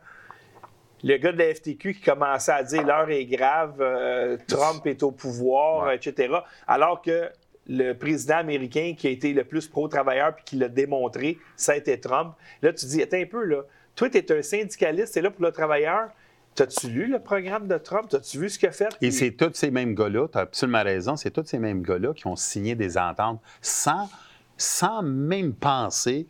[1.02, 5.02] Le gars de la FTQ qui commençait à dire l'heure est grave, euh, Trump est
[5.02, 5.96] au pouvoir, Ouais.
[5.96, 6.34] etc.
[6.68, 7.30] Alors que
[7.66, 11.76] le président américain qui a été le plus pro-travailleur puis qui l'a démontré, ça a
[11.76, 12.34] été Trump.
[12.60, 13.62] Là, tu dis, attends un peu, là.
[13.96, 16.10] Toi, tu es un syndicaliste, tu es là pour le travailleur.
[16.54, 18.06] T'as-tu lu le programme de Trump?
[18.10, 18.88] T'as-tu vu ce qu'il a fait?
[19.00, 22.12] Et c'est tous ces mêmes gars-là, tu as absolument raison, c'est tous ces mêmes gars-là
[22.12, 24.10] qui ont signé des ententes sans,
[24.56, 26.26] sans même penser,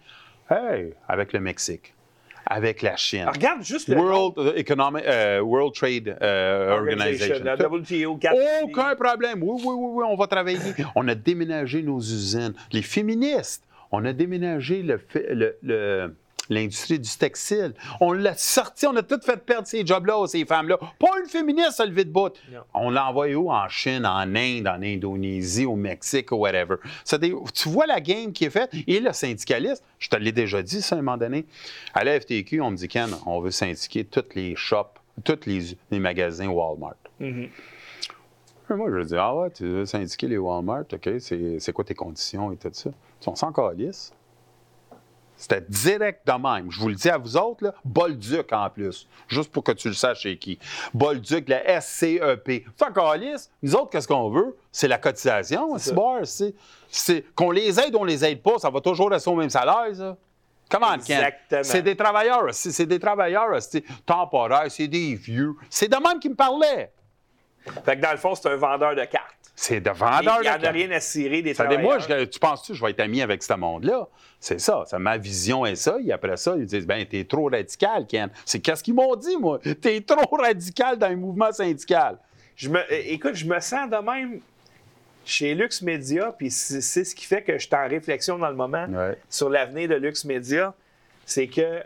[0.51, 1.95] hey, avec le Mexique,
[2.47, 3.23] avec la Chine.
[3.23, 3.97] Alors, regarde juste le.
[3.97, 7.45] World, Economic, euh, World Trade euh, Organization.
[7.45, 8.19] la WTO,
[8.63, 9.43] Aucun problème.
[9.43, 10.59] Oui, oui, oui, oui, on va travailler.
[10.95, 12.55] On a déménagé nos usines.
[12.73, 15.01] Les féministes, on a déménagé le-
[15.63, 16.15] le-
[16.51, 17.73] l'industrie du textile.
[18.01, 20.77] On l'a sorti, on a tout fait perdre ces jobs-là, ces femmes-là.
[20.99, 22.33] Pas une féministe à lever de bout.
[22.53, 22.61] Non.
[22.75, 23.51] On l'a envoyé où?
[23.51, 26.77] En Chine, en Inde, en Indonésie, au Mexique, ou whatever.
[27.19, 28.71] Des- tu vois la game qui est faite?
[28.87, 31.47] Et le syndicaliste, je te l'ai déjà dit, ça, à un moment donné.
[31.95, 35.77] À la FTQ, on me dit, Ken, on veut syndiquer toutes les shops, tous les,
[35.91, 36.95] les magasins Walmart.
[37.21, 37.49] Mhm.
[38.71, 41.95] Et Moi, je dis, ah ouais, tu veux syndiquer les Walmart, OK, c'est quoi tes
[41.95, 42.91] conditions et tout ça?
[43.21, 44.13] Ils sont sans calice.
[45.41, 46.71] C'était direct de même.
[46.71, 49.09] Je vous le dis à vous autres, là, Bolduc en plus.
[49.27, 50.59] Juste pour que tu le saches chez qui.
[50.93, 52.67] Bolduc, la SCEP.
[52.79, 54.55] Sans calice, nous autres, qu'est-ce qu'on veut?
[54.71, 56.55] C'est la cotisation, C'est c'est bon, c'est-
[56.91, 59.49] c'est Qu'on les aide ou on les aide pas, ça va toujours rester au même
[59.49, 60.15] salaire, ça.
[60.69, 61.17] Comment, Ken?
[61.17, 61.65] Exactement.
[61.65, 65.55] C'est des travailleurs, c'est c'est des travailleurs c'est temporaires, c'est des vieux.
[65.71, 66.93] C'est de même qui me parlait.
[67.85, 69.40] Fait que dans le fond, c'est un vendeur de cartes.
[69.63, 71.99] C'est de Il vendeur n'y en de a rien à cirer des Ça dit, moi,
[71.99, 74.09] je- tu penses-tu que je vais être ami avec ce monde-là?
[74.41, 74.99] C'est ça, ça.
[74.99, 75.99] Ma vision est ça.
[76.03, 78.31] Et après ça, ils disent, ben, t'es trop radical, Ken.
[78.47, 79.59] C'est qu'est-ce qu'ils m'ont dit, moi?
[79.83, 82.17] T'es trop radical dans un mouvement syndical.
[82.57, 84.41] Je me, écoute, je me sens de même
[85.27, 88.49] chez Lux Media, puis c'est c'est ce qui fait que je suis en réflexion dans
[88.49, 89.19] le moment Ouais.
[89.29, 90.73] sur l'avenir de Lux Media.
[91.27, 91.83] C'est que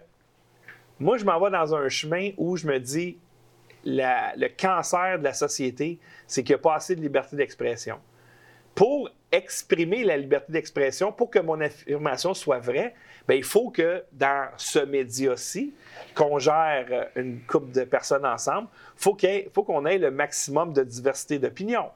[1.01, 3.17] moi, je m'en vais dans un chemin où je me dis
[3.85, 7.99] le cancer de la société, c'est qu'il n'y a pas assez de liberté d'expression.
[8.75, 12.95] Pour exprimer la liberté d'expression, pour que mon affirmation soit vraie,
[13.27, 15.73] ben, il faut que dans ce média-ci,
[16.15, 20.83] qu'on gère euh, une couple de personnes ensemble, il faut qu'on ait le maximum de
[20.83, 21.91] diversité d'opinion.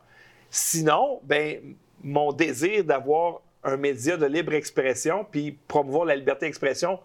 [0.51, 6.99] Sinon, ben, mon désir d'avoir un média de libre expression puis promouvoir la liberté d'expression,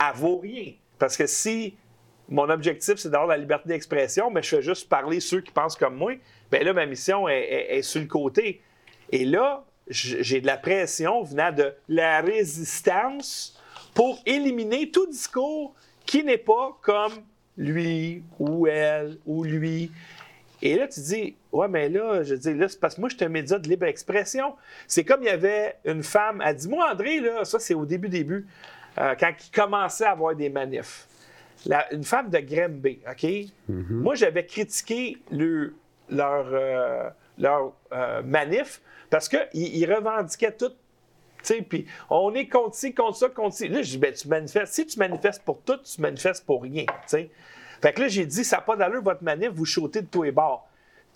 [0.00, 0.72] elle vaut rien.
[0.98, 1.76] Parce que si
[2.28, 5.76] mon objectif, c'est d'avoir la liberté d'expression, mais je fais juste parler ceux qui pensent
[5.76, 6.14] comme moi,
[6.50, 8.62] bien là, ma mission est, sur le côté.
[9.10, 13.60] Et là, j'ai de la pression venant de la résistance
[13.92, 15.74] pour éliminer tout discours
[16.06, 17.12] qui n'est pas comme
[17.56, 19.90] lui ou elle ou lui.
[20.62, 23.16] Et là, tu dis, ouais, mais là, je dis, là, c'est parce que moi, je
[23.16, 24.54] suis un média de libre expression.
[24.86, 27.84] C'est comme il y avait une femme, elle dit, moi, André, là, ça, c'est au
[27.84, 28.46] début, début,
[28.98, 31.06] euh, quand il commençait à avoir des manifs.
[31.66, 33.26] La- une femme de Grimby, OK?
[33.68, 35.74] Moi, j'avais critiqué le-
[36.10, 37.08] leur, euh,
[37.38, 38.80] leur euh, manif
[39.10, 40.68] parce qu'ils ils revendiquaient tout.
[40.68, 40.74] tu
[41.42, 43.68] sais, Puis on est contre ci, contre ça, contre ci.
[43.68, 44.74] Là, je dis, ben, tu manifestes.
[44.74, 46.84] Si tu manifestes pour tout, tu manifestes pour rien.
[46.84, 47.30] tu sais.
[47.82, 50.22] Fait que là, j'ai dit, ça n'a pas d'allure, votre manif, vous chôtez de tous
[50.22, 50.66] les bords.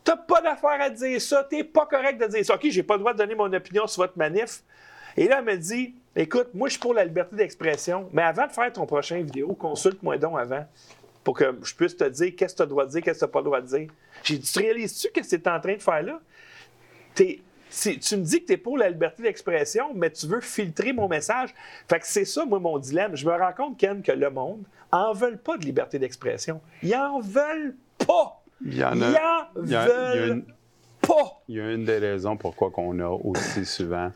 [0.05, 2.55] T'as pas d'affaire à dire ça, t'es pas correct de dire ça.
[2.55, 4.63] OK, j'ai pas le droit de donner mon opinion sur votre manif.
[5.17, 8.47] Et là, elle me dit, écoute, moi, je suis pour la liberté d'expression, mais avant
[8.47, 10.67] de faire ton prochain vidéo, consulte-moi donc avant
[11.25, 13.21] pour que je puisse te dire qu'est-ce que tu as le droit de dire, qu'est-ce
[13.21, 13.89] que tu n'as pas le droit de dire.
[14.23, 16.21] J'ai dit, tu réalises-tu que tu es en train de faire là?
[17.15, 20.41] T'es- c'est- tu me dis que tu es pour la liberté d'expression, mais tu veux
[20.41, 21.51] filtrer mon message.
[21.89, 23.15] Fait que c'est ça, moi, mon dilemme.
[23.17, 26.61] Je me rends compte, Ken, que le monde en veulent pas de liberté d'expression.
[26.83, 27.77] Ils en veulent
[28.07, 28.43] pas.
[28.65, 30.45] Il y en Ils a- en il y a- il y a veulent une-
[31.07, 31.43] pas.
[31.49, 34.11] Il y a une des raisons pourquoi on a aussi souvent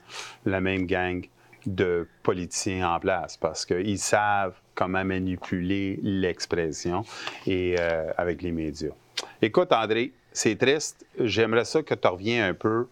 [0.46, 1.24] la même gang
[1.66, 7.04] de politiciens en place, parce qu'ils savent comment manipuler l'expression
[7.46, 8.92] et euh, avec les médias.
[9.40, 11.04] Écoute, André, c'est triste.
[11.18, 12.88] J'aimerais ça que tu reviens un peu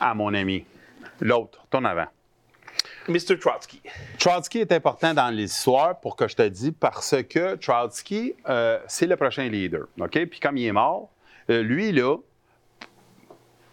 [0.00, 0.64] à mon ami.
[1.20, 2.06] L'autre, ton avant.
[3.08, 3.38] Mr.
[3.38, 3.80] Trotsky.
[4.18, 9.06] Trotsky est important dans l'histoire pour que je te dise parce que Trotsky, euh, c'est
[9.06, 9.86] le prochain leader.
[9.98, 10.26] OK?
[10.26, 11.08] Puis comme il est mort,
[11.50, 12.16] euh, lui, là,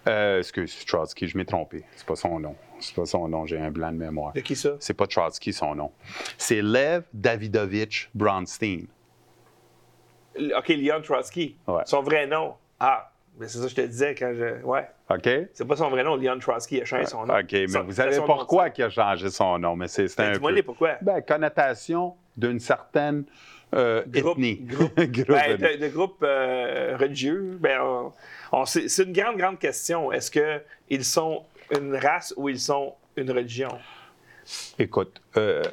[0.07, 1.83] euh, excuse, Trotsky, je m'ai trompé.
[1.95, 2.55] C'est pas son nom.
[2.79, 4.33] C'est pas son nom, j'ai un blanc de mémoire.
[4.33, 4.71] De qui ça?
[4.79, 5.91] C'est pas Trotsky son nom.
[6.37, 8.85] C'est Lev Davidovich Bronstein.
[10.57, 11.55] OK, Leon Trotsky.
[11.67, 11.83] Ouais.
[11.85, 12.55] Son vrai nom.
[12.79, 14.61] Ah, mais c'est ça que je te disais quand je.
[14.63, 14.85] Ouais.
[15.09, 15.29] OK?
[15.53, 16.77] C'est pas son vrai nom, Leon Trotsky.
[16.77, 17.33] Il a changé son nom.
[17.37, 20.51] OK, mais vous savez pourquoi qu'il a changé son nom, mais c'est Ben, un dis-moi
[20.53, 20.63] peu...
[20.63, 20.95] pourquoi.
[21.01, 23.23] Ben, connotation d'une certaine
[23.73, 24.57] euh, Groupe- ethnie.
[24.57, 24.95] groupe.
[24.99, 28.13] Groupe Ben, de, de groupes euh, religieux, ben, on-
[28.51, 30.11] on- c'est c'est une grande, grande question.
[30.11, 33.69] Est-ce qu'ils sont une race ou ils sont une religion?
[34.77, 35.63] Écoute, euh,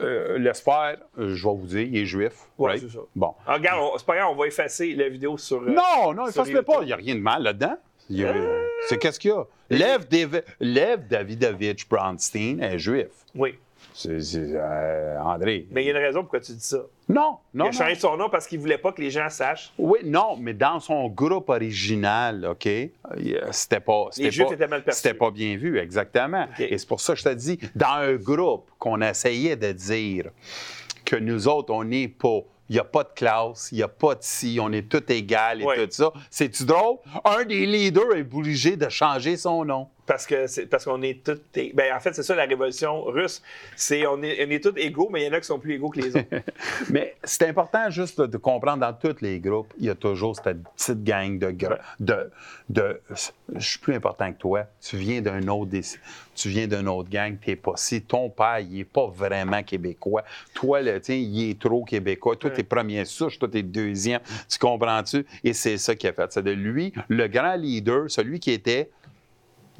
[0.00, 2.32] euh, faire, euh, je vais vous dire, il est juif.
[2.58, 2.80] Right?
[2.80, 3.00] c'est ça.
[3.16, 3.34] Bon.
[3.46, 5.60] Ah, regarde, c'est pas grave, on va effacer la vidéo sur.
[5.62, 6.78] euh, Non, non, efface-le pas.
[6.82, 7.76] Il n'y a rien de mal là-dedans.
[8.08, 8.34] Il y a-
[8.88, 9.44] C'est qu'est-ce qu'il y a?
[9.70, 13.08] Lev, Davi- Lev Davidovich Bronstein est juif.
[13.34, 13.56] Oui.
[14.00, 15.66] C'est, euh, André.
[15.70, 16.78] Mais il y a une raison pourquoi tu dis ça.
[17.08, 17.66] Non, non.
[17.66, 19.72] il a changé son nom parce qu'il voulait pas que les gens sachent.
[19.76, 22.88] Oui, non, mais dans son groupe original, OK, euh,
[23.50, 24.06] c'était pas.
[24.10, 25.02] c'était Juifs étaient mal perçus.
[25.02, 26.46] C'était pas bien vu, exactement.
[26.58, 30.30] Et c'est pour ça que je te dis, dans un groupe qu'on essayait de dire
[31.04, 32.40] que nous autres, on n'est pas.
[32.68, 35.02] Il n'y a pas de classe, il n'y a pas de ci, on est tout
[35.12, 36.12] égal et tout ça.
[36.30, 36.98] C'est-tu drôle?
[37.24, 39.88] Un des leaders est obligé de changer son nom.
[40.10, 41.38] Parce que c'est parce qu'on est tous.
[41.72, 43.40] Ben, en fait, c'est ça la révolution russe.
[43.76, 45.74] C'est on est, on est tous égaux, mais il y en a qui sont plus
[45.74, 46.26] égaux que les autres.
[46.90, 50.64] Mais c'est important juste de comprendre dans tous les groupes, il y a toujours cette
[50.64, 52.28] petite gang de gra- de,
[52.68, 53.00] de
[53.54, 54.64] je suis plus important que toi.
[54.80, 55.70] Tu viens d'un autre
[56.34, 60.24] tu viens d'une autre gang, t'es pas si ton père il est pas vraiment québécois.
[60.54, 62.34] Toi là, tiens, il est trop québécois.
[62.34, 64.20] Toi t'es premier souche, toi t'es deuxième.
[64.48, 65.24] Tu comprends-tu?
[65.44, 66.32] Et c'est ça qui a fait.
[66.32, 68.90] C'est de lui, le grand leader, celui qui était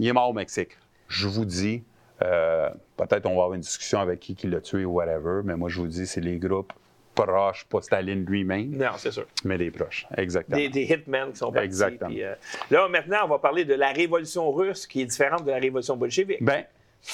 [0.01, 0.79] il est mort au Mexique.
[1.09, 1.83] Je vous dis,
[2.23, 5.57] euh, peut-être on va avoir une discussion avec qui qui l'a tué ou whatever, mais
[5.57, 6.73] moi je vous dis, c'est les groupes
[7.15, 9.27] proches, pas Staline lui-même, non, c'est sûr.
[9.45, 10.07] mais les proches.
[10.17, 10.57] Exactement.
[10.57, 11.67] Des, des hitmen qui sont partis.
[11.67, 12.09] Exactement.
[12.09, 12.35] puis, euh,
[12.71, 15.97] là, maintenant, on va parler de la révolution russe qui est différente de la révolution
[15.97, 16.43] bolchevique.
[16.43, 16.65] Ben,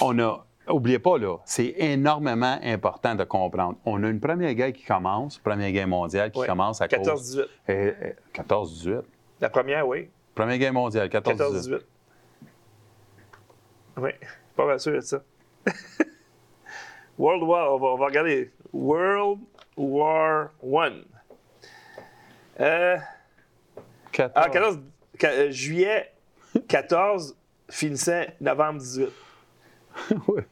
[0.00, 0.46] on a.
[0.68, 3.76] Oubliez pas, là, c'est énormément important de comprendre.
[3.84, 7.36] On a une première guerre qui commence, première guerre mondiale qui commence à cause.
[7.38, 7.38] 14-18.
[7.38, 9.02] Euh, euh, 14-18.
[9.40, 10.08] La première, oui.
[10.34, 11.80] Première guerre mondiale, 14-18.
[13.96, 14.02] 14-18.
[14.02, 14.10] Oui,
[14.56, 15.22] pas mal sûr de ça.
[17.18, 18.50] World War, on va, on va regarder.
[18.72, 19.40] World
[19.76, 21.04] War One.
[22.60, 22.96] Euh,
[24.12, 24.32] 14.
[24.34, 24.80] ah, 14,
[25.18, 26.12] ca- euh, juillet
[26.68, 27.36] 14
[27.70, 29.08] finissait novembre 18.
[30.28, 30.42] Oui.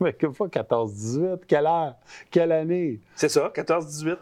[0.00, 1.40] Mais que fois 14-18?
[1.46, 1.94] Quelle heure?
[2.30, 3.00] Quelle année?
[3.14, 4.16] C'est ça, 14-18.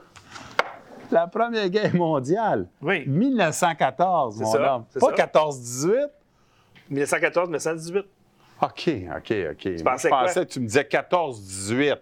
[1.12, 2.68] La Première Guerre mondiale.
[2.82, 3.04] Oui.
[3.06, 4.84] 1914, C'est mon ça, homme.
[4.90, 5.26] c'est Pas ça.
[5.26, 6.08] 14-18?
[6.90, 8.04] 1914, 1918.
[8.64, 9.64] OK, OK, OK.
[9.66, 10.24] Moi, pensais je quoi?
[10.24, 11.98] pensais tu me disais 14-18.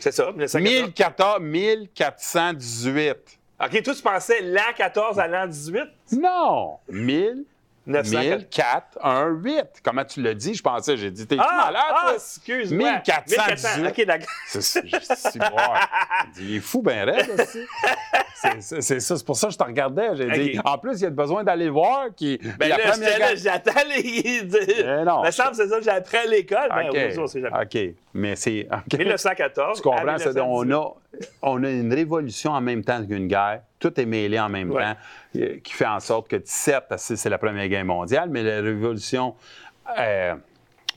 [0.00, 1.40] C'est ça, 1914.
[1.40, 3.16] 1014, 1418.
[3.64, 5.82] OK, toi, tu pensais l'an 14 à l'an 18?
[6.12, 6.78] Non!
[6.88, 7.44] 1000,
[7.86, 8.42] 914.
[8.48, 9.64] 1004, 1, 8.
[9.82, 10.54] Comment tu l'as dit?
[10.54, 12.14] Je pensais, j'ai dit, t'es Ah, malade, ah, toi?
[12.14, 12.90] excuse-moi.
[13.06, 13.86] 1418.
[13.88, 14.28] OK, d'accord.
[14.46, 14.82] C'est.
[16.38, 17.66] Il est fou, ben raide, aussi.
[18.60, 20.16] C'est- ça, c'est pour ça que je te regardais.
[20.16, 22.38] J'ai dit, en plus, il y a besoin d'aller voir qui.
[22.58, 24.42] Ben la là, première j'attends les.
[24.44, 25.22] Eh non.
[25.24, 26.68] me semble c'est ça que j'apprends à l'école.
[26.74, 26.94] mais OK.
[27.34, 27.62] Ben.
[27.62, 27.94] OK.
[28.14, 28.68] Mais c'est.
[28.72, 28.98] OK.
[28.98, 29.76] 1914.
[29.78, 30.06] Tu comprends?
[30.06, 30.74] à c'est- on, 1918.
[30.74, 33.62] a, on a une révolution en même temps qu'une guerre.
[33.78, 34.82] Tout est mêlé en même Ouais.
[34.82, 34.96] temps,
[35.36, 39.34] euh, qui fait en sorte que, certes, c'est la Première Guerre mondiale, mais la révolution
[39.98, 40.34] euh,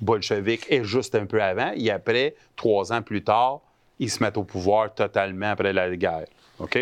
[0.02, 1.72] bolchevique est juste un peu avant.
[1.76, 3.62] Et après, trois ans plus tard,
[4.00, 6.26] ils se mettent au pouvoir totalement après la guerre.
[6.60, 6.78] OK?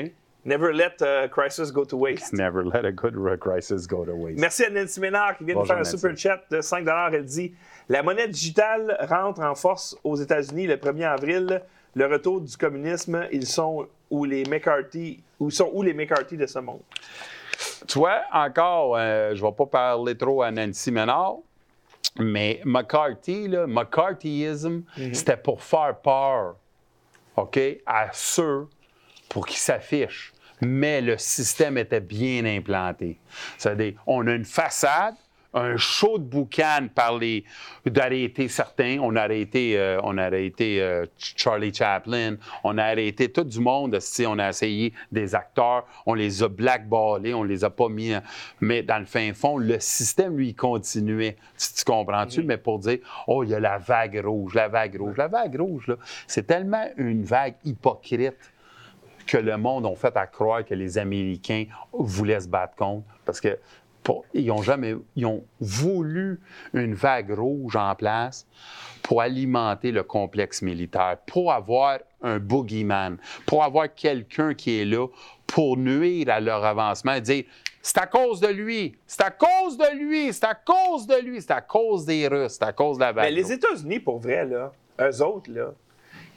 [0.46, 2.34] Never let a crisis go to waste.
[2.38, 4.40] Never let a good crisis go to waste.
[4.40, 5.92] Merci à Nancy Ménard qui vient de faire un Nancy.
[5.92, 7.54] super chat de 5 Elle dit
[7.90, 11.62] La monnaie digitale rentre en force aux États-Unis le 1er avril.
[11.96, 16.46] Le retour du communisme, ils sont où les McCarthy, où sont où les McCarthy de
[16.46, 16.82] ce monde
[17.88, 21.38] Tu vois, encore, euh, je ne vais pas parler trop à Nancy Ménard,
[22.18, 26.56] mais McCarthy, là, McCarthyism, c'était pour faire peur,
[27.36, 28.68] OK, à ceux
[29.30, 30.32] pour qu'ils s'affichent.
[30.62, 33.20] Mais le système était bien implanté.
[33.58, 35.16] C'est-à-dire, on a une façade,
[35.54, 37.44] un show de boucan par les
[37.86, 38.98] d'arrêter certains.
[39.02, 43.60] On a arrêté, euh, on a arrêté euh, Charlie Chaplin, on a arrêté tout du
[43.60, 44.00] monde.
[44.00, 48.16] si On a essayé des acteurs, on les a blackballés, on les a pas mis.
[48.16, 48.22] en-
[48.62, 51.38] Mais dans le fin fond, le système lui continuait.
[51.58, 52.44] Tu, tu comprends-tu?
[52.44, 55.60] Mais pour dire, oh il y a la vague rouge, la vague rouge, la vague
[55.60, 55.96] rouge là,
[56.28, 58.38] c'est tellement une vague hypocrite
[59.28, 63.06] que le monde ont fait à croire que les Américains voulaient se battre contre.
[63.26, 63.58] Parce que
[64.04, 66.40] pour- ils ont jamais ils ont voulu
[66.74, 68.46] une vague rouge en place
[69.02, 75.08] pour alimenter le complexe militaire, pour avoir un boogeyman, pour avoir quelqu'un qui est là
[75.48, 77.44] pour nuire à leur avancement et dire
[77.82, 81.42] c'est à cause de lui, c'est à cause de lui, c'est à cause de lui,
[81.42, 83.26] c'est à cause des Russes, c'est à cause de la vague.
[83.26, 83.52] Mais les.
[83.52, 84.72] États-Unis, pour vrai, là,
[85.02, 85.74] eux autres, là,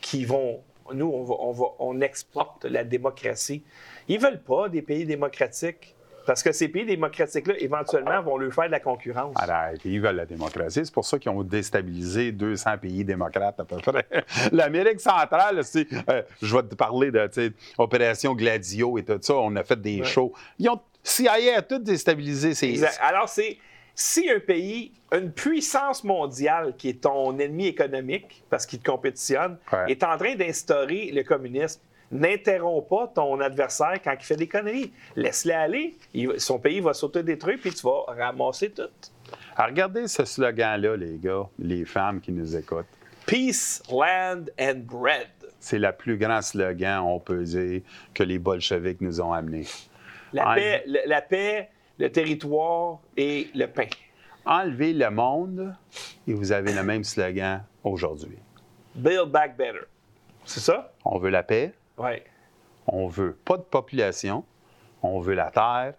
[0.01, 0.61] qui vont.
[0.93, 3.63] Nous, on, va, on, va, on exporte la démocratie.
[4.09, 5.96] Ils veulent pas des pays démocratiques.
[6.27, 9.35] Parce que ces pays démocratiques-là, éventuellement, vont lui faire de la concurrence.
[9.37, 10.81] Arrête, ils veulent la démocratie.
[10.85, 14.07] C'est pour ça qu'ils ont déstabilisé 200 pays démocrates à peu près.
[14.53, 17.29] L'Amérique centrale, c'est, euh, je vais te parler de
[17.79, 19.35] Opération Gladio et tout ça.
[19.35, 20.33] On a fait des shows.
[20.59, 22.55] Ils ont, CIA a tout déstabilisé.
[22.55, 22.69] Ces...
[22.71, 22.99] Exact.
[23.01, 23.59] Alors, c'est
[23.95, 29.57] si un pays, une puissance mondiale qui est ton ennemi économique, parce qu'il te compétitionne,
[29.73, 29.93] Ouais.
[29.93, 31.81] est en train d'instaurer le communisme,
[32.13, 34.93] n'interromps pas ton adversaire quand il fait des conneries.
[35.17, 35.95] Laisse-le aller.
[36.15, 38.83] Il- son pays va s'autodétruire, puis tu vas ramasser tout.
[39.57, 42.87] Alors, regardez ce slogan-là, les gars, les femmes qui nous écoutent.
[43.27, 45.29] Peace, land and bread.
[45.59, 47.81] C'est le plus grand slogan, on peut dire,
[48.15, 49.67] que les bolcheviks nous ont amené.
[50.33, 53.87] La, Ah, paix, le, la paix, le territoire et le pain.
[54.45, 55.75] Enlevez le monde
[56.29, 58.39] et vous avez le même slogan aujourd'hui.
[58.95, 59.81] Build back better.
[60.45, 60.93] C'est ça?
[61.05, 61.73] On veut la paix,
[62.87, 64.45] On veut pas de population,
[65.03, 65.95] on veut la terre,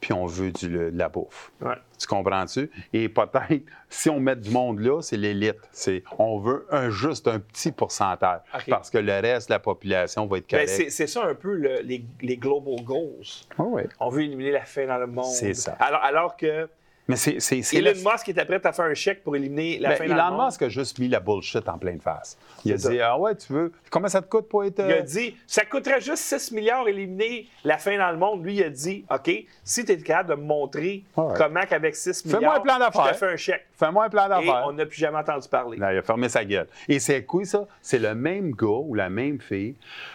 [0.00, 1.50] puis on veut du- de la bouffe.
[1.62, 1.76] Ouais.
[1.98, 2.70] Tu comprends-tu?
[2.92, 5.56] Et peut-être, si on met du monde là, c'est l'élite.
[5.72, 10.26] C'est, on veut un, juste un petit pourcentage, parce que le reste de la population
[10.26, 10.68] va être Ben, correct.
[10.68, 13.24] c'est c'est ça un peu le- les, les global goals.
[13.58, 13.82] Oui.
[14.00, 15.24] On veut éliminer la faim dans le monde.
[15.24, 15.72] C'est ça.
[15.80, 16.68] Alors, alors que
[17.08, 17.38] Mais c'est,
[17.72, 20.14] Elon la- Musk était prêt à faire un chèque pour éliminer la Ben, faim dans
[20.14, 20.46] le Elon monde.
[20.46, 22.36] Musk a juste mis la bullshit en pleine face.
[22.64, 24.80] Il a dit, ah ouais, tu veux, combien ça te coûte pour être...
[24.80, 28.44] Il a euh, dit, ça coûterait juste 6 milliards éliminer la faim dans le monde.
[28.44, 29.30] Lui, il a dit, OK,
[29.62, 31.34] si tu es capable de me montrer Ouais.
[31.36, 33.06] comment qu'avec 6 Fais-moi milliards, un plan d'affaires.
[33.06, 33.66] je te fais un chèque.
[33.76, 34.64] Fais-moi un plan d'affaires.
[34.66, 35.76] on n'a plus jamais entendu parler.
[35.76, 36.66] Là, il a fermé sa gueule.
[36.88, 37.66] Et c'est quoi ça?
[37.82, 39.74] C'est le même gars ou la même fille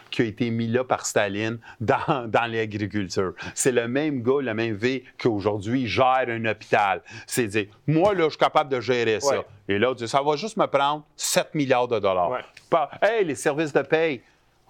[0.10, 3.34] qui a été mis là par Staline dans, dans l'agriculture.
[3.54, 7.02] C'est le même gars, la même fille qui aujourd'hui gère un hôpital.
[7.28, 9.40] C'est dire, moi, là, je suis capable de gérer ça.
[9.40, 9.46] Ouais.
[9.70, 12.32] Et dit, ça va juste me prendre 7 milliards de dollars.
[12.32, 12.80] Ouais.
[13.02, 14.22] Hey, les services de paye.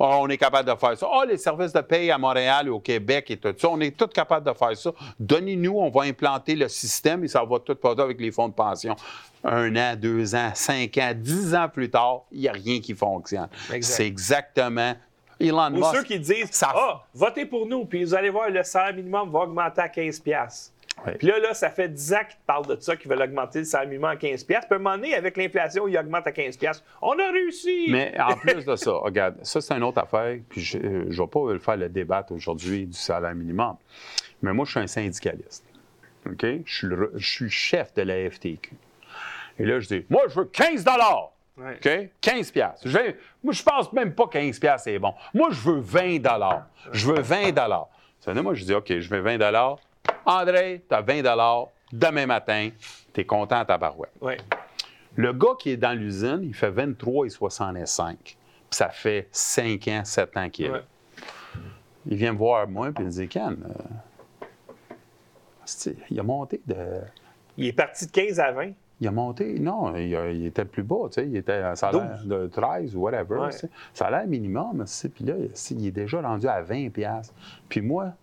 [0.03, 1.07] Oh, on est capable de faire ça.
[1.11, 3.95] Oh, les services de paye à Montréal et au Québec et tout ça, on est
[3.95, 4.91] tous capables de faire ça.
[5.19, 8.53] Donnez-nous, on va implanter le système et ça va tout passer avec les fonds de
[8.53, 8.95] pension.
[9.43, 12.95] Un an, deux ans, cinq ans, dix ans plus tard, il n'y a rien qui
[12.95, 13.47] fonctionne.
[13.71, 13.95] Exact.
[13.95, 14.93] C'est exactement
[15.39, 15.95] Elon Ou Musk.
[15.95, 19.29] ceux qui disent, ça- ah, votez pour nous, puis vous allez voir, le salaire minimum
[19.31, 20.70] va augmenter à 15 piastres.
[21.05, 21.15] Ouais.
[21.15, 23.59] Puis là, là, ça fait 10 ans qu'ils te parlent de ça, qu'ils veulent augmenter
[23.59, 24.67] le salaire minimum à 15 piastres.
[24.67, 26.83] Puis à un moment donné, avec l'inflation, il augmente à 15 piastres.
[27.01, 27.87] On a réussi!
[27.89, 31.27] Mais en plus de ça, regarde, ça, c'est une autre affaire, puis je ne vais
[31.27, 33.77] pas le faire le débat aujourd'hui du salaire minimum.
[34.43, 35.65] Mais moi, je suis un syndicaliste.
[36.27, 36.45] OK?
[36.65, 38.71] Je suis, le, je suis chef de la FTQ.
[39.57, 40.85] Et là, je dis, moi, je veux 15
[41.57, 41.77] Ouais.
[41.83, 42.09] OK?
[42.21, 42.87] 15 piastres.
[42.87, 45.13] Je vais- Moi, je pense même pas 15 piastres, c'est bon.
[45.33, 46.19] Moi, je veux 20
[46.91, 47.87] Je veux 20 Ça
[48.27, 49.37] veut dire, moi, je dis, OK, je veux 20
[50.25, 51.21] André, tu as 20
[51.91, 52.69] demain matin.
[53.13, 54.11] Tu es content à ta barouette.
[54.21, 54.37] Ouais.
[55.15, 58.15] Le gars qui est dans l'usine, il fait 23,65.
[58.23, 58.35] Puis
[58.71, 60.73] ça fait 5 ans, 7 ans qu'il est là.
[60.75, 60.83] Ouais.
[62.05, 63.83] Il vient me voir, moi, puis il me dit, Ken, euh,
[66.09, 66.75] il a monté de...
[67.57, 68.71] Il est parti de 15 à 20.
[69.01, 71.71] Il a monté, non, il, a- il était plus bas, tu sais, il était à
[71.71, 72.27] un salaire 12.
[72.27, 73.49] de 13 ou whatever, Ouais.
[73.49, 73.69] tu sais.
[73.93, 75.33] salaire minimum, puis là,
[75.71, 77.33] il est déjà rendu à 20 piastres.
[77.67, 78.13] Puis moi,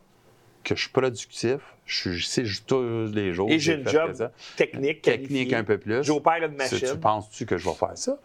[0.69, 3.51] que je suis productif, je suis, je tous les jours.
[3.51, 4.31] Et j'ai une job ça.
[4.57, 6.05] technique, Technique un peu plus.
[6.05, 6.78] J'opère une machine.
[6.93, 8.19] Tu penses-tu que je vais faire ça?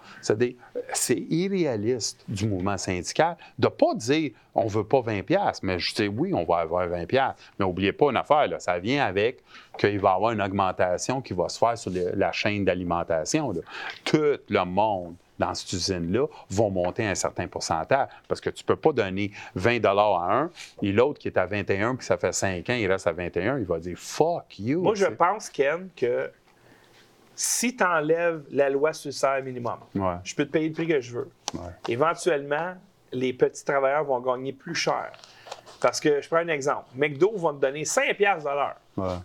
[0.94, 5.66] C'est irréaliste du mouvement syndical de ne pas dire on ne veut pas 20$, piastres,
[5.66, 7.08] mais je dis oui, on va avoir 20$.
[7.08, 7.42] piastres.
[7.58, 9.40] Mais n'oubliez pas une affaire, là, ça vient avec
[9.80, 13.52] qu'il va y avoir une augmentation qui va se faire sur le- la chaîne d'alimentation.
[13.52, 13.62] là.
[14.04, 14.18] Tout
[14.50, 18.76] le monde dans cette usine-là vont monter un certain pourcentage parce que tu ne peux
[18.76, 20.50] pas donner 20 à un
[20.82, 23.58] et l'autre qui est à 21 puis ça fait 5 ans, il reste à 21,
[23.60, 24.82] il va dire fuck you.
[24.82, 26.32] Moi, je pense, Ken, que
[27.36, 30.74] si tu enlèves la loi sur le salaire minimum, Ouais, je peux te payer le
[30.74, 31.30] prix que je veux.
[31.56, 31.72] ouais.
[31.88, 32.76] Éventuellement,
[33.12, 35.12] les petits travailleurs vont gagner plus cher.
[35.82, 36.86] Parce que, je prends un exemple.
[36.96, 38.76] McDo va te donner 5 piastres de l'heure.
[38.98, 39.18] ouais.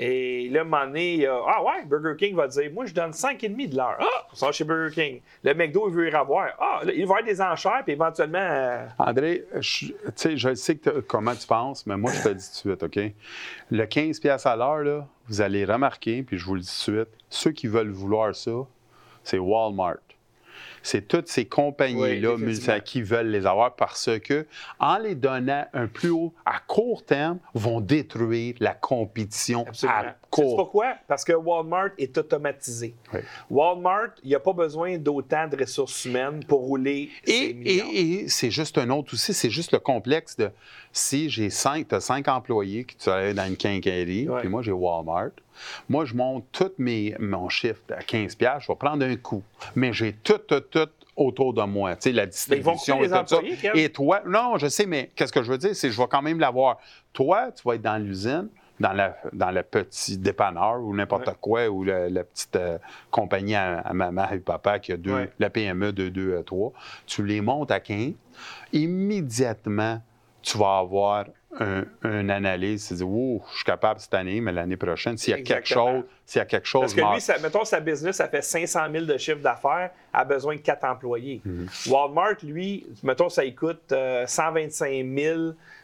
[0.00, 3.10] Et là, à un moment donné, ah ouais, Burger King va dire, moi, je donne
[3.10, 3.98] 5,5 de l'heure.
[4.00, 5.20] Ah, ça va chez Burger King.
[5.44, 6.48] Le McDo, il veut y avoir.
[6.58, 9.88] Ah, il va y avoir des enchères, puis éventuellement, euh, André, je,
[10.36, 13.12] je sais comment tu penses, mais moi, je te le dis tout de suite, OK?
[13.70, 16.92] Le 15 pièces à l'heure, là, vous allez remarquer, puis je vous le dis tout
[16.92, 18.52] de suite, ceux qui veulent vouloir ça,
[19.22, 19.98] c'est Walmart.
[20.82, 24.46] C'est toutes ces compagnies-là Oui, qui veulent les avoir parce que,
[24.78, 29.98] en les donnant un plus haut à court terme, vont détruire la compétition absolument.
[29.98, 30.94] à C'est court pourquoi?
[31.08, 32.94] Parce que Walmart est automatisé.
[33.12, 33.20] Oui.
[33.50, 37.86] Walmart, il n'y a pas besoin d'autant de ressources humaines pour rouler ses Et, millions.
[37.92, 40.50] et- et c'est juste un autre aussi, c'est juste le complexe de
[40.92, 44.72] si j'ai cinq, tu as cinq employés qui travaillent dans une quincaillerie, puis moi j'ai
[44.72, 45.30] Walmart.
[45.88, 49.42] Moi, je monte tout mes, mon chiffre à 15$, piastres, je vais prendre un coup.
[49.74, 51.96] Mais j'ai tout, tout, tout autour de moi.
[51.96, 53.38] Tu sais, la distribution et tout ça.
[53.74, 56.08] Et toi, non, je sais, mais qu'est-ce que je veux dire, c'est que je vais
[56.08, 56.78] quand même l'avoir.
[57.12, 61.34] Toi, tu vas être dans l'usine, dans, la, dans le petit dépanneur ou n'importe Ouais.
[61.40, 62.78] quoi, ou la, la petite euh,
[63.10, 65.30] compagnie à, à maman et papa qui a deux, Ouais.
[65.38, 66.72] la PME de 2 à 3.
[67.06, 68.12] Tu les montes à 15.
[68.72, 70.00] Immédiatement,
[70.42, 71.26] tu vas avoir
[71.58, 72.86] un- une analyse.
[72.88, 75.66] Tu dis, oh, je suis capable cette année, mais l'année prochaine, s'il y a quelque
[75.66, 78.42] chose, s'il y a quelque chose, Parce que lui, ça- mettons, sa business, ça fait
[78.42, 81.40] 500 000 de chiffre d'affaires, a besoin de 4 employés.
[81.44, 81.66] Mhm.
[81.88, 85.40] Walmart, lui, mettons, ça lui coûte euh, 125 000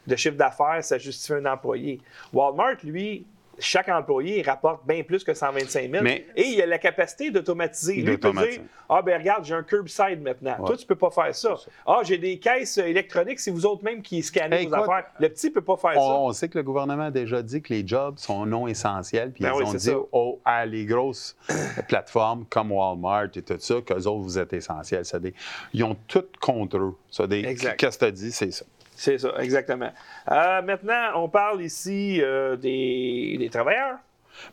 [0.07, 2.01] de chiffre d'affaires, ça justifie un employé.
[2.33, 3.27] Walmart, lui,
[3.59, 6.03] chaque employé rapporte bien plus que 125 000.
[6.05, 7.95] Mais- et il a la capacité d'automatiser.
[7.97, 10.57] Lui, il peut dire Ah, ben regarde, j'ai un curbside maintenant.
[10.61, 10.67] Ouais.
[10.67, 11.57] Toi, tu peux pas faire ça.
[11.87, 15.05] Ah, j'ai des caisses électroniques, c'est vous autres même qui scannez Hey, vos écoute, affaires.
[15.19, 16.01] Le petit peut pas faire ça.
[16.01, 19.43] On, sait que le gouvernement a déjà dit que les jobs sont non essentiels, puis
[19.43, 21.37] Ben ils oui, ont dit aux- à les grosses
[21.89, 25.03] plateformes comme Walmart et tout ça, qu'eux autres, vous êtes essentiels.
[25.21, 25.35] Des-
[25.73, 26.95] ils ont tout contre eux.
[27.11, 27.43] Ça des-.
[27.77, 28.65] Qu'est-ce que tu as dit, c'est ça.
[28.97, 29.93] C'est ça, exactement.
[30.31, 33.99] Euh, maintenant, on parle ici euh, des, travailleurs.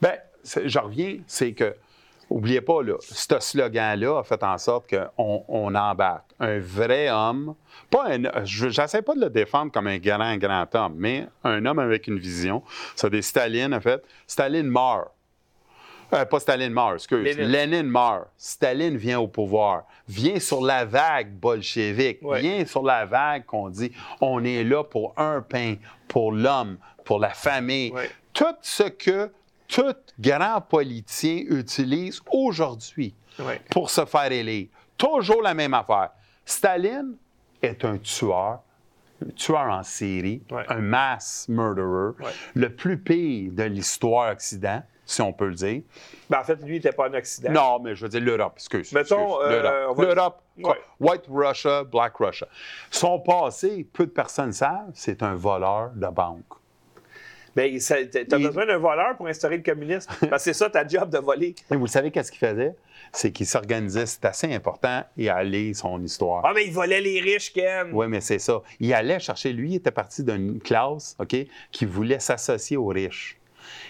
[0.01, 1.73] Bien, je reviens, c'est que,
[2.29, 7.55] oubliez pas, là, ce slogan-là a fait en sorte qu'on on embarque un vrai homme,
[7.89, 11.65] pas un, je n'essaie pas de le défendre comme un grand, grand homme, mais un
[11.65, 12.63] homme avec une vision.
[12.97, 14.03] Ça, des Staline, en fait.
[14.27, 15.12] Staline meurt.
[16.13, 17.23] Euh, pas Staline meurt, excuse.
[17.23, 17.47] Lénine.
[17.51, 18.27] Lénine meurt.
[18.37, 19.83] Staline vient au pouvoir.
[20.07, 22.19] Vient sur la vague bolchevique.
[22.21, 22.39] Ouais.
[22.41, 23.91] Vient sur la vague qu'on dit
[24.21, 25.75] on est là pour un pain,
[26.07, 27.91] pour l'homme, pour la famille.
[27.91, 28.09] Ouais.
[28.33, 29.31] Tout ce que
[29.67, 33.59] tout grand politicien utilise aujourd'hui Ouais.
[33.71, 34.67] pour se faire élire.
[34.97, 36.11] Toujours la même affaire.
[36.45, 37.15] Staline
[37.61, 38.59] est un tueur,
[39.25, 42.11] un tueur en série, un mass murderer,
[42.53, 45.81] le plus pire de l'histoire occident, si on peut le dire.
[46.29, 47.51] Ben, en fait, lui, il n'était pas un accident.
[47.51, 48.91] Non, mais je veux dire l'Europe, excuse.
[48.93, 49.61] Mettons, euh,
[49.97, 50.41] l'Europe.
[50.57, 50.75] va- Ouais.
[50.99, 52.47] White Russia, Black Russia.
[52.91, 56.43] Son passé, peu de personnes savent, c'est un voleur de banque.
[57.55, 57.99] Ben, tu as
[58.39, 60.09] Il- besoin d'un voleur pour instaurer le communisme.
[60.29, 61.53] Parce que c'est ça ta job de voler.
[61.71, 62.75] Et vous savez qu'est-ce qu'il faisait?
[63.11, 66.41] C'est qu'il s'organisait, c'est assez important, et allait son histoire.
[66.45, 67.89] Ah, mais il volait les riches, Ken.
[67.93, 68.61] Oui, mais c'est ça.
[68.79, 71.35] Il allait chercher, lui, il était parti d'une classe, OK,
[71.71, 73.37] qui voulait s'associer aux riches.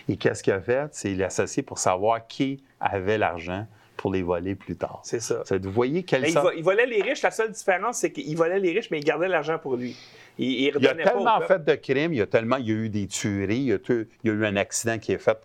[0.10, 0.90] Et qu'est-ce qu'il a fait?
[0.92, 3.66] C'est qu'il associé pour savoir qui avait l'argent
[3.96, 5.00] pour les voler plus tard.
[5.04, 5.44] C'est ça.
[5.62, 7.22] Vous voyez quelle il, sorte- il volait les riches.
[7.22, 9.96] La seule différence, c'est qu'il volait les riches, mais il gardait l'argent pour lui.
[10.38, 12.68] Il, il Il y a pas tellement fait de crimes, il y a tellement, il
[12.68, 15.14] y a eu des tueries, il y a, il y a eu un accident qui
[15.14, 15.38] est fait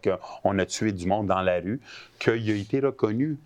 [0.42, 1.78] qu'on a tué du monde dans la rue,
[2.18, 3.36] qu'il a été reconnu.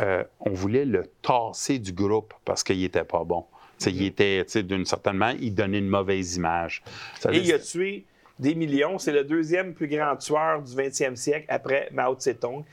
[0.00, 3.44] Euh, on voulait le tasser du groupe parce qu'il n'était pas bon.
[3.86, 6.82] Il était, tu sais, d'une certaine manière, il donnait une mauvaise image.
[7.18, 8.04] Ça Et il a tué
[8.40, 8.98] des millions.
[8.98, 12.64] C'est le deuxième plus grand tueur du 20e siècle après Mao Tse-tung.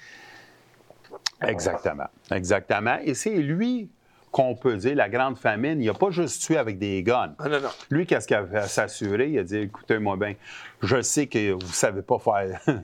[1.42, 2.08] Exactement.
[2.32, 2.98] Exactement.
[3.04, 3.90] Et c'est lui
[4.32, 5.82] qu'on peut dire la grande famine.
[5.82, 7.34] Il n'a pas juste tué avec des guns.
[7.40, 7.70] Ah non, non.
[7.90, 9.30] Lui, qu'est-ce qu'il avait à s'assurer?
[9.30, 10.34] Il a dit écoutez-moi bien,
[10.82, 12.60] je sais que vous ne savez pas faire,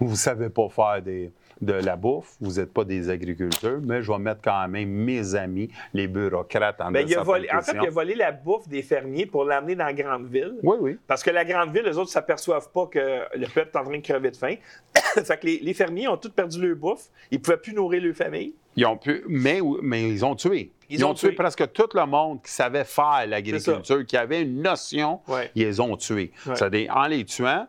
[0.00, 1.30] vous savez pas faire des-
[1.60, 5.34] de la bouffe, vous n'êtes pas des agriculteurs, mais je vais mettre quand même mes
[5.34, 8.68] amis, les bureaucrates, en Ben, il a volé, en fait, il a volé la bouffe
[8.68, 10.54] des fermiers pour l'amener dans la grande ville.
[10.62, 10.98] Oui, oui.
[11.06, 12.98] Parce que la grande ville, les autres ne s'aperçoivent pas que
[13.34, 14.54] le peuple est en train de crever de faim.
[15.24, 17.06] fait que les, les fermiers ont tous perdu leur bouffe.
[17.30, 18.54] Ils ne pouvaient plus nourrir leur famille.
[18.78, 20.70] Ils ont pu, mais, mais ils ont tué.
[20.90, 21.36] Ils Ils, ont ont, tué, tué.
[21.36, 25.50] presque tout le monde qui savait faire l'agriculture, qui avait une notion, Ouais.
[25.54, 26.30] ils les ont tués.
[26.46, 26.54] Ouais.
[26.54, 27.66] C'est-à-dire, en les tuant,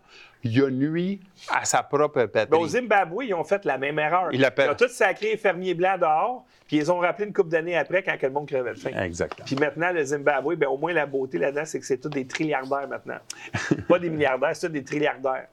[0.48, 1.20] il a nuit
[1.54, 2.60] à sa propre patrie.
[2.60, 4.30] Au Zimbabwe, ils ont fait la même erreur.
[4.32, 7.50] Ils l'appellent- ont tous sacré les fermiers blancs dehors, puis ils ont rappelé une couple
[7.50, 8.92] d'années après quand le monde crevait de faim.
[9.02, 9.46] Exactement.
[9.46, 12.26] Puis maintenant, le Zimbabwe, ben, au moins la beauté là-dedans, c'est que c'est tous des
[12.28, 13.18] trilliardaires maintenant.
[13.88, 15.48] Pas des milliardaires, c'est tous des trilliardaires.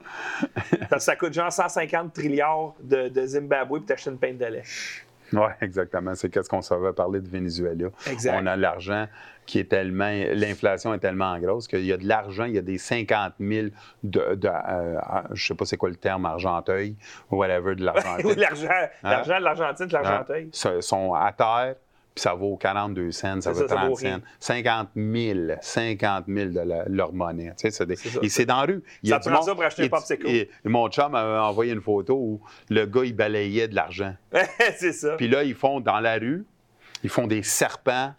[0.90, 4.46] Parce que ça coûte genre 150 trilliards de, de Zimbabwe pour t'acheter une pinte de
[4.46, 4.62] lait.
[5.34, 6.14] Oui, exactement.
[6.14, 7.88] C'est qu'est-ce qu'on savait parler de Venezuela.
[8.06, 8.38] Exact.
[8.40, 9.06] On a l'argent
[9.46, 10.10] qui est tellement.
[10.32, 13.68] L'inflation est tellement grosse qu'il y a de l'argent, il y a des 50 000
[14.02, 14.34] de.
[14.34, 15.00] de euh,
[15.32, 16.96] je sais pas c'est quoi le terme, argenteuil,
[17.30, 18.24] ou whatever, de l'argenteuil.
[18.24, 18.68] Oui, l'argent,
[19.02, 20.50] l'argent de l'Argentine, de l'Argenteuil.
[20.64, 20.80] Hein?
[20.80, 21.74] Sont à terre,
[22.14, 24.18] puis ça vaut 42 cents, ça vaut ça, ça 30 vaut rien.
[24.18, 24.22] cents.
[24.38, 27.48] 50 000, 50 000 de la- leur monnaie.
[27.58, 28.20] Tu sais, c'est des- C'est ça.
[28.22, 28.82] et c'est dans la rue.
[29.02, 30.26] Il y Ça a du prend monde- ça pour acheter un popsicle.
[30.28, 34.14] et mon chum m'avait envoyé une photo où le gars, il balayait de l'argent.
[34.76, 35.16] c'est ça.
[35.16, 36.44] Puis là, ils font dans la rue,
[37.02, 38.14] ils font des serpents,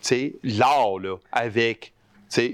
[0.00, 1.92] tu sais, l'or, là, avec,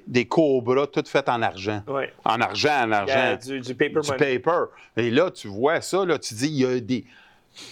[0.07, 1.83] des cobras tout faits en argent.
[1.87, 2.13] Ouais.
[2.25, 3.39] En argent, en y argent.
[3.47, 4.39] du, du paper Du money.
[4.41, 4.65] paper.
[4.97, 7.05] Et là, tu vois ça, là, tu dis, il y a des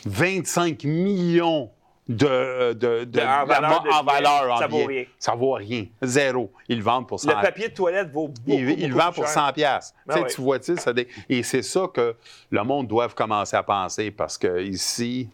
[0.05, 1.71] 25 millions
[2.09, 4.87] de, de, de- en valeur de en valeur en Ça vaut billets.
[4.87, 5.05] rien.
[5.19, 5.87] Ça vaut rien.
[6.03, 6.53] Zéro.
[6.69, 8.99] Ils le vendent pour 100 Le papier de toilette vaut beaucoup, il, il le beaucoup
[8.99, 9.47] vend plus pour cher.
[9.47, 9.95] 100 pièces.
[10.07, 10.27] Ben ouais.
[10.29, 12.15] Tu vois-tu, ça dé- et c'est ça que
[12.51, 15.29] le monde doit commencer à penser parce que ici,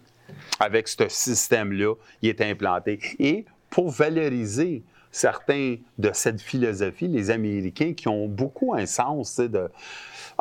[0.60, 3.01] avec ce système-là, il est implanté.
[3.18, 9.70] Et pour valoriser certains de cette philosophie, les Américains qui ont beaucoup un sens de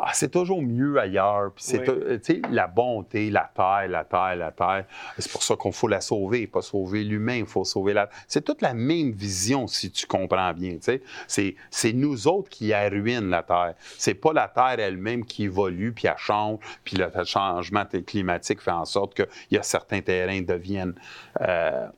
[0.02, 1.52] ah, c'est toujours mieux ailleurs.
[1.54, 2.18] Puis c'est euh,
[2.50, 4.84] la bonté, la terre, la terre, la terre.
[5.18, 8.08] C'est pour ça qu'on faut la sauver, pas sauver l'humain, il faut sauver la.
[8.26, 10.78] C'est toute la même vision, si tu comprends bien.
[10.80, 13.74] C'est, c'est nous autres qui la ruinent, la terre.
[13.98, 18.70] C'est pas la terre elle-même qui évolue, puis elle change, puis le changement climatique fait
[18.70, 20.94] en sorte qu'il y a certains terrains deviennent.
[21.42, 21.88] Euh,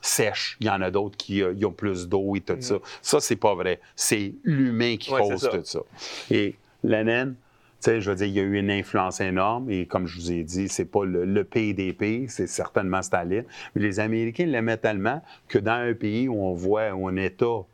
[0.00, 0.56] sèches.
[0.60, 2.76] Il y en a d'autres qui euh, ont plus d'eau et tout ça.
[3.02, 3.80] Ça, c'est pas vrai.
[3.96, 5.80] C'est l'humain qui cause tout ça.
[6.30, 7.34] Et Lenin,
[7.80, 10.32] sais, je veux dire, il y a eu une influence énorme et comme je vous
[10.32, 13.44] ai dit, c'est pas le, PDP, c'est certainement Staline.
[13.74, 17.64] Mais les Américains l'aimaient tellement que dans un pays où on voit un État,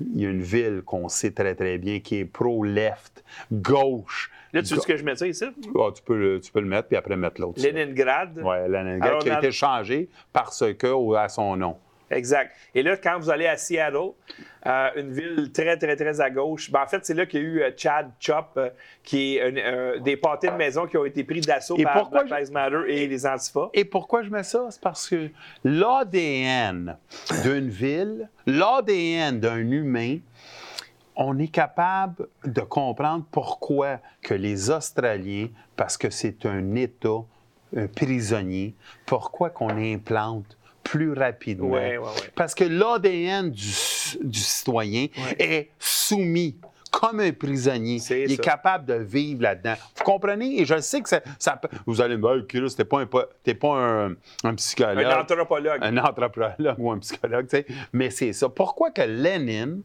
[0.00, 4.30] il y a une ville qu'on sait très très bien qui est pro-left, gauche.
[4.52, 5.46] Là, tu veux que je mette ça ici?
[5.62, 7.62] Tu, peux le, tu peux le mettre puis après mettre l'autre.
[7.62, 8.40] Leningrad.
[8.42, 11.76] Oui, Leningrad, qui a été changé parce que, à son nom.
[12.12, 12.54] Exact.
[12.74, 14.10] Et là, quand vous allez à Seattle,
[14.66, 17.44] euh, une ville très, très, très à gauche, ben, en fait, c'est là qu'il y
[17.44, 18.68] a eu euh, Chad Chop, euh,
[19.02, 22.82] qui est des pâtés de maison qui ont été pris d'assaut par Black Lives Matter
[22.88, 23.70] et les Antifa.
[23.72, 24.66] Et pourquoi je mets ça?
[24.70, 25.28] C'est parce que
[25.64, 26.96] l'ADN
[27.42, 30.18] d'une ville, l'ADN d'un humain,
[31.16, 37.22] on est capable de comprendre pourquoi que les Australiens, parce que c'est un État,
[37.76, 38.74] un prisonnier,
[39.06, 41.76] pourquoi qu'on implante plus rapidement.
[42.34, 43.72] Parce que l'ADN du,
[44.22, 45.06] du, citoyen
[45.38, 46.56] est soumis
[47.02, 48.00] comme un prisonnier.
[48.10, 49.74] il est capable de vivre là-dedans.
[49.96, 50.60] Vous comprenez?
[50.60, 53.28] Et je sais que ça, ça Vous allez me dire, Kira, t'es pas, un, pas
[53.74, 54.14] un,
[54.44, 55.04] un, psychologue.
[55.04, 55.78] Un anthropologue.
[55.82, 57.66] Un anthropologue ou un psychologue, tu sais.
[57.92, 58.48] Mais c'est ça.
[58.48, 59.82] Pourquoi que Lénine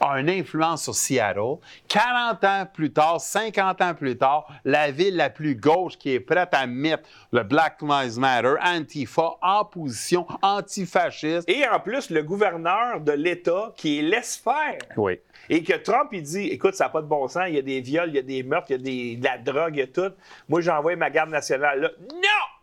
[0.00, 1.58] a une influence sur Seattle?
[1.88, 6.20] 40 ans plus tard, 50 ans plus tard, la ville la plus gauche qui est
[6.20, 11.48] prête à mettre le Black Lives Matter, Antifa, en position antifasciste.
[11.48, 14.78] Et en plus, le gouverneur de l'État qui laisse faire.
[14.96, 15.20] Oui.
[15.48, 17.62] Et que Trump, il dit écoute, ça n'a pas de bon sens, il y a
[17.62, 19.80] des viols, il y a des meurtres, il y a des, de la drogue, il
[19.80, 20.12] y a tout.
[20.48, 21.90] Moi, j'envoie ma garde nationale là.
[22.12, 22.56] Non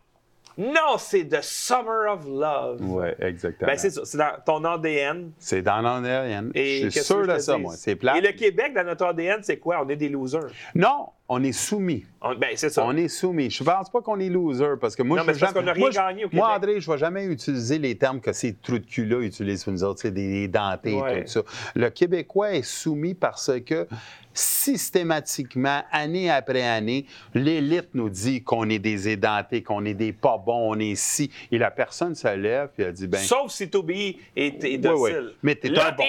[0.57, 2.77] non, c'est The Summer of Love.
[2.81, 3.71] Oui, exactement.
[3.71, 3.89] Ben, c'est.
[4.05, 5.31] C'est dans ton ADN.
[5.39, 6.51] C'est dans l'ADN.
[6.53, 7.73] Je suis sûr de ça, moi.
[7.75, 8.17] C'est plat.
[8.17, 9.83] Et le Québec, dans notre ADN, c'est quoi?
[9.83, 10.51] On est des losers.
[10.75, 12.05] Non, on est soumis.
[12.21, 12.85] On, ben, c'est ça.
[12.85, 13.49] On est soumis.
[13.49, 15.61] Je ne pense pas qu'on est loser parce que moi, non, je mais parce qu'on
[15.61, 16.33] n'a rien gagné au Québec.
[16.33, 19.63] Moi, André, je ne vais jamais utiliser les termes que ces trous de cul-là utilisent
[19.63, 21.41] pour nous autres, c'est des dentés et tout ça.
[21.75, 23.87] Le Québécois est soumis parce que
[24.33, 30.37] systématiquement, année après année, l'élite nous dit qu'on est des édentés, qu'on est des pas
[30.37, 31.31] bons, on est si.
[31.51, 33.19] Et la personne se lève et elle dit ben.
[33.19, 35.25] Sauf si t'obéis et t'es docile.
[35.27, 36.03] Oui, Mais t'es un bon.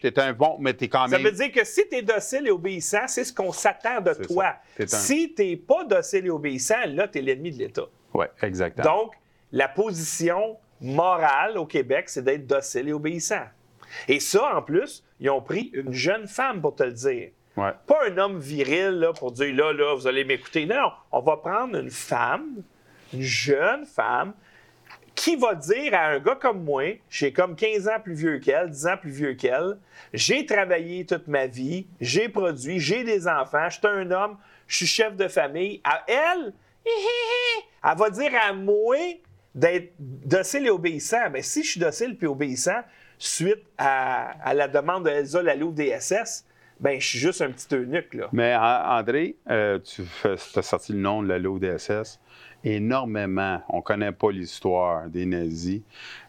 [0.00, 1.10] T'es un bon, mais t'es quand même.
[1.10, 4.55] Ça veut dire que si t'es docile et obéissant, c'est ce qu'on s'attend de toi.
[4.86, 7.86] Si t'es pas docile et obéissant, là, t'es l'ennemi de l'État.
[8.14, 8.84] Oui, exactement.
[8.84, 9.14] Donc,
[9.52, 13.44] la position morale au Québec, c'est d'être docile et obéissant.
[14.08, 17.30] Et ça, en plus, ils ont pris une jeune femme pour te le dire.
[17.54, 20.66] Pas un homme viril là, pour dire là, là, vous allez m'écouter.
[20.66, 22.62] Non, on va prendre une femme,
[23.14, 24.34] une jeune femme,
[25.16, 28.70] qui va dire à un gars comme moi, j'ai comme 15 ans plus vieux qu'elle,
[28.70, 29.78] 10 ans plus vieux qu'elle,
[30.12, 34.36] j'ai travaillé toute ma vie, j'ai produit, j'ai des enfants, je suis un homme,
[34.68, 35.80] je suis chef de famille.
[35.82, 36.52] À elle,
[36.84, 38.96] elle va dire à moi
[39.54, 41.30] d'être docile et obéissant.
[41.32, 42.82] Mais si je suis docile et obéissant,
[43.18, 46.44] suite à, la demande de Elsa Lalou DSS,
[46.78, 48.12] ben je suis juste un petit eunuque.
[48.12, 48.28] Là.
[48.32, 52.20] Mais André, euh, tu as sorti le nom de la l'ODSS.
[52.66, 55.82] Énormément, on ne connaît pas l'histoire des nazis.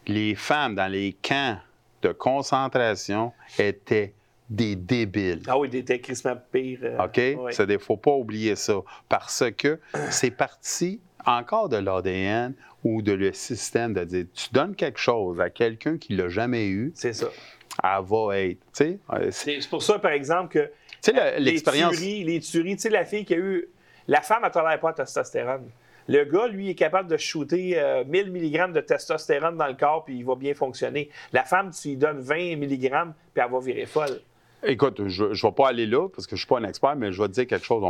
[0.05, 1.57] Les femmes dans les camps
[2.01, 4.13] de concentration étaient
[4.49, 5.41] des débiles.
[5.47, 6.79] Ah oui, des étaient pire.
[6.83, 7.17] Euh, OK?
[7.17, 8.75] Il ne faut pas oublier ça.
[9.09, 12.53] Parce que c'est parti encore de l'ADN
[12.83, 16.29] ou de le système de dire tu donnes quelque chose à quelqu'un qui ne l'a
[16.29, 16.91] jamais eu.
[16.95, 17.27] C'est ça
[17.83, 18.59] elle va être.
[19.31, 21.91] C'est pour ça, par exemple, que l'expérience.
[21.93, 23.67] Les tueries, les tueries, tu sais, la fille qui a eu.
[24.07, 25.69] La femme, elle ne pas de testostérone.
[26.07, 30.17] Le gars, lui, est capable de shooter 1000 mg de testostérone dans le corps, puis
[30.17, 31.09] il va bien fonctionner.
[31.33, 32.89] La femme, tu lui donnes 20 mg,
[33.33, 34.21] puis elle va virer folle.
[34.63, 36.95] Écoute, je ne vais pas aller là parce que je ne suis pas un expert,
[36.95, 37.83] mais je vais te dire quelque chose.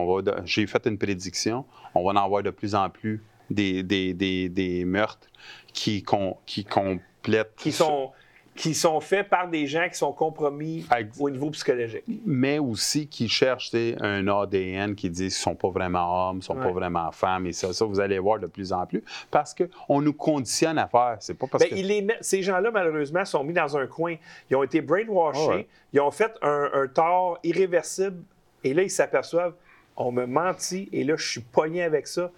[0.45, 1.65] J'ai fait une prédiction.
[1.95, 5.27] On va en avoir de plus en plus des, des, des, meurtres
[5.73, 6.03] qui,
[6.45, 7.55] qui complètent.
[7.55, 8.11] Qui sont
[8.57, 10.85] qui sont faits par des gens qui sont compromis
[11.19, 12.03] au niveau psychologique.
[12.25, 16.41] Mais aussi qui cherchent un ADN qui dit qu'ils ne sont pas vraiment hommes, ne
[16.41, 17.45] sont pas vraiment femmes.
[17.45, 20.87] Et ça, ça, vous allez voir de plus en plus parce qu'on nous conditionne à
[20.87, 21.17] faire.
[21.19, 22.13] C'est pas parce ben, que...
[22.21, 24.15] ces gens-là, malheureusement, sont mis dans un coin.
[24.49, 25.67] Ils ont été brainwashés.
[25.69, 28.21] Ah ils ont fait un, un tort irréversible.
[28.63, 29.53] Et là, ils s'aperçoivent
[29.99, 32.29] on me mentit et là, je suis pogné avec ça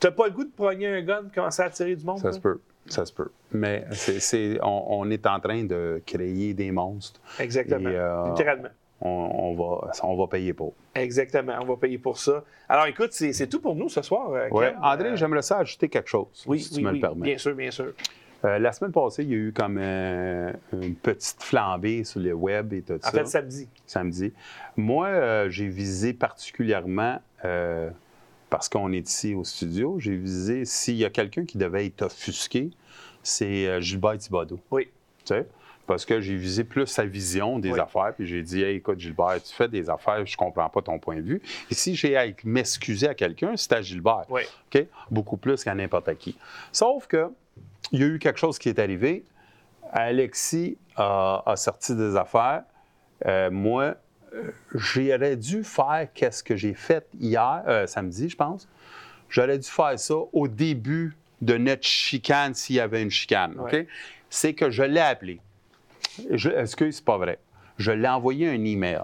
[0.00, 2.18] T'as pas le goût de progner un gun et commencer à tirer du monde?
[2.18, 2.60] Ça se peut.
[2.88, 3.30] Ça se peut.
[3.52, 7.20] Mais c'est, on, est en train de créer des monstres.
[7.38, 7.88] Exactement.
[7.88, 8.68] Euh, Littéralement.
[9.00, 10.74] On, va, on va payer pour.
[10.94, 11.54] Exactement.
[11.60, 12.42] On va payer pour ça.
[12.68, 14.30] Alors, écoute, c'est, tout pour nous ce soir.
[14.32, 14.66] Euh, oui.
[14.82, 16.44] André, j'aimerais ça ajouter quelque chose.
[16.46, 17.26] Oui, si tu me le permets.
[17.26, 17.92] Bien sûr, bien sûr.
[18.44, 22.72] Euh, la semaine passée, il y a eu comme une petite flambée sur le web
[22.72, 23.08] et tout ça.
[23.08, 23.68] En fait, samedi.
[23.86, 24.32] Samedi.
[24.76, 27.20] Moi, j'ai visé particulièrement
[28.50, 32.02] parce qu'on est ici au studio, j'ai visé s'il y a quelqu'un qui devait être
[32.02, 32.70] offusqué,
[33.22, 34.58] c'est euh, Gilbert Thibodeau.
[34.70, 34.88] Oui.
[35.24, 35.46] Tu sais?
[35.86, 39.54] Parce que j'ai visé plus sa vision des affaires, puis j'ai dit écoute, Gilbert, tu
[39.54, 41.42] fais des affaires, je comprends pas ton point de vue.
[41.70, 44.26] Et si j'ai à m'excuser à quelqu'un, c'est à Gilbert.
[44.28, 44.42] Oui.
[44.74, 44.84] OK?
[45.10, 46.36] Beaucoup plus qu'à n'importe qui.
[46.72, 47.30] Sauf que,
[47.90, 49.24] il y a eu quelque chose qui est arrivé.
[49.90, 52.64] Alexis a, sorti des affaires.
[53.24, 53.94] Euh, moi,
[54.74, 58.68] j'aurais dû faire qu'est-ce que j'ai fait hier, euh, samedi, je pense.
[59.28, 63.56] J'aurais dû faire ça au début de notre chicane, s'il y avait une chicane.
[63.58, 63.86] OK?
[64.30, 65.40] C'est que je l'ai appelé.
[66.30, 67.38] Est-ce que c'est pas vrai?
[67.76, 69.02] Je l'ai envoyé un email.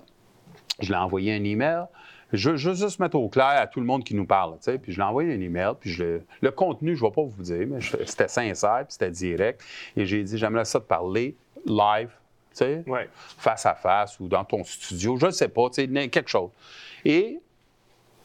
[0.80, 1.84] Je l'ai envoyé un email.
[2.32, 4.56] Je veux juste mettre au clair à tout le monde qui nous parle.
[4.58, 5.74] Puis je l'ai envoyé un email.
[5.78, 9.10] Puis je le, contenu, je ne vais pas vous dire, mais c'était sincère, puis c'était
[9.10, 9.62] direct.
[9.96, 12.10] Et j'ai dit j'aimerais ça te parler live
[13.38, 16.50] face à face ou dans ton studio, je ne sais pas, quelque chose.
[17.04, 17.40] Et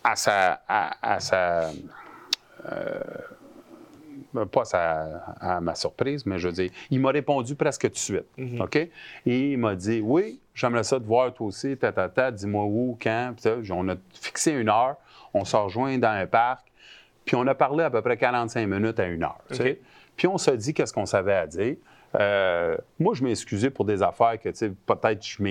[0.03, 0.61] à sa.
[0.67, 1.71] À, sa
[2.71, 2.99] euh,
[4.51, 4.63] pas
[5.41, 8.27] à ma surprise, mais je veux dire, il m'a répondu presque tout de suite.
[8.37, 8.61] Mm-hmm.
[8.61, 8.75] OK?
[8.75, 8.91] Et
[9.25, 13.33] il m'a dit Oui, j'aimerais ça te voir toi aussi, ta, dis-moi où, quand.
[13.71, 14.97] on a fixé une heure,
[15.33, 16.67] on s'est rejoint dans un parc,
[17.25, 19.39] puis on a parlé à peu près 45 minutes à une heure.
[20.15, 21.77] Puis on s'est dit qu'est-ce qu'on savait à dire.
[22.15, 25.41] Euh, moi, je m'ai excusé pour des affaires que peut-être je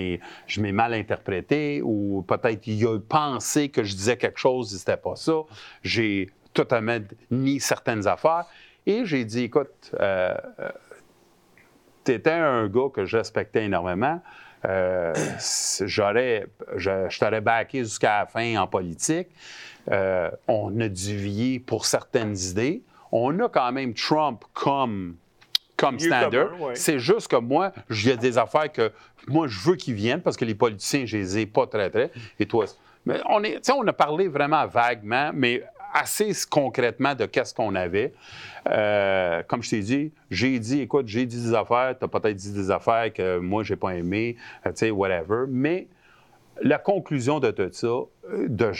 [0.61, 4.97] m'ai mal interprété ou peut-être il a pensé que je disais quelque chose et c'était
[4.97, 5.41] pas ça.
[5.83, 6.99] J'ai totalement
[7.31, 8.45] nié certaines affaires
[8.85, 10.69] et j'ai dit écoute, euh, euh
[12.05, 14.21] tu étais un gars que je respectais énormément.
[14.65, 15.13] Euh,
[15.81, 19.27] j'aurais, je, t'aurais backé jusqu'à la fin en politique.
[19.87, 22.83] on a dévié pour certaines idées.
[23.11, 25.17] On a quand même Trump comme
[25.79, 26.49] comme standard.
[26.73, 28.91] C'est juste que moi, il y a des affaires que
[29.27, 32.11] moi, je veux qu'ils viennent parce que les politiciens, je les ai pas très, très.
[32.39, 32.65] Et toi,
[33.05, 38.13] mais on, est, on a parlé vraiment vaguement, mais assez concrètement de qu'est-ce qu'on avait.
[38.69, 42.35] Euh, comme je t'ai dit, j'ai dit, écoute, j'ai dit des affaires, tu as peut-être
[42.35, 44.35] dit des affaires que moi, j'ai pas aimé,
[44.65, 45.45] euh, tu sais, whatever.
[45.47, 45.87] Mais
[46.61, 48.07] la conclusion de tout ça, euh,
[48.47, 48.71] de,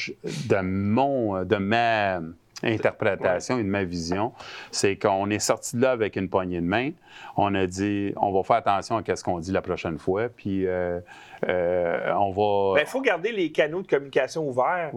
[0.48, 2.20] de mon, de ma
[2.64, 4.34] interprétation et de ma vision,
[4.72, 6.92] c'est qu'on est sorti de là avec une poignée de main.
[7.38, 10.68] On a dit, on va faire attention à ce qu'on dit la prochaine fois, puis
[10.68, 11.00] euh,
[11.48, 12.82] euh, on va.
[12.82, 14.92] Il faut garder les canaux de communication ouverts.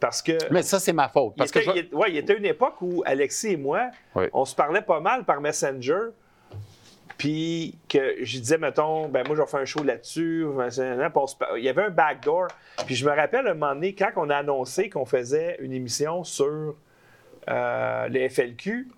[0.00, 0.32] Parce que.
[0.52, 1.34] Mais ça, c'est ma faute.
[1.36, 3.90] Parce il, était, que il, y était une époque où Alexis et moi,
[4.32, 6.10] on se parlait pas mal par Messenger.
[7.16, 10.46] Puis que je disais, mettons, ben moi, je vais faire un show là-dessus.
[11.56, 12.46] Il y avait un backdoor.
[12.86, 16.22] Puis je me rappelle un moment donné, quand on a annoncé qu'on faisait une émission
[16.22, 16.76] sur
[17.48, 18.88] euh, le FLQ,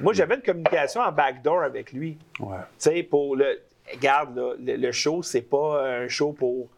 [0.00, 2.18] moi, j'avais une communication en backdoor avec lui.
[2.38, 2.44] Tu
[2.78, 3.60] sais, pour le.
[3.92, 6.68] Regarde, le, show, c'est pas un show pour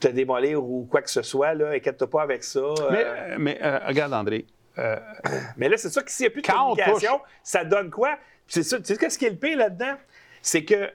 [0.00, 1.54] te démolir ou quoi que ce soit.
[1.54, 1.70] Là.
[1.70, 2.60] Inquiète-toi pas avec ça.
[2.90, 4.44] Mais, mais euh, regarde, André.
[4.78, 4.96] Euh,
[5.56, 8.16] mais là, c'est ça que s'il n'y a plus de communication, ça donne quoi?
[8.46, 8.80] C'est ça.
[8.80, 9.94] Tu sais ce qui est le pire là-dedans?
[10.42, 10.90] C'est que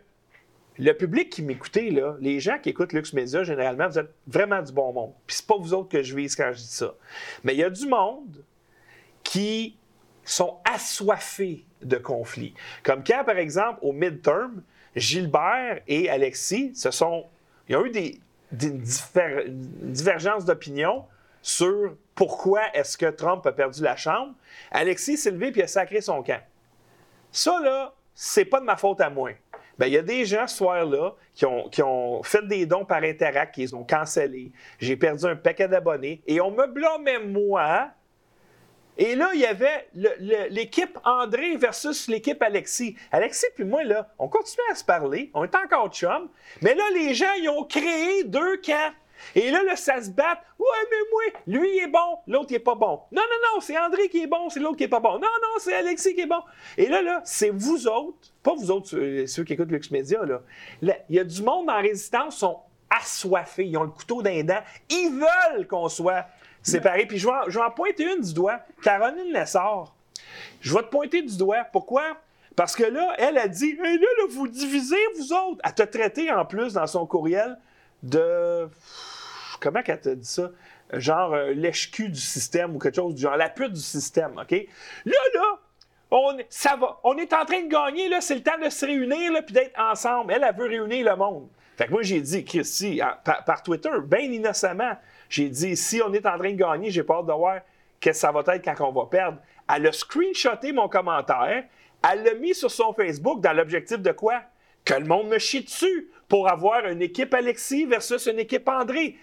[0.77, 4.61] le public qui m'écoutait, là, les gens qui écoutent Lux Media, généralement, vous êtes vraiment
[4.61, 5.13] du bon monde.
[5.27, 6.93] Puis c'est pas vous autres que je vise quand je dis ça.
[7.43, 8.43] Mais il y a du monde
[9.23, 9.77] qui
[10.23, 12.53] sont assoiffés de conflits.
[12.83, 14.61] Comme quand, par exemple, au midterm,
[14.95, 17.25] Gilbert et Alexis, se sont,
[17.67, 18.19] ils ont eu des,
[18.51, 21.05] divergences d'opinion
[21.41, 24.33] sur pourquoi est-ce que Trump a perdu la Chambre.
[24.71, 26.41] Alexis s'est levé et a sacré son camp.
[27.31, 29.31] Ça, là, c'est pas de ma faute à moi.
[29.79, 32.85] Bien, il y a des gens ce soir-là qui ont, qui ont, fait des dons
[32.85, 34.51] par Interact, qu'ils ont cancellés.
[34.77, 37.89] J'ai perdu un paquet d'abonnés et on me blâmait, moi,
[38.97, 39.87] et là, il y avait
[40.49, 42.95] l'équipe André versus l'équipe Alexis.
[43.11, 46.29] Alexis puis moi, là, on continuait à se parler, on est encore chum,
[46.61, 48.91] mais là, les gens, ils ont créé deux camps.
[49.35, 50.41] Et là, là, ça se bat.
[50.59, 52.99] Ouais, mais moi, lui, il est bon, l'autre, il est pas bon.
[53.11, 55.13] Non, non, non, c'est André qui est bon, c'est l'autre qui est pas bon.
[55.13, 56.41] Non, non, c'est Alexis qui est bon.
[56.77, 58.89] Et là, là, c'est vous autres, pas vous autres,
[59.25, 60.41] ceux, qui écoutent Lux Media, là.
[60.81, 62.59] Il y a du monde en résistance, sont
[62.89, 64.61] assoiffés, ils ont le couteau d'un dent.
[64.89, 66.25] Ils veulent qu'on soit
[66.63, 67.05] c'est pareil.
[67.05, 68.59] Puis je vais, en, pointer une du doigt.
[68.81, 69.93] Caroline Lessard.
[70.61, 71.65] Je vais te pointer du doigt.
[71.71, 72.17] Pourquoi?
[72.55, 75.61] Parce que là, elle a dit là, là, vous divisez, vous autres.
[75.63, 77.57] Elle t'a traité en plus dans son courriel
[78.01, 78.67] de.
[79.59, 80.49] Comment qu'elle t'a dit ça?
[80.99, 84.51] genre euh, du système ou quelque chose du genre, la pute du système, OK?
[85.05, 85.59] Là, là,
[86.11, 86.99] on, ça va.
[87.03, 89.79] On est en train de gagner, c'est le temps de se réunir, là, puis d'être
[89.79, 90.33] ensemble.
[90.33, 91.47] Elle, elle veut réunir le monde.
[91.77, 94.93] Fait que moi, j'ai dit, Christy, par Twitter, bien innocemment,
[95.33, 97.61] j'ai dit, si on est en train de gagner, j'ai hâte de voir
[97.99, 99.39] qu'est-ce que ça va être quand on va perdre.
[99.67, 101.63] Elle a screenshoté mon commentaire,
[102.07, 104.43] elle l'a mis sur son Facebook dans l'objectif de quoi?
[104.85, 109.17] Que le monde me chie dessus pour avoir une équipe Alexis versus une équipe André.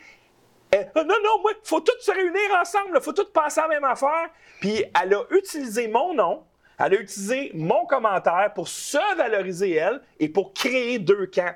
[0.74, 3.74] Euh, non, non, il faut tous se réunir ensemble, il faut tous passer à la
[3.74, 4.30] même affaire.
[4.60, 6.42] Puis elle a utilisé mon nom,
[6.76, 11.54] elle a utilisé mon commentaire pour se valoriser elle et pour créer deux camps.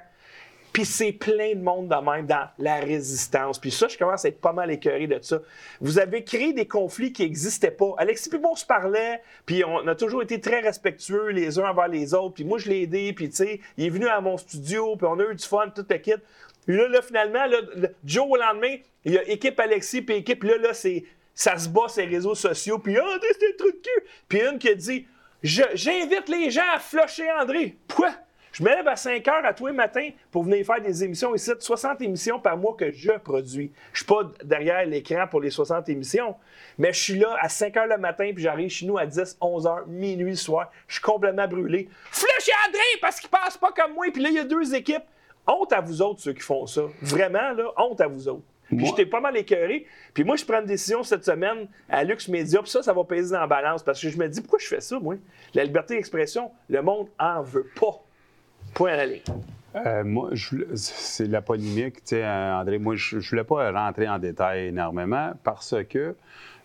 [0.74, 3.60] Puis c'est plein de monde de même dans la résistance.
[3.60, 5.38] Puis ça, je commence à être pas mal écœuré de ça.
[5.80, 7.94] Vous avez créé des conflits qui n'existaient pas.
[7.96, 11.86] Alexis puis on se parlait, puis on a toujours été très respectueux les uns envers
[11.86, 12.34] les autres.
[12.34, 15.06] Puis moi, je l'ai aidé, puis tu sais, il est venu à mon studio, puis
[15.09, 16.14] on a eu du fun, toute la kit.
[16.66, 18.74] Puis là, là finalement, là, Joe, au lendemain,
[19.05, 21.05] il y a équipe Alexis, puis équipe, là, là, c'est,
[21.36, 24.06] ça se bat sur les réseaux sociaux, puis ah, c'est un truc de cul.
[24.28, 25.06] Puis une qui a dit,
[25.40, 27.76] j'invite les gens à flusher André.
[27.86, 28.10] Pourquoi?
[28.55, 31.35] Je me lève à 5 heures à tous les matins pour venir faire des émissions
[31.35, 33.72] ici, 60 émissions par mois que je produis.
[33.93, 36.36] Je suis pas derrière l'écran pour les 60 émissions,
[36.78, 39.39] mais je suis là à 5 heures le matin, puis j'arrive chez nous à 10,
[39.40, 40.70] 11 heures, minuit le soir.
[40.86, 41.89] Je suis complètement brûlé.
[42.12, 45.02] Flush André parce qu'il passe pas comme moi, puis là, il y a deux équipes.
[45.48, 46.82] Honte à vous autres, ceux qui font ça.
[47.02, 48.44] Vraiment, là, honte à vous autres.
[48.68, 49.85] Puis j'étais pas mal écœuré.
[50.14, 53.02] Puis moi, je prends une décision cette semaine à Lux Media, puis ça, ça va
[53.02, 55.16] peser dans la balance parce que je me dis, pourquoi je fais ça, moi?
[55.55, 58.01] La liberté d'expression, le monde en veut pas.
[58.74, 59.06] Point à
[59.76, 60.30] euh, moi,
[60.76, 62.78] c'est la polémique, tu sais, André.
[62.78, 66.14] Moi, je ne voulais pas rentrer en détail énormément parce que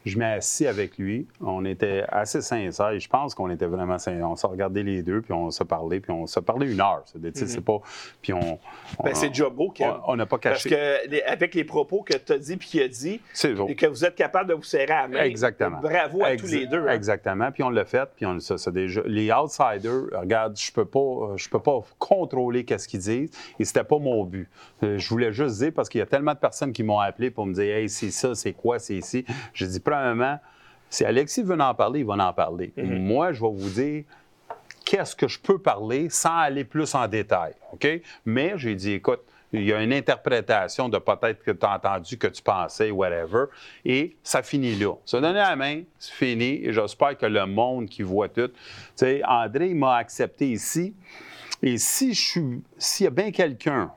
[0.05, 1.27] je m'ai assis avec lui.
[1.41, 2.99] On était assez sincères.
[2.99, 4.29] Je pense qu'on était vraiment sincères.
[4.29, 7.03] On s'est regardé les deux, puis on s'est parlé, puis on s'est parlé une heure.
[7.05, 7.61] C'est mhm.
[7.61, 7.81] pas.
[8.21, 8.59] Puis on.
[9.03, 9.73] Ben, c'est déjà beau,
[10.07, 10.69] On n'a pas caché.
[10.69, 13.21] Parce que avec les propos que tu as dit, puis qu'il a dit,
[13.67, 15.23] et que vous êtes capable de vous serrer à la main.
[15.23, 15.79] Exactement.
[15.79, 16.87] Bravo à tous les deux.
[16.87, 16.93] Hein.
[16.93, 17.51] Exactement.
[17.51, 19.01] Puis on l'a fait, puis on ça, déjà.
[19.05, 23.83] Les outsiders, regarde, je peux pas, je peux pas contrôler qu'est-ce qu'ils disent, et c'était
[23.83, 24.49] pas mon but.
[24.83, 27.31] Euh, je voulais juste dire parce qu'il y a tellement de personnes qui m'ont appelé
[27.31, 29.25] pour me dire, hey, c'est ça, c'est quoi, c'est ici.
[29.53, 30.39] J'ai dit premièrement,
[30.89, 32.71] si Alexis veut en parler, il va en parler.
[32.77, 33.05] Mhm.
[33.05, 34.03] Moi, je vais vous dire
[34.85, 37.53] qu'est-ce que je peux parler sans aller plus en détail.
[37.73, 37.87] OK?
[38.25, 39.21] Mais j'ai dit, écoute,
[39.51, 43.45] il y a une interprétation de peut-être que tu as entendu, que tu pensais, whatever,
[43.83, 44.93] et ça finit là.
[45.05, 48.47] Ça donne la main, c'est fini, et j'espère que le monde qui voit tout.
[48.47, 48.53] Tu
[48.95, 50.93] sais, André m'a accepté ici,
[51.63, 53.91] et si je suis, s'il y a bien quelqu'un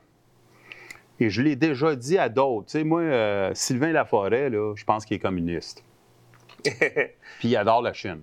[1.23, 2.67] et je l'ai déjà dit à d'autres.
[2.67, 5.85] Tu sais, moi, euh, Sylvain Laforêt, là, je pense qu'il est communiste.
[6.65, 8.23] puis il adore la Chine.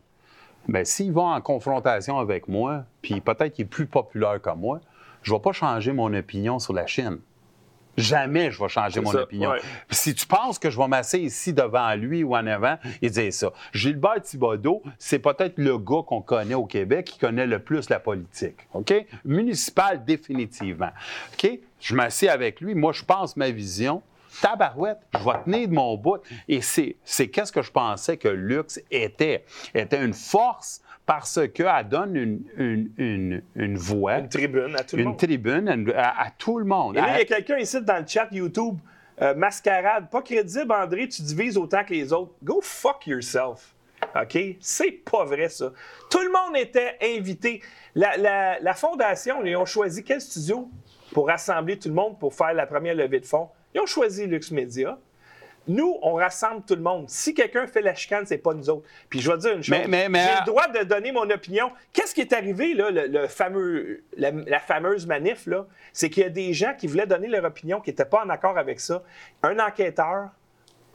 [0.67, 4.81] Bien, s'il va en confrontation avec moi, puis peut-être qu'il est plus populaire que moi,
[5.21, 7.19] je ne vais pas changer mon opinion sur la Chine.
[7.97, 9.53] Jamais je vais changer mon opinion.
[9.89, 13.31] Si tu penses que je vais m'asseoir ici devant lui ou en avant, il dit
[13.31, 13.51] ça.
[13.73, 17.99] Gilbert Thibodeau, c'est peut-être le gars qu'on connaît au Québec qui connaît le plus la
[17.99, 18.55] politique.
[18.73, 18.93] OK?
[19.25, 20.91] Municipal, définitivement.
[21.33, 21.59] OK?
[21.79, 22.75] Je m'assieds avec lui.
[22.75, 24.01] Moi, je pense ma vision
[24.41, 26.21] tabarouette, je vais tenir de mon bout.
[26.47, 26.95] Et c'est,
[27.27, 29.45] qu'est-ce que je pensais que Lux était?
[29.73, 34.19] était une force parce qu'elle donne une, une, voix.
[34.19, 35.13] Une tribune à tout le monde.
[35.13, 36.97] Une tribune à, tout le monde.
[36.97, 38.77] Et là, il y a quelqu'un ici dans le chat YouTube.
[39.19, 42.33] Euh, mascarade, pas crédible, André, tu divises autant que les autres.
[42.43, 43.73] Go fuck yourself.
[44.15, 44.37] OK?
[44.59, 45.73] C'est pas vrai, ça.
[46.11, 47.63] Tout le monde était invité.
[47.95, 50.69] La, la fondation, ils ont choisi quel studio
[51.11, 53.49] pour rassembler tout le monde pour faire la première levée de fonds?
[53.73, 54.99] Ils ont choisi Lux Media.
[55.69, 57.07] Nous, on rassemble tout le monde.
[57.09, 58.87] Si quelqu'un fait la chicane, c'est pas nous autres.
[59.07, 59.77] Puis je vais dire une chose.
[59.77, 61.71] J'ai le droit de donner mon opinion.
[61.93, 65.67] Qu'est-ce qui est arrivé, là, le, fameux, la, fameuse manif, là?
[65.93, 68.29] C'est qu'il y a des gens qui voulaient donner leur opinion, qui n'étaient pas en
[68.29, 69.03] accord avec ça.
[69.43, 70.29] Un enquêteur,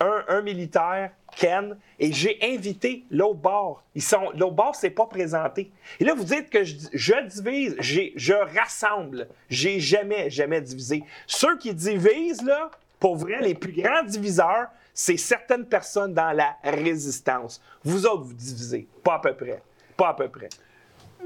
[0.00, 3.84] un, militaire, Ken, et j'ai invité l'autre bord.
[3.94, 5.70] Ils sont, l'autre bord s'est pas présenté.
[6.00, 9.28] Et là, vous dites que je, je divise, je rassemble.
[9.48, 11.04] J'ai jamais, jamais divisé.
[11.28, 16.56] Ceux qui divisent, là, pour vrai, les plus grands diviseurs, c'est certaines personnes dans la
[16.62, 17.60] résistance.
[17.82, 18.86] Vous autres, vous divisez.
[19.02, 19.62] Pas à peu près.
[19.96, 20.48] Pas à peu près.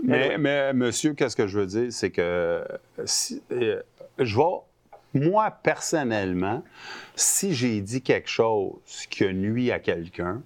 [0.03, 1.93] Mais, monsieur, qu'est-ce que je veux dire?
[1.93, 2.65] C'est que
[3.51, 3.83] euh,
[4.19, 6.63] je vais, moi, personnellement,
[7.17, 10.43] si j'ai dit quelque chose qui nuit à quelqu'un,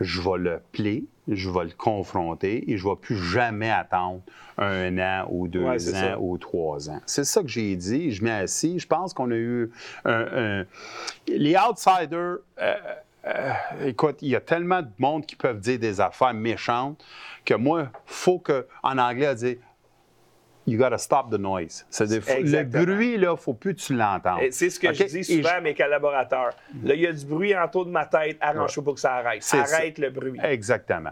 [0.00, 1.04] je vais le plier,
[1.34, 4.20] je vais le confronter et je ne vais plus jamais attendre
[4.58, 7.00] un an ou deux ans ou trois ans.
[7.06, 8.12] C'est ça que j'ai dit.
[8.12, 8.78] Je m'ai assis.
[8.78, 9.70] Je pense qu'on a eu
[10.04, 10.64] un,
[11.26, 12.38] Les outsiders.
[12.60, 12.74] Euh,
[13.26, 13.52] euh,
[13.84, 17.02] écoute, il y a tellement de monde qui peuvent dire des affaires méchantes
[17.44, 19.56] que moi, il faut que, en anglais, dire
[20.66, 21.84] you gotta stop the noise.
[22.20, 24.40] Faut- le bruit, là, faut plus que tu l'entendes.
[24.50, 26.50] C'est ce que je dis souvent à mes collaborateurs.
[26.84, 28.36] Là, il y a du bruit en tour de ma tête.
[28.40, 29.42] Arrange-toi pour que ça arrête.
[29.42, 29.76] C'est ça.
[29.76, 30.38] Arrête le bruit.
[30.42, 31.10] Exactement.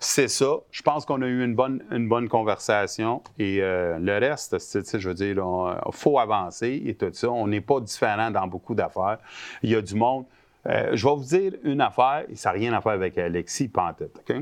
[0.00, 0.54] C'est ça.
[0.70, 3.22] Je pense qu'on a eu une bonne, une bonne conversation.
[3.38, 7.30] Et euh, le reste, c'est- je veux dire, il faut avancer et tout ça.
[7.30, 9.18] On n'est pas différent dans beaucoup d'affaires.
[9.62, 10.24] Il y a du monde.
[10.68, 13.68] Euh, je vais vous dire une affaire, et ça n'a rien à faire avec Alexis
[13.68, 14.36] Pantet, OK?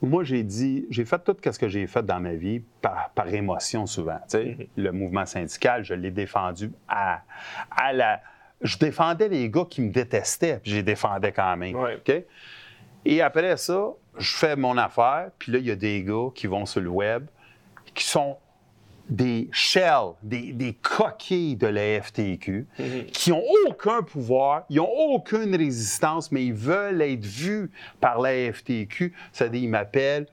[0.00, 3.28] Moi, j'ai dit, j'ai fait tout ce que j'ai fait dans ma vie par, par
[3.32, 4.18] émotion souvent.
[4.28, 4.68] sais.
[4.76, 7.22] Le mouvement syndical, je l'ai défendu à,
[7.70, 8.20] à la.
[8.60, 11.74] Je défendais les gars qui me détestaient, puis je les défendais quand même.
[11.74, 12.26] Ouais.
[13.04, 16.46] Et après ça, je fais mon affaire, puis là, il y a des gars qui
[16.46, 17.26] vont sur le web
[17.94, 18.36] qui sont
[19.08, 22.66] des shells, des, des coquilles de la FTQ,
[23.12, 27.70] qui n'ont aucun pouvoir, ils n'ont aucune résistance, mais ils veulent être vus
[28.00, 29.12] par la FTQ.
[29.32, 30.26] C'est-à-dire, ils m'appellent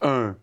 [0.00, 0.34] un,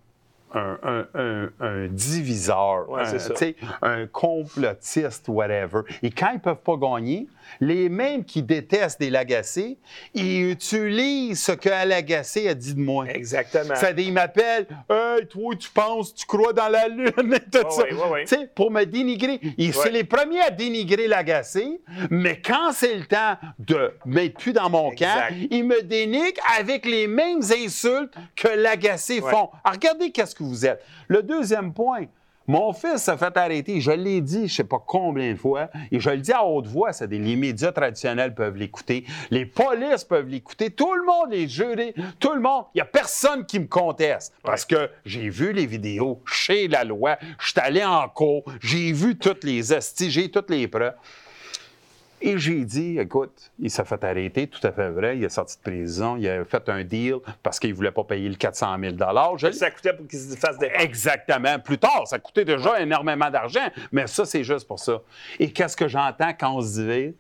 [0.53, 3.34] un, un- un- un diviseur, Ouais, un, ça.
[3.82, 5.82] un complotiste, whatever.
[6.03, 7.28] Et quand ils ne peuvent pas gagner,
[7.59, 9.77] les mêmes qui détestent des Lagacé,
[10.13, 13.05] ils utilisent ce que Lagacé a dit de moi.
[13.09, 13.76] Exactement.
[13.76, 17.84] C'est-à-dire, ils m'appellent Hey, toi, tu penses, tu crois dans la Lune et tout ça.
[18.55, 19.39] pour me dénigrer.
[19.71, 24.69] C'est les premiers à dénigrer l'agacé, mais quand c'est le temps de mettre plus dans
[24.69, 25.30] mon Exact.
[25.30, 29.27] camp, ils me dénigrent avec les mêmes insultes que l'agacé font.
[29.30, 30.84] Alors, regardez qu'est-ce que vous êtes.
[31.07, 32.05] Le deuxième point.
[32.49, 33.80] Mon fils s'est fait arrêter.
[33.80, 36.65] Je l'ai dit, je sais pas combien de fois, et je le dis à haute
[36.65, 41.30] voix, c'est des les médias traditionnels peuvent l'écouter, les polices peuvent l'écouter, tout le monde,
[41.30, 42.65] les jurés, tout le monde.
[42.73, 44.34] Il y a personne qui me conteste.
[44.41, 48.93] Parce que j'ai vu les vidéos chez la loi, je suis allé en cours, j'ai
[48.93, 49.61] vu toutes les
[49.99, 50.95] j'ai toutes les preuves.
[52.21, 55.57] Et j'ai dit, écoute, il s'est fait arrêter, tout à fait vrai, il est sorti
[55.57, 58.77] de prison, il a fait un deal parce qu'il ne voulait pas payer le 400
[58.79, 58.95] 000
[59.37, 60.81] Je Ça coûtait pour qu'ils se fassent défendre.
[60.81, 61.59] Exactement.
[61.59, 65.01] Plus tard, ça coûtait déjà énormément d'argent, mais ça, c'est juste pour ça.
[65.39, 67.15] Et qu'est-ce que j'entends quand on se dit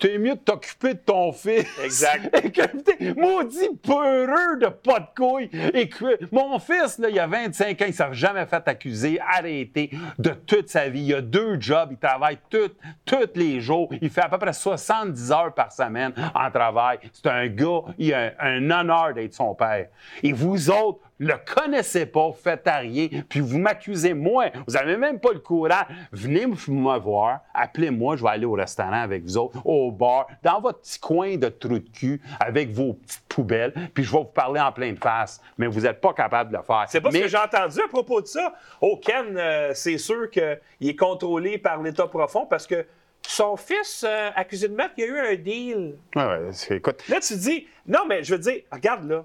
[0.00, 1.66] T'es mieux de t'occuper de ton fils.
[1.84, 2.34] Exact.
[2.42, 5.50] Et que maudit peureux de pas de couilles.
[5.74, 9.90] Et que mon fils, là, il a 25 ans, il s'est jamais fait accuser, arrêté
[10.18, 11.02] de toute sa vie.
[11.02, 12.70] Il a deux jobs, il travaille tous
[13.34, 13.90] les jours.
[14.00, 16.98] Il fait à peu près 70 heures par semaine en travail.
[17.12, 19.88] C'est un gars, il a un, un honneur d'être son père.
[20.22, 24.46] Et vous autres, le connaissez pas, vous faites à rien, puis vous m'accusez moi.
[24.66, 25.86] Vous n'avez même pas le courage.
[26.12, 30.60] Venez me voir, appelez-moi, je vais aller au restaurant avec vous autres, au bar, dans
[30.60, 34.24] votre petit coin de trou de cul, avec vos petites poubelles, puis je vais vous
[34.24, 35.40] parler en pleine face.
[35.58, 36.84] Mais vous n'êtes pas capable de le faire.
[36.88, 38.54] C'est pas Mais- ce que j'ai entendu à propos de ça.
[38.80, 42.86] Au Ken, euh, c'est sûr qu'il est contrôlé par l'État profond parce que
[43.26, 45.96] son fils, euh, accusé de meurtre, il y a eu un deal.
[46.16, 49.22] Ouais, ouais, écoute, Là, tu dis, non, mais je veux dire, regarde là.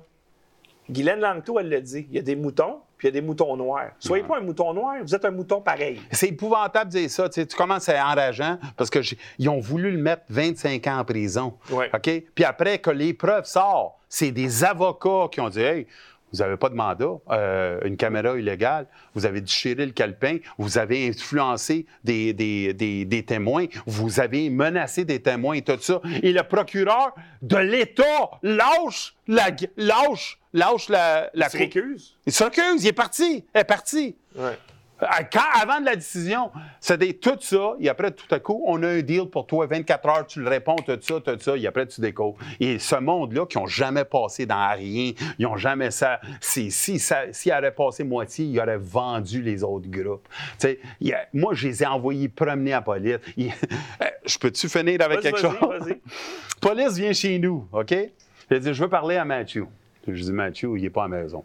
[0.90, 2.08] Guylaine Langto, elle l'a dit.
[2.10, 3.92] Il y a des moutons, puis il y a des moutons noirs.
[4.00, 6.02] Soyez pas un mouton noir, vous êtes un mouton pareil.
[6.12, 7.28] C'est épouvantable de dire ça.
[7.30, 11.00] Tu, sais, tu commences à être enrageant parce qu'ils ont voulu le mettre 25 ans
[11.00, 11.54] en prison.
[11.70, 11.90] Ouais.
[11.94, 12.24] OK?
[12.34, 15.88] Puis après que les preuves sortent, c'est des avocats qui ont dit Hey,
[16.36, 20.78] vous n'avez pas de mandat, euh, une caméra illégale, vous avez déchiré le calepin, vous
[20.78, 26.02] avez influencé des, des- des- des témoins, vous avez menacé des témoins et tout ça.
[26.24, 28.04] Et le procureur de l'État
[28.44, 29.48] lâche la,
[29.78, 32.18] lâche, lâche la, la Il se récuse?
[32.26, 34.16] Il se recuse, il est parti, il est parti.
[34.36, 34.58] Ouais.
[35.04, 36.52] Euh, Quand, avant de la décision,
[36.98, 40.08] des- tout ça, et après, tout à coup, on a un deal pour toi, 24
[40.08, 42.38] heures, tu le réponds, tout ça, tout ça, et après, tu découvres.
[42.62, 46.22] Et ce monde-là, qui n'ont jamais passé dans rien, ils n'ont jamais ça.
[46.40, 50.28] c'est- Si ça, s'ils passé moitié, ils auraient vendu les autres groupes.
[51.02, 53.18] Y a- moi, je les ai envoyés promener à police.
[53.36, 53.52] Il-
[54.02, 55.56] Euh, je peux-tu finir avec quelque chose?
[56.62, 57.92] police vient chez nous, OK?
[57.92, 59.68] Il a dit, je veux parler à Mathieu.
[60.08, 61.44] Je dis, Mathieu, il n'est pas à la maison.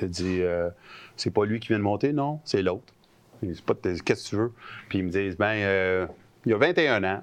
[0.00, 0.70] Il dit, euh,
[1.16, 2.92] c'est pas lui qui vient de monter, non, c'est l'autre.
[3.40, 4.52] C'est pas Qu'est-ce que tu veux?
[4.88, 6.06] Puis ils me disent, ben, euh,
[6.46, 7.22] il a 21 ans,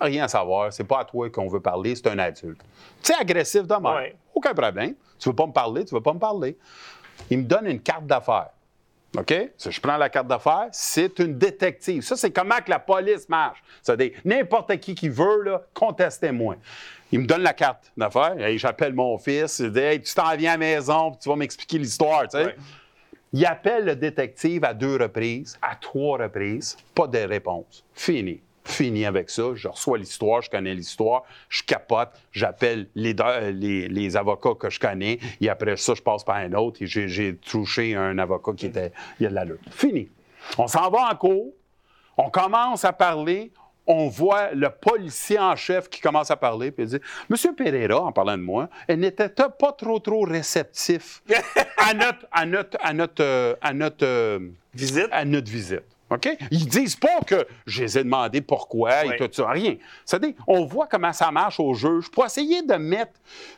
[0.00, 2.60] rien à savoir, c'est pas à toi qu'on veut parler, c'est un adulte.
[3.02, 3.74] Tu sais, agressif de.
[3.74, 4.16] Ouais.
[4.34, 4.94] Aucun problème.
[5.18, 6.56] Tu veux pas me parler, tu veux pas me parler.
[7.30, 8.50] Il me donne une carte d'affaires.
[9.18, 9.34] OK?
[9.56, 12.02] Si je prends la carte d'affaires, c'est une détective.
[12.02, 13.62] Ça, c'est comment que la police marche.
[13.82, 16.56] C'est-à-dire, n'importe qui qui veut, là, contestez-moi.
[17.10, 18.36] Il me donne la carte d'affaires.
[18.56, 19.58] J'appelle mon fils.
[19.58, 22.22] Il dit, hey, tu t'en viens à la maison, puis tu vas m'expliquer l'histoire.
[22.22, 22.44] tu sais.
[22.44, 22.56] Ouais.
[23.32, 27.84] Il appelle le détective à deux reprises, à trois reprises, pas de réponse.
[27.94, 28.40] Fini.
[28.64, 29.54] Fini avec ça.
[29.54, 34.80] Je reçois l'histoire, je connais l'histoire, je capote, j'appelle les, euh, les, avocats que je
[34.80, 38.66] connais, et après ça, je passe par un autre, et j'ai touché un avocat qui
[38.66, 38.92] était.
[39.18, 39.60] Il y a de la lutte.
[39.70, 40.08] Fini.
[40.58, 41.52] On s'en va en cours,
[42.16, 43.52] on commence à parler,
[43.90, 48.00] on voit le policier en chef qui commence à parler, puis il dit Monsieur Pereira,
[48.02, 51.22] en parlant de moi, elle n'était pas trop, trop réceptif
[51.76, 54.38] à notre, à notre, à notre, euh, à notre, euh,
[54.74, 55.08] Visite?
[55.10, 55.82] à notre visite.
[56.12, 56.28] OK?
[56.50, 59.14] Ils disent pas que je les ai demandé pourquoi Oui.
[59.14, 59.48] et tout ça.
[59.48, 59.76] Rien.
[60.04, 63.12] C'est-à-dire, on voit comment ça marche au juge pour essayer de mettre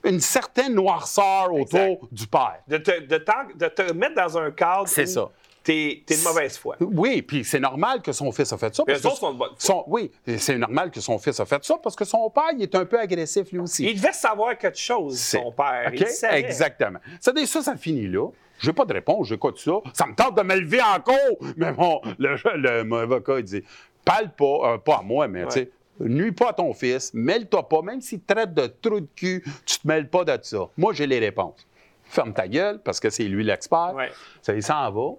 [0.05, 2.59] une certaine noirceur autour du père.
[2.69, 5.29] De te, de te mettre dans un cadre C'est ça.
[5.63, 6.77] T'es es de mauvaise foi.
[6.81, 8.85] Oui, puis c'est normal que son fils a fait ça.
[8.85, 9.57] Parce que sont de bonne foi.
[9.59, 12.63] son- oui, c'est normal que son fils a fait ça parce que son père, il
[12.63, 13.85] est un peu agressif lui aussi.
[13.89, 15.91] Il devait savoir quelque chose, son père.
[15.93, 15.99] Il.
[16.37, 16.99] Exactement.
[17.21, 18.29] C'est-à-dire, ça, ça finit là.
[18.61, 19.73] J'ai pas de réponse, j'écoute ça.
[19.93, 21.17] Ça me tente de me lever encore.
[21.57, 23.63] Mais bon, le, le- mon avocat, il dit
[24.05, 25.71] parle pas, euh, pas à moi, mais tu sais,
[26.01, 29.45] nuis pas à ton fils, mêle-toi pas, même s'il te traite de trou de cul,
[29.67, 30.69] tu te mêles pas de ça.
[30.77, 31.67] Moi, j'ai les réponses.
[32.05, 33.93] Ferme ta gueule, parce que c'est lui l'expert.
[33.95, 34.11] Ouais.
[34.43, 35.11] Ça, il s'en va.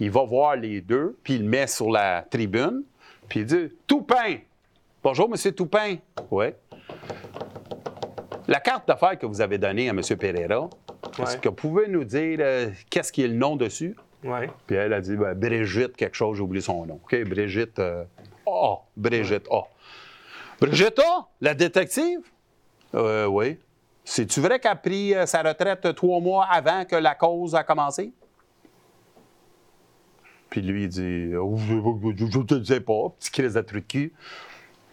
[0.00, 2.82] Il va voir les deux, puis il le met sur la tribune,
[3.28, 4.38] puis il dit Toupin
[5.02, 5.96] Bonjour, Monsieur Toupin.
[6.30, 6.46] Oui.
[8.48, 10.00] La carte d'affaires que vous avez donnée à M.
[10.18, 10.68] Pereira,
[11.18, 13.94] est-ce que vous pouvez nous dire euh, qu'est-ce qui est le nom dessus?
[14.24, 14.50] Ouais.
[14.66, 17.00] Puis elle a dit ben, Brigitte, quelque chose, j'ai oublié son nom.
[17.02, 18.04] OK, Brigitte euh,
[18.46, 18.76] A.
[18.96, 19.62] Brigitte A.
[20.60, 22.20] Brigitte A, la détective?
[22.94, 23.58] Euh, oui.
[24.04, 27.62] C'est-tu vrai qu'elle a pris euh, sa retraite trois mois avant que la cause a
[27.62, 28.12] commencé?
[30.50, 34.12] Puis lui, il dit Oh, Je ne le sais pas, petit crise de truc cul.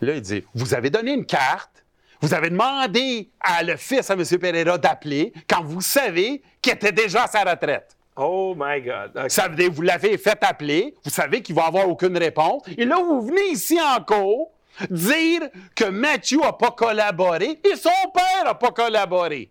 [0.02, 1.84] Là, il dit Vous avez donné une carte,
[2.22, 4.24] vous avez demandé à le fils à M.
[4.40, 7.96] Pereira d'appeler quand vous savez qu'il était déjà à sa retraite.
[8.16, 9.30] Oh my God.
[9.30, 12.84] Ça veut dire, vous l'avez fait appeler, vous savez qu'il va avoir aucune réponse, et
[12.84, 14.52] là, vous venez ici en cours
[14.90, 15.42] dire
[15.76, 19.50] que Matthew n'a pas collaboré et son père n'a pas collaboré.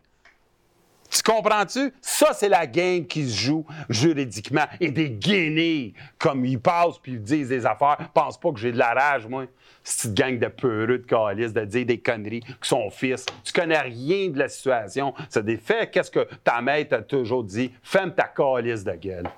[1.17, 1.95] Tu comprends-tu?
[2.03, 4.67] Ça, c'est la game qui se joue juridiquement.
[4.81, 8.71] Et des guenilles, comme ils passent puis ils disent des affaires, pense pas que j'ai
[8.71, 9.47] de la rage, moi.
[9.83, 13.79] Cette gang de peureux de calices, de dire des conneries, que son fils, tu connais
[13.79, 15.15] rien de la situation.
[15.31, 15.91] C'est des faits.
[15.91, 17.73] Qu'est-ce que ta mère t'a toujours dit?
[17.83, 19.31] Ferme ta calice de gueule.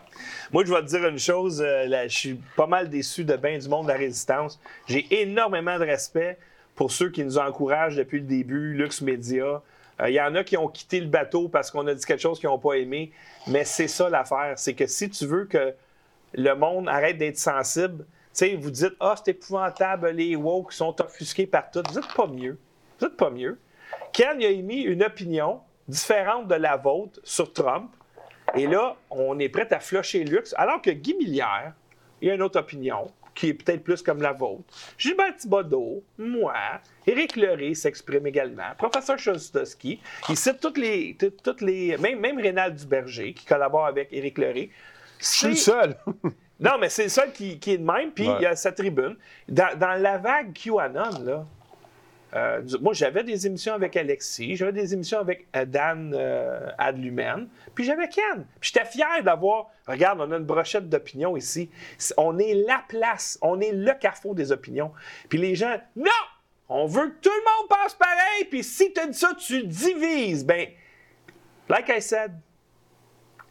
[0.50, 1.62] Moi, je vais te dire une chose.
[1.62, 4.58] euh, je suis pas mal déçu de bien du monde de la résistance.
[4.88, 6.38] J'ai énormément de respect
[6.74, 9.62] pour ceux qui nous encouragent depuis le début, Lux Media.
[10.00, 12.20] Euh, Il y en a qui ont quitté le bateau parce qu'on a dit quelque
[12.20, 13.12] chose qu'ils n'ont pas aimé.
[13.46, 14.54] Mais c'est ça l'affaire.
[14.56, 15.74] C'est que si tu veux que
[16.34, 21.00] le monde arrête d'être sensible, tu sais, vous dites Ah, c'est épouvantable, les woke sont
[21.00, 21.82] offusqués par tout.
[21.88, 22.58] Vous n'êtes pas mieux.
[22.98, 23.58] Vous n'êtes pas mieux.
[24.12, 27.90] Ken a émis une opinion différente de la vôtre sur Trump.
[28.54, 31.74] Et là, on est prêt à flusher Lux, alors que Guy Millière,
[32.20, 34.64] il a une autre opinion, qui est peut-être plus comme la vôtre.
[34.98, 36.54] Gilbert Thibodeau, moi,
[37.06, 42.40] Éric Leray s'exprime également, professeur Chostowski, il cite toutes les, tout- toutes les même, même
[42.40, 44.70] Rénal Duberger, qui collabore avec Éric Leray.
[45.20, 45.96] Je suis le seul.
[46.60, 48.72] Non, mais c'est le seul qui, qui est de même, puis il y a sa
[48.72, 49.16] tribune.
[49.48, 51.46] Dans, dans la vague QAnon, là,
[52.34, 57.48] euh, moi, j'avais des émissions avec Alexis, j'avais des émissions avec euh, Dan euh, Adlumen,
[57.74, 58.44] puis j'avais Ken.
[58.60, 59.70] Puis j'étais fier d'avoir.
[59.86, 61.70] Regarde, on a une brochette d'opinions ici.
[62.18, 64.92] On est la place, on est le carrefour des opinions.
[65.28, 66.10] Puis les gens, non!
[66.68, 70.44] On veut que tout le monde pense pareil, puis si tu dis ça, tu divises.
[70.44, 70.68] Ben,
[71.70, 72.32] like I said,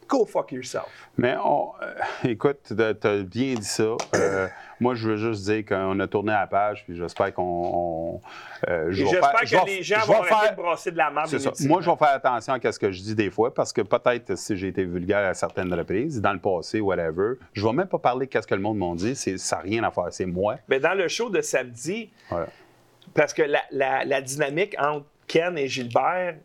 [0.08, 0.86] go fuck yourself.
[1.18, 1.94] Mais on, euh,
[2.30, 2.94] écoute, tu as
[3.24, 3.96] bien dit ça.
[4.16, 4.48] Euh,
[4.80, 8.22] moi, je veux juste dire qu'on a tourné la page, puis j'espère qu'on.
[8.68, 11.74] euh, J'espère que les gens vont faire- de brasser de la inutilement.
[11.74, 14.38] Moi, je vais faire attention à ce que je dis des fois, parce que peut-être
[14.38, 18.00] si j'ai été vulgaire à certaines reprises, dans le passé, whatever, je vais même pas
[18.00, 19.16] parler de ce que le monde m'a dit.
[19.16, 20.08] Ça n'a rien à faire.
[20.12, 20.58] C'est moi.
[20.68, 22.48] Mais dans le show de samedi, Voilà.
[23.14, 26.36] parce que la, la- la dynamique entre Ken et Gilbert,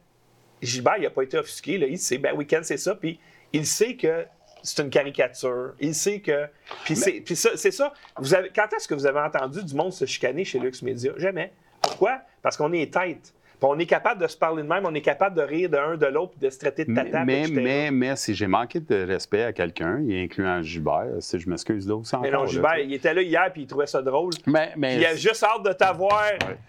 [0.61, 1.77] Gilbert, il n'a pas été offusqué.
[1.79, 1.87] Là.
[1.87, 2.95] Il sait, ben oui, Ken, c'est ça.
[2.95, 3.19] Puis
[3.53, 4.25] il sait que
[4.63, 5.73] c'est une caricature.
[5.81, 6.47] Il sait que.
[6.85, 7.93] Puis c'est, puis ça, c'est ça.
[8.19, 11.13] Vous avez, quand est-ce que vous avez entendu du monde se chicaner chez Lux Media?
[11.17, 11.53] Jamais.
[11.81, 12.21] Pourquoi?
[12.43, 13.33] Parce qu'on est tête.
[13.59, 15.77] Puis on est capable de se parler de même, on est capable de rire de
[15.77, 17.25] un de l'autre, de se traiter de Mais, tata.
[17.25, 17.61] mais, etc.
[17.63, 21.95] mais, mais si j'ai manqué de respect à quelqu'un, incluant Gilbert, si je m'excuse là
[21.95, 24.33] aussi Mais non, Gilbert, il était là hier, puis il trouvait ça drôle.
[24.47, 26.25] Mais, mais, Il a juste hâte de t'avoir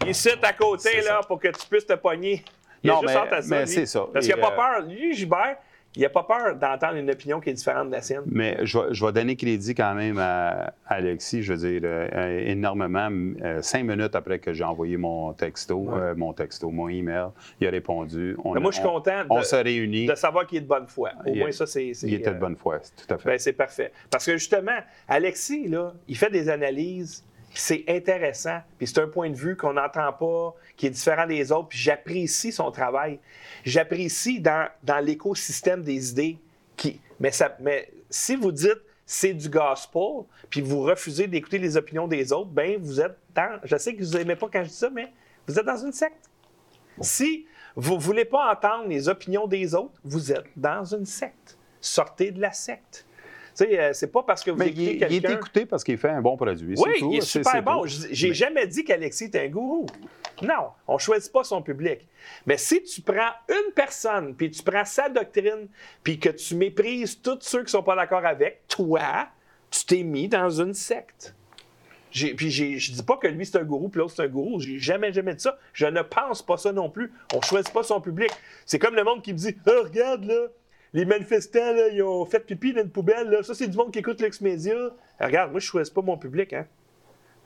[0.06, 1.26] ici à côté C'est là, ça.
[1.26, 2.44] pour que tu puisses te pogner.
[2.84, 3.48] Il Non, a juste mais- hâte à ça.
[3.56, 4.06] mais c'est ça.
[4.12, 4.88] Parce qu'il n'a pas euh, peur.
[4.88, 5.56] Lui, Gilbert,
[5.96, 8.22] il n'a pas peur d'entendre une opinion qui est différente de la sienne.
[8.26, 12.08] Mais je vais, je vais donner crédit quand même à, Alexis, je veux dire, euh,
[12.12, 13.08] euh, énormément.
[13.42, 17.26] euh, cinq minutes après que j'ai envoyé mon texto, euh, mon texto, mon email,
[17.60, 18.36] il a répondu.
[18.44, 20.06] On, Mais moi, je suis on- content de- On se réunit.
[20.06, 21.10] De savoir qu'il est de bonne foi.
[21.24, 21.88] Au Il- moins, ça, c'est.
[22.02, 23.28] Il était de bonne foi, tout à fait.
[23.28, 23.92] ben, c'est parfait.
[24.10, 27.24] Parce que justement, Alexis, là, il fait des analyses.
[27.54, 28.60] C'est intéressant.
[28.78, 31.68] Puis c'est un point de vue qu'on n'entend pas, qui est différent des autres.
[31.68, 33.20] Puis j'apprécie son travail.
[33.64, 36.38] J'apprécie dans, dans l'écosystème des idées.
[36.76, 37.30] Qui, mais,
[38.10, 42.78] si vous dites c'est du gospel, puis vous refusez d'écouter les opinions des autres, ben
[42.80, 43.60] vous êtes dans.
[43.62, 45.12] Je sais que vous n'aimez pas quand je dis ça, mais
[45.46, 46.30] vous êtes dans une secte.
[47.00, 51.58] Si vous ne voulez pas entendre les opinions des autres, vous êtes dans une secte.
[51.80, 53.04] Sortez de la secte.
[53.56, 55.84] Tu sais, euh, c'est pas parce que vous Mais écoutez il, il est écouté parce
[55.84, 56.74] qu'il fait un bon produit.
[56.76, 57.10] Oui, c'est tout.
[57.12, 57.84] il est super bon.
[57.86, 59.86] J'ai Mais- jamais dit qu'Alexis est un gourou.
[60.42, 62.00] Non, on choisit pas son public.
[62.46, 65.68] Mais si tu prends une personne, puis tu prends sa doctrine,
[66.02, 69.28] puis que tu méprises tous ceux qui sont pas d'accord avec, toi,
[69.70, 71.34] tu t'es mis dans une secte.
[72.10, 74.60] Puis je dis pas que lui c'est un gourou, puis l'autre c'est un gourou.
[74.60, 75.58] J'ai jamais, jamais dit ça.
[75.72, 77.12] Je ne pense pas ça non plus.
[77.34, 78.30] On choisit pas son public.
[78.66, 80.46] C'est comme le monde qui me dit Ah, regarde là,
[80.94, 83.28] les manifestants là, ils ont fait pipi dans une poubelle.
[83.28, 83.42] Là.
[83.42, 84.74] Ça, c'est du monde qui écoute l'ex-média.
[85.20, 86.52] Regarde, moi je choisis pas mon public.
[86.52, 86.66] Hein.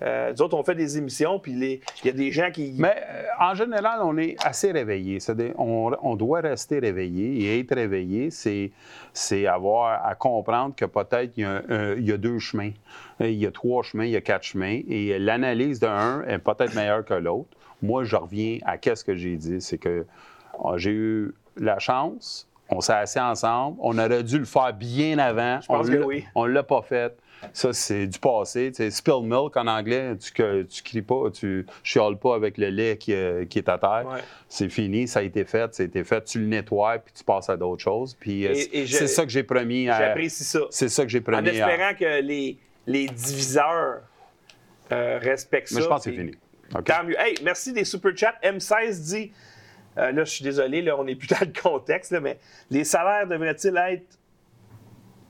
[0.02, 2.74] Euh, autres, on fait des émissions, puis il y a des gens qui.
[2.78, 5.18] Mais euh, en général, on est assez réveillé.
[5.56, 7.42] On, doit rester réveillé.
[7.42, 12.70] Et être réveillé, c'est, avoir à comprendre que peut-être il y, a deux chemins.
[13.20, 14.80] Euh, Il y a trois chemins, il y a quatre chemins.
[14.88, 17.48] Et l'analyse d'un est peut-être meilleure que l'autre.
[17.82, 19.60] Moi, je reviens à qu'est-ce que j'ai dit.
[19.60, 20.06] C'est que
[20.64, 25.18] euh, j'ai eu la chance, on s'est assis ensemble, on aurait dû le faire bien
[25.18, 25.60] avant.
[25.60, 26.24] Je pense on que oui.
[26.34, 27.16] On ne l'a pas fait.
[27.52, 28.72] Ça, c'est du passé.
[28.90, 33.14] Spill milk en anglais, tu, tu cries pas, tu chiales pas avec le lait qui,
[33.14, 34.04] euh, qui est à terre.
[34.12, 34.18] Ouais.
[34.48, 36.24] C'est fini, ça a été fait, ça a été fait.
[36.24, 38.16] Tu le nettoies, puis tu passes à d'autres choses.
[38.18, 39.86] Puis euh, c'est- ça que j'ai promis.
[39.86, 40.58] J'apprécie ça.
[40.70, 41.48] C'est ça que j'ai En promis.
[41.48, 42.58] à- espérant que les,
[42.88, 44.00] les diviseurs
[44.90, 45.76] euh, respectent ça.
[45.76, 46.32] Mais je pense que c'est fini.
[46.74, 46.84] OK.
[46.84, 47.14] Tant mieux.
[47.20, 48.34] Hey, merci des super chats.
[48.42, 49.32] M16 dit,
[49.98, 52.38] euh, là, je suis désolé, là, on n'est plus dans le contexte, mais
[52.70, 54.18] les salaires devraient-ils être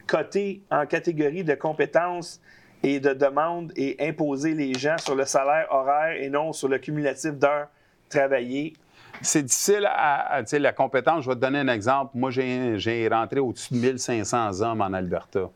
[0.06, 2.40] cotés en catégorie de compétences
[2.82, 6.78] et de demandes et imposer les gens sur le salaire horaire et non sur le
[6.78, 7.68] cumulatif d'heures
[8.08, 8.74] travaillées?
[9.20, 11.24] C'est difficile à, à- la compétence.
[11.24, 12.12] Je vais te donner un exemple.
[12.14, 15.50] Moi, j'ai rentré au-dessus de 1500 hommes en Alberta.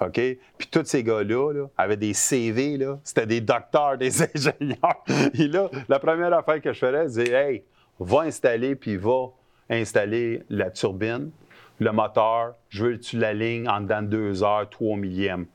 [0.00, 0.14] OK?
[0.14, 2.78] Puis tous ces gars-là là, avaient des CV.
[3.04, 5.04] C'était des docteurs, des ingénieurs.
[5.34, 7.64] Et là, la première affaire que je ferais, c'est Hey,
[8.00, 9.28] va installer, puis va
[9.70, 11.30] installer la turbine,
[11.78, 12.54] le moteur.
[12.68, 15.46] Je veux que tu l'alignes en dedans de deux heures, trois millièmes?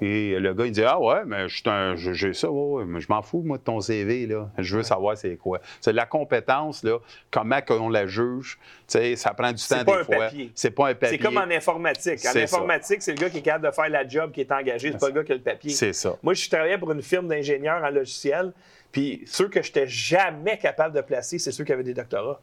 [0.00, 3.42] Et le gars, il dit Ah ouais, mais j'ai ça, ouais, mais je m'en fous,
[3.44, 4.48] moi, de ton CV, là.
[4.56, 5.60] Je veux savoir c'est quoi.
[5.80, 6.98] C'est la compétence, là,
[7.30, 8.58] comment on la juge.
[8.86, 10.16] Tu sais, ça prend du temps pas des un fois.
[10.16, 10.52] papier.
[10.54, 11.18] C'est pas un papier.
[11.18, 12.20] C'est comme en informatique.
[12.26, 14.92] En informatique, c'est le gars qui est capable de faire la job qui est engagé,
[14.92, 15.70] c'est pas le gars qui a le papier.
[15.70, 16.16] C'est ça.
[16.22, 18.52] Moi, je travaillais pour une firme d'ingénieurs en logiciel,
[18.92, 22.40] puis ceux que j'étais jamais capable de placer, c'est ceux qui avaient des doctorats.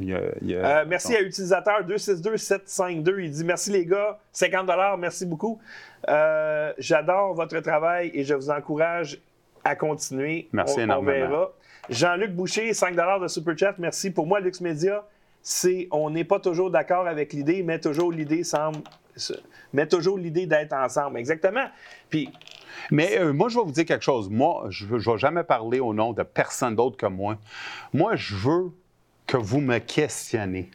[0.00, 3.24] Euh, merci à utilisateur 262-752.
[3.24, 5.60] Il dit merci les gars, 50 merci beaucoup.
[6.08, 9.20] Euh, J'adore votre travail et je vous encourage
[9.64, 10.48] à continuer.
[10.52, 11.28] Merci on, on énormément.
[11.28, 11.52] verra.
[11.88, 13.74] Jean-Luc Boucher, 5 de Super Chat.
[13.78, 14.10] Merci.
[14.10, 15.04] Pour moi, Lux Media,
[15.42, 18.78] c'est on n'est pas toujours d'accord avec l'idée, mais toujours l'idée semble.
[19.72, 21.18] Mais toujours l'idée d'être ensemble.
[21.18, 21.66] Exactement.
[22.08, 22.30] Puis,
[22.90, 24.28] Mais euh, moi, je vais vous dire quelque chose.
[24.30, 27.38] Moi, je ne vais jamais parler au nom de personne d'autre que moi.
[27.92, 28.72] Moi, je veux
[29.26, 30.70] que vous me questionnez.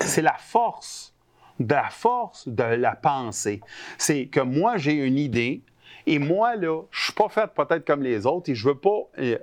[0.00, 1.14] C'est la force,
[1.60, 3.60] de la force de la pensée.
[3.98, 5.62] C'est que moi, j'ai une idée
[6.06, 9.08] et moi, là, je suis pas faite peut-être comme les autres et je veux pas.
[9.18, 9.38] euh,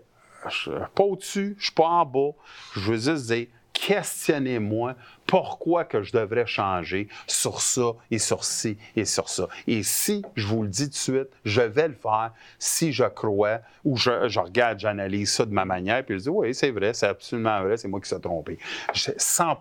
[0.50, 2.32] suis pas au-dessus, je suis pas en bas.
[2.76, 3.48] Je veux juste dire,
[3.82, 4.96] questionnez-moi
[5.26, 9.48] pourquoi que je devrais changer sur ça et sur ci et sur ça.
[9.66, 13.06] Et si, je vous le dis tout de suite, je vais le faire si je
[13.06, 16.94] crois ou je, regarde, j'analyse ça de ma manière, puis je dis, oui, c'est vrai,
[16.94, 18.60] c'est absolument vrai, c'est moi qui suis trompé.
[18.94, 19.58] Je- 100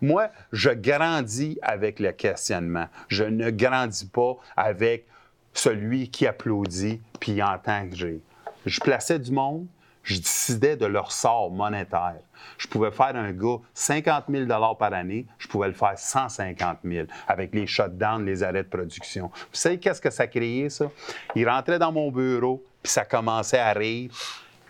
[0.00, 2.86] Moi, je grandis avec le questionnement.
[3.08, 5.06] Je ne grandis pas avec
[5.52, 8.20] celui qui applaudit puis entend que j'ai.
[8.64, 9.66] Je plaçais du monde,
[10.08, 12.16] je décidais de leur sort monétaire.
[12.56, 14.46] Je pouvais faire un gars 50 000
[14.78, 19.30] par année, je pouvais le faire 150 000 avec les shutdowns, les arrêts de production.
[19.34, 20.86] Vous savez qu'est-ce que ça créait, ça?
[21.34, 24.10] Il rentrait dans mon bureau, puis ça commençait à rire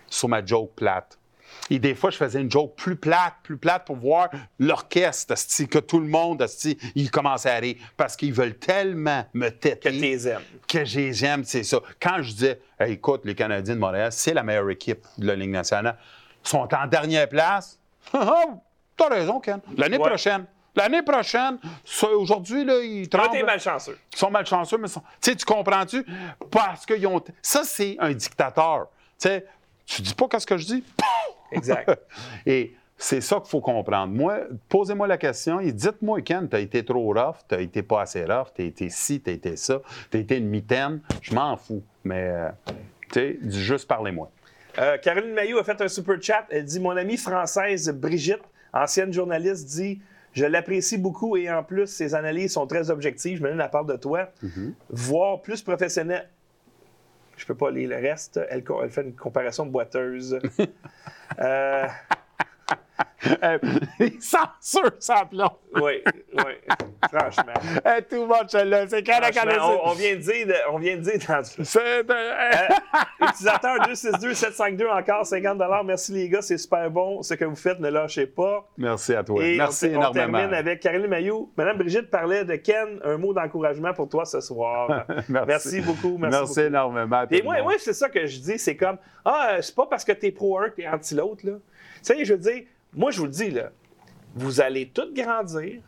[0.08, 1.18] sur ma joke plate.
[1.70, 4.28] Et des fois, je faisais une joke plus plate, plus plate pour voir
[4.58, 5.34] l'orchestre,
[5.68, 6.44] que tout le monde,
[6.94, 7.76] il commençait à rire.
[7.96, 9.90] Parce qu'ils veulent tellement me têter.
[9.90, 10.42] que tu les aimes.
[10.66, 11.78] que j'ai- j'aime, c'est ça.
[12.00, 15.34] Quand je disais, Hey, écoute, les Canadiens de Montréal, c'est la meilleure équipe de la
[15.34, 15.96] Ligue nationale,
[16.44, 17.78] ils sont en dernière place.
[18.12, 19.60] T'as raison, Ken.
[19.76, 20.08] L'année Ouais.
[20.08, 20.44] prochaine.
[20.76, 21.58] L'année prochaine,
[22.14, 23.36] aujourd'hui, là, ils Toi, tremblent.
[23.38, 23.98] t'es malchanceux.
[24.12, 26.04] Ils sont malchanceux, mais sont- tu comprends-tu?
[26.52, 27.20] Parce qu'ils ont.
[27.42, 28.86] Ça, c'est un dictateur.
[29.20, 29.46] Tu sais,
[29.86, 30.84] tu dis pas qu'est-ce que je dis?
[31.52, 31.98] Exact.
[32.46, 34.12] Et c'est ça qu'il faut comprendre.
[34.12, 38.24] Moi, posez-moi la question et dites-moi, Ken, t'as été trop rough, t'as été pas assez
[38.24, 39.80] rough, t'as été ci, t'as été ça,
[40.10, 41.00] t'as été une mitaine.
[41.22, 41.84] Je m'en fous.
[42.02, 42.48] Mais, euh,
[43.12, 44.28] tu sais, juste parlez-moi.
[44.80, 46.46] Euh, Caroline Maillot a fait un super chat.
[46.50, 48.42] Elle dit Mon amie française Brigitte,
[48.72, 50.00] ancienne journaliste, dit
[50.32, 53.38] Je l'apprécie beaucoup et en plus, ses analyses sont très objectives.
[53.38, 54.30] Je me donne la part de toi.
[54.90, 56.28] Voire plus professionnel.
[57.38, 58.38] Je peux pas lire le reste.
[58.50, 60.38] Elle, fait une comparaison boiteuse.
[61.40, 61.86] euh,
[63.42, 63.58] Euh,
[64.20, 65.50] Censure sans plomb.
[65.74, 66.02] oui,
[66.34, 66.52] oui.
[67.12, 67.52] Franchement.
[67.84, 68.86] Eh, Too much, là.
[68.88, 71.42] C'est quand la on, on vient de dire, on vient de dire dans.
[71.80, 72.02] Euh,
[73.22, 77.22] utilisateur 262-752 encore 50 Merci les gars, c'est super bon.
[77.22, 78.68] Ce que vous faites, ne lâchez pas.
[78.76, 79.42] Merci à toi.
[79.44, 80.38] Et Merci on, on énormément.
[80.38, 81.50] termine avec Caroline Maillot.
[81.56, 83.00] Madame Brigitte parlait de Ken.
[83.04, 85.06] Un mot d'encouragement pour toi ce soir.
[85.28, 85.80] Merci.
[85.80, 86.18] beaucoup.
[86.18, 86.60] Merci, Merci, beaucoup.
[86.68, 87.26] énormément.
[87.26, 87.64] tout Et le moi, monde.
[87.64, 88.58] moi c'est ça que je dis.
[88.58, 91.44] C'est comme, ah, euh, c'est pas parce que t'es pro un que t'es anti l'autre.
[91.46, 91.52] là.
[91.54, 92.62] Tu sais, je veux dire,
[92.94, 93.70] moi, je vous le dis, là,
[94.34, 95.80] vous allez toutes grandir,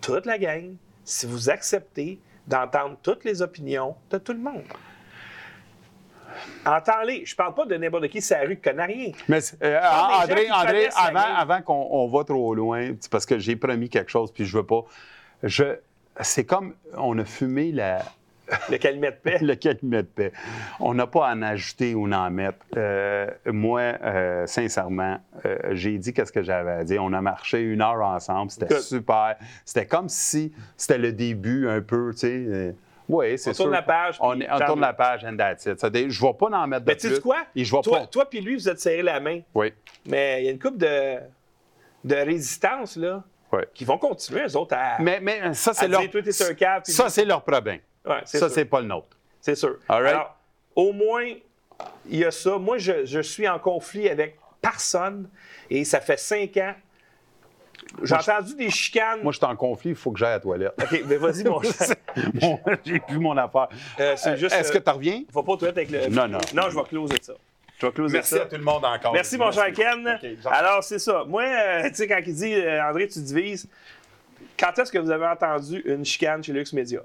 [0.00, 0.74] toute la gang,
[1.04, 4.62] si vous acceptez d'entendre toutes les opinions de tout le monde.
[6.64, 7.24] Entends-les.
[7.24, 9.12] Je parle pas de n'importe qui sur la rue qui connaît rien.
[9.28, 10.88] Mais c'est- euh, gens André, André,
[11.36, 14.56] avant, qu'on on va trop loin, c'est parce que j'ai promis quelque chose, puis je
[14.58, 14.84] veux pas.
[15.42, 15.64] Je,
[16.20, 18.00] c'est comme on a fumé la,
[18.70, 19.38] Le calumet de paix.
[19.40, 20.32] le calumet de paix.
[20.80, 22.58] On n'a pas à en ajouter ou en mettre.
[22.76, 27.02] Euh, moi, euh, sincèrement, euh, j'ai dit qu'est-ce que j'avais à dire.
[27.02, 28.50] On a marché une heure ensemble.
[28.50, 29.36] C'était super.
[29.64, 32.74] C'était comme si c'était le début un peu, tu sais.
[33.08, 33.64] oui, c'est On sûr.
[33.64, 35.80] tourne la page, On, tourne la page and that's it.
[35.80, 37.16] Ça, des- je ne vais pas en mettre de Mais tu plus.
[37.16, 37.38] sais quoi?
[37.54, 38.06] Et je vais toi, pas.
[38.06, 39.40] toi puis lui, vous êtes serrés la main.
[39.54, 39.72] Oui,
[40.06, 41.16] Mais il y a une couple de,
[42.04, 43.62] de résistance, là, oui.
[43.74, 46.10] qui vont continuer, eux autres, à, Mais, mais ça, c'est dire, leur...
[46.10, 47.78] toi, un Ça, c'est leur problème.
[48.06, 49.16] Ouais, Ça, c'est pas le nôtre.
[49.40, 49.76] C'est sûr.
[49.88, 50.14] All right.
[50.14, 50.36] Alors,
[50.74, 51.24] au moins,
[52.08, 52.58] il y a ça.
[52.58, 55.28] Moi, je, je suis en conflit avec personne
[55.70, 56.74] et ça fait cinq ans.
[58.02, 59.20] J'ai entendu des chicanes.
[59.22, 60.72] Moi, je suis en conflit, il faut que j'aille à la toilette.
[60.82, 61.94] OK, mais vas-y, mon cher.
[62.34, 63.68] Bon, j'ai plus mon affaire.
[64.00, 65.22] Euh, Euh, Est-ce euh, que tu reviens?
[65.32, 66.08] Faut pas tout être avec le.
[66.08, 66.38] Non, non.
[66.54, 67.34] Non, je vais closer ça.
[67.78, 68.42] Je vais closer Merci ça?
[68.42, 69.12] à tout le monde encore.
[69.12, 70.18] Merci, mon cher Ken.
[70.46, 71.24] Alors, c'est ça.
[71.26, 73.68] Moi, euh, tu sais, quand il dit euh, André, tu divises,
[74.58, 77.00] quand est-ce que vous avez entendu une chicane chez Lux Media?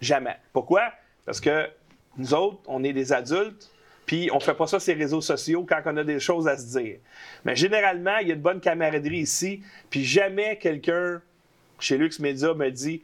[0.00, 0.36] Jamais.
[0.52, 0.92] Pourquoi?
[1.24, 1.68] Parce que
[2.16, 3.70] nous autres, on est des adultes,
[4.06, 6.56] puis on fait pas ça sur les réseaux sociaux quand on a des choses à
[6.56, 6.98] se dire.
[7.44, 11.20] Mais généralement, il y a de bonne camaraderie ici, puis jamais quelqu'un
[11.78, 13.02] chez Lux Media me dit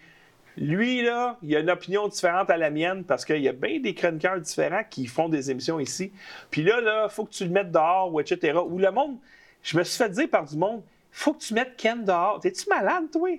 [0.56, 3.80] lui, là, il a une opinion différente à la mienne parce qu'il y a bien
[3.80, 6.12] des chroniqueurs différents qui font des émissions ici.
[6.50, 8.58] Puis là, là, faut que tu le mettes dehors, etc.
[8.64, 9.18] Ou le monde,
[9.62, 12.38] je me suis fait dire par du monde, faut que tu mettes Ken dehors.
[12.40, 13.30] T'es-tu malade, toi?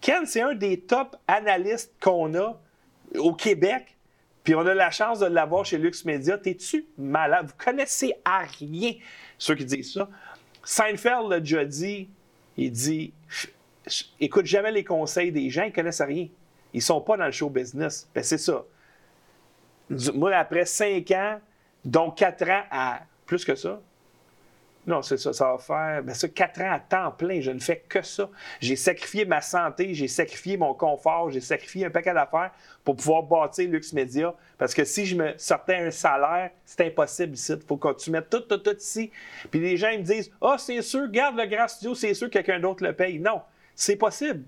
[0.00, 2.60] Ken, c'est un des top analystes qu'on a
[3.16, 3.96] au Québec.
[4.44, 6.38] Puis on a la chance de l'avoir chez Lux Media.
[6.38, 7.46] T'es-tu malade?
[7.48, 8.92] Vous connaissez à rien
[9.36, 10.08] ceux qui disent ça.
[10.64, 12.08] Seinfeld l'a déjà dit.
[12.56, 13.12] Il dit
[14.20, 16.28] écoute jamais les conseils des gens, ils connaissent rien.
[16.72, 18.08] Ils sont pas dans le show business.
[18.14, 18.64] Ben, c'est ça.
[20.14, 21.40] Moi, après cinq ans,
[21.84, 23.80] donc quatre ans à plus que ça.
[24.88, 27.42] Non, c'est ça, ça va faire ben ça, quatre ans à temps plein.
[27.42, 28.30] Je ne fais que ça.
[28.58, 32.52] J'ai sacrifié ma santé, j'ai sacrifié mon confort, j'ai sacrifié un paquet d'affaires
[32.84, 34.34] pour pouvoir bâtir Lux Media.
[34.56, 37.52] Parce que si je me sortais un salaire, c'est impossible ici.
[37.52, 39.10] Il faut que tu mettes tout, tout, tout ici.
[39.50, 42.28] Puis les gens ils me disent Ah, c'est sûr, garde le grand studio, c'est sûr
[42.28, 43.18] que quelqu'un d'autre le paye.
[43.18, 43.42] Non,
[43.74, 44.44] c'est possible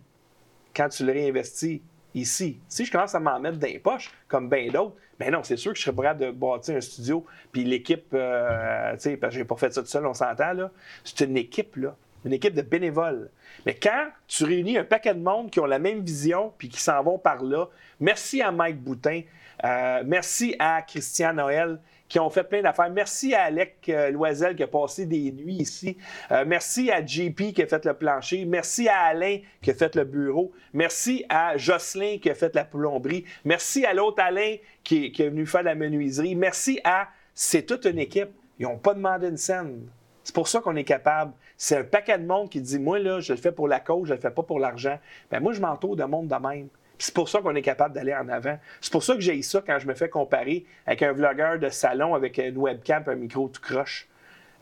[0.75, 1.83] quand tu le réinvestis
[2.15, 2.59] ici.
[2.69, 5.57] Si je commence à m'en mettre dans les poches, comme bien d'autres, ben non, c'est
[5.57, 9.35] sûr que je serais prêt de bâtir un studio, puis l'équipe, euh, tu sais, parce
[9.35, 10.71] que j'ai pas fait ça tout seul, on s'entend, là.
[11.05, 11.95] C'est une équipe, là.
[12.25, 13.31] Une équipe de bénévoles.
[13.65, 16.81] Mais quand tu réunis un paquet de monde qui ont la même vision, puis qui
[16.81, 17.69] s'en vont par là,
[17.99, 19.23] merci à Mike Boutin,
[19.65, 21.79] euh, merci à Christian Noël,
[22.11, 22.91] qui ont fait plein d'affaires.
[22.91, 25.97] Merci à Alec euh, Loisel qui a passé des nuits ici.
[26.33, 28.45] Euh, merci à JP qui a fait le plancher.
[28.45, 30.53] Merci à Alain qui a fait le bureau.
[30.75, 33.25] Merci à Jocelyn qui a fait la plomberie.
[33.45, 36.35] Merci à l'autre Alain qui, est venu faire la menuiserie.
[36.35, 37.09] Merci à...
[37.33, 38.31] C'est toute une équipe.
[38.59, 39.87] Ils n'ont pas demandé une scène.
[40.25, 41.33] C'est pour ça qu'on est capable.
[41.57, 44.09] C'est un paquet de monde qui dit Moi, là, je le fais pour la cause,
[44.09, 44.99] je le fais pas pour l'argent.
[45.31, 46.69] Ben, moi, je m'entoure de monde de même.
[47.01, 48.59] C'est pour ça qu'on est capable d'aller en avant.
[48.81, 51.71] C'est pour ça que j'ai ça quand je me fais comparer avec un vlogueur de
[51.71, 54.07] salon avec une webcam un micro tout croche.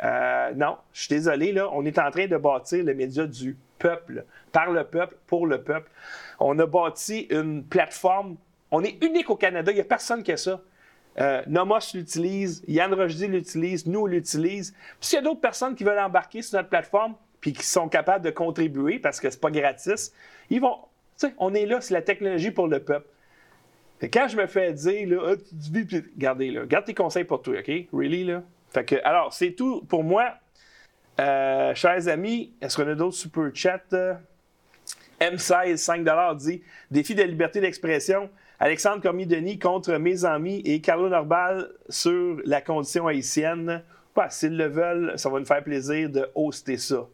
[0.04, 3.56] Euh, non, je suis désolé, là, on est en train de bâtir le média du
[3.80, 5.90] peuple, par le peuple, pour le peuple.
[6.38, 8.36] On a bâti une plateforme.
[8.70, 10.60] On est unique au Canada, il n'y a personne qui a ça.
[11.18, 14.70] Euh, Nomos l'utilise, Yann Rochdy l'utilise, nous l'utilise.
[14.70, 17.88] Puis S'il y a d'autres personnes qui veulent embarquer sur notre plateforme puis qui sont
[17.88, 20.12] capables de contribuer parce que c'est pas gratis,
[20.50, 20.76] ils vont.
[21.38, 23.06] On est là, c'est la technologie pour le peuple.
[24.12, 27.42] Quand je me fais dire, là, Ah, tu puis- regardez, là, garde tes conseils pour
[27.42, 27.70] toi, OK?
[27.92, 28.42] Really, là?
[28.70, 30.34] Fait que, alors, c'est tout pour moi.
[31.18, 33.80] Euh, chers amis, est-ce qu'on a d'autres super chats?
[33.92, 34.14] euh?
[35.20, 36.04] M16, 5
[36.36, 36.62] dit
[36.92, 38.30] Défi de liberté d'expression.
[38.60, 43.82] Alexandre Cormier-Denis contre mes amis et Carlo Norbal sur la condition haïtienne.
[44.30, 47.06] S'ils le veulent, ça va nous faire plaisir de hoster ça.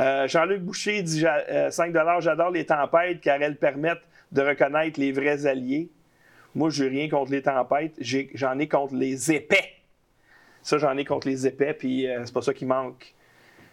[0.00, 1.24] Euh, Jean-Luc Boucher dit
[1.70, 5.88] 5 j'adore les tempêtes car elles permettent de reconnaître les vrais alliés.
[6.54, 7.94] Moi, je n'ai rien contre les tempêtes,
[8.34, 9.72] j'en ai, contre les épais.
[10.62, 13.14] Ça, j'en ai contre les épais, puis c'est pas ça qui manque.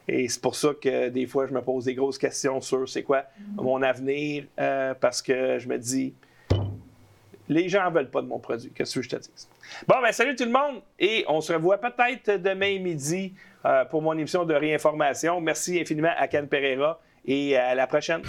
[0.08, 3.04] Et c'est pour ça que des fois, je me pose des grosses questions sur c'est
[3.04, 3.24] quoi
[3.56, 4.46] mon avenir,
[5.00, 6.14] parce que je me dis,
[7.50, 8.72] les gens ne veulent pas de mon produit.
[8.74, 9.30] Qu'est-ce que je te dis?
[9.88, 13.34] Bon, ben salut tout le monde et on se revoit peut-être demain midi
[13.66, 15.42] euh, pour mon émission de réinformation.
[15.42, 18.22] Merci infiniment à Ken Pereira et à la prochaine.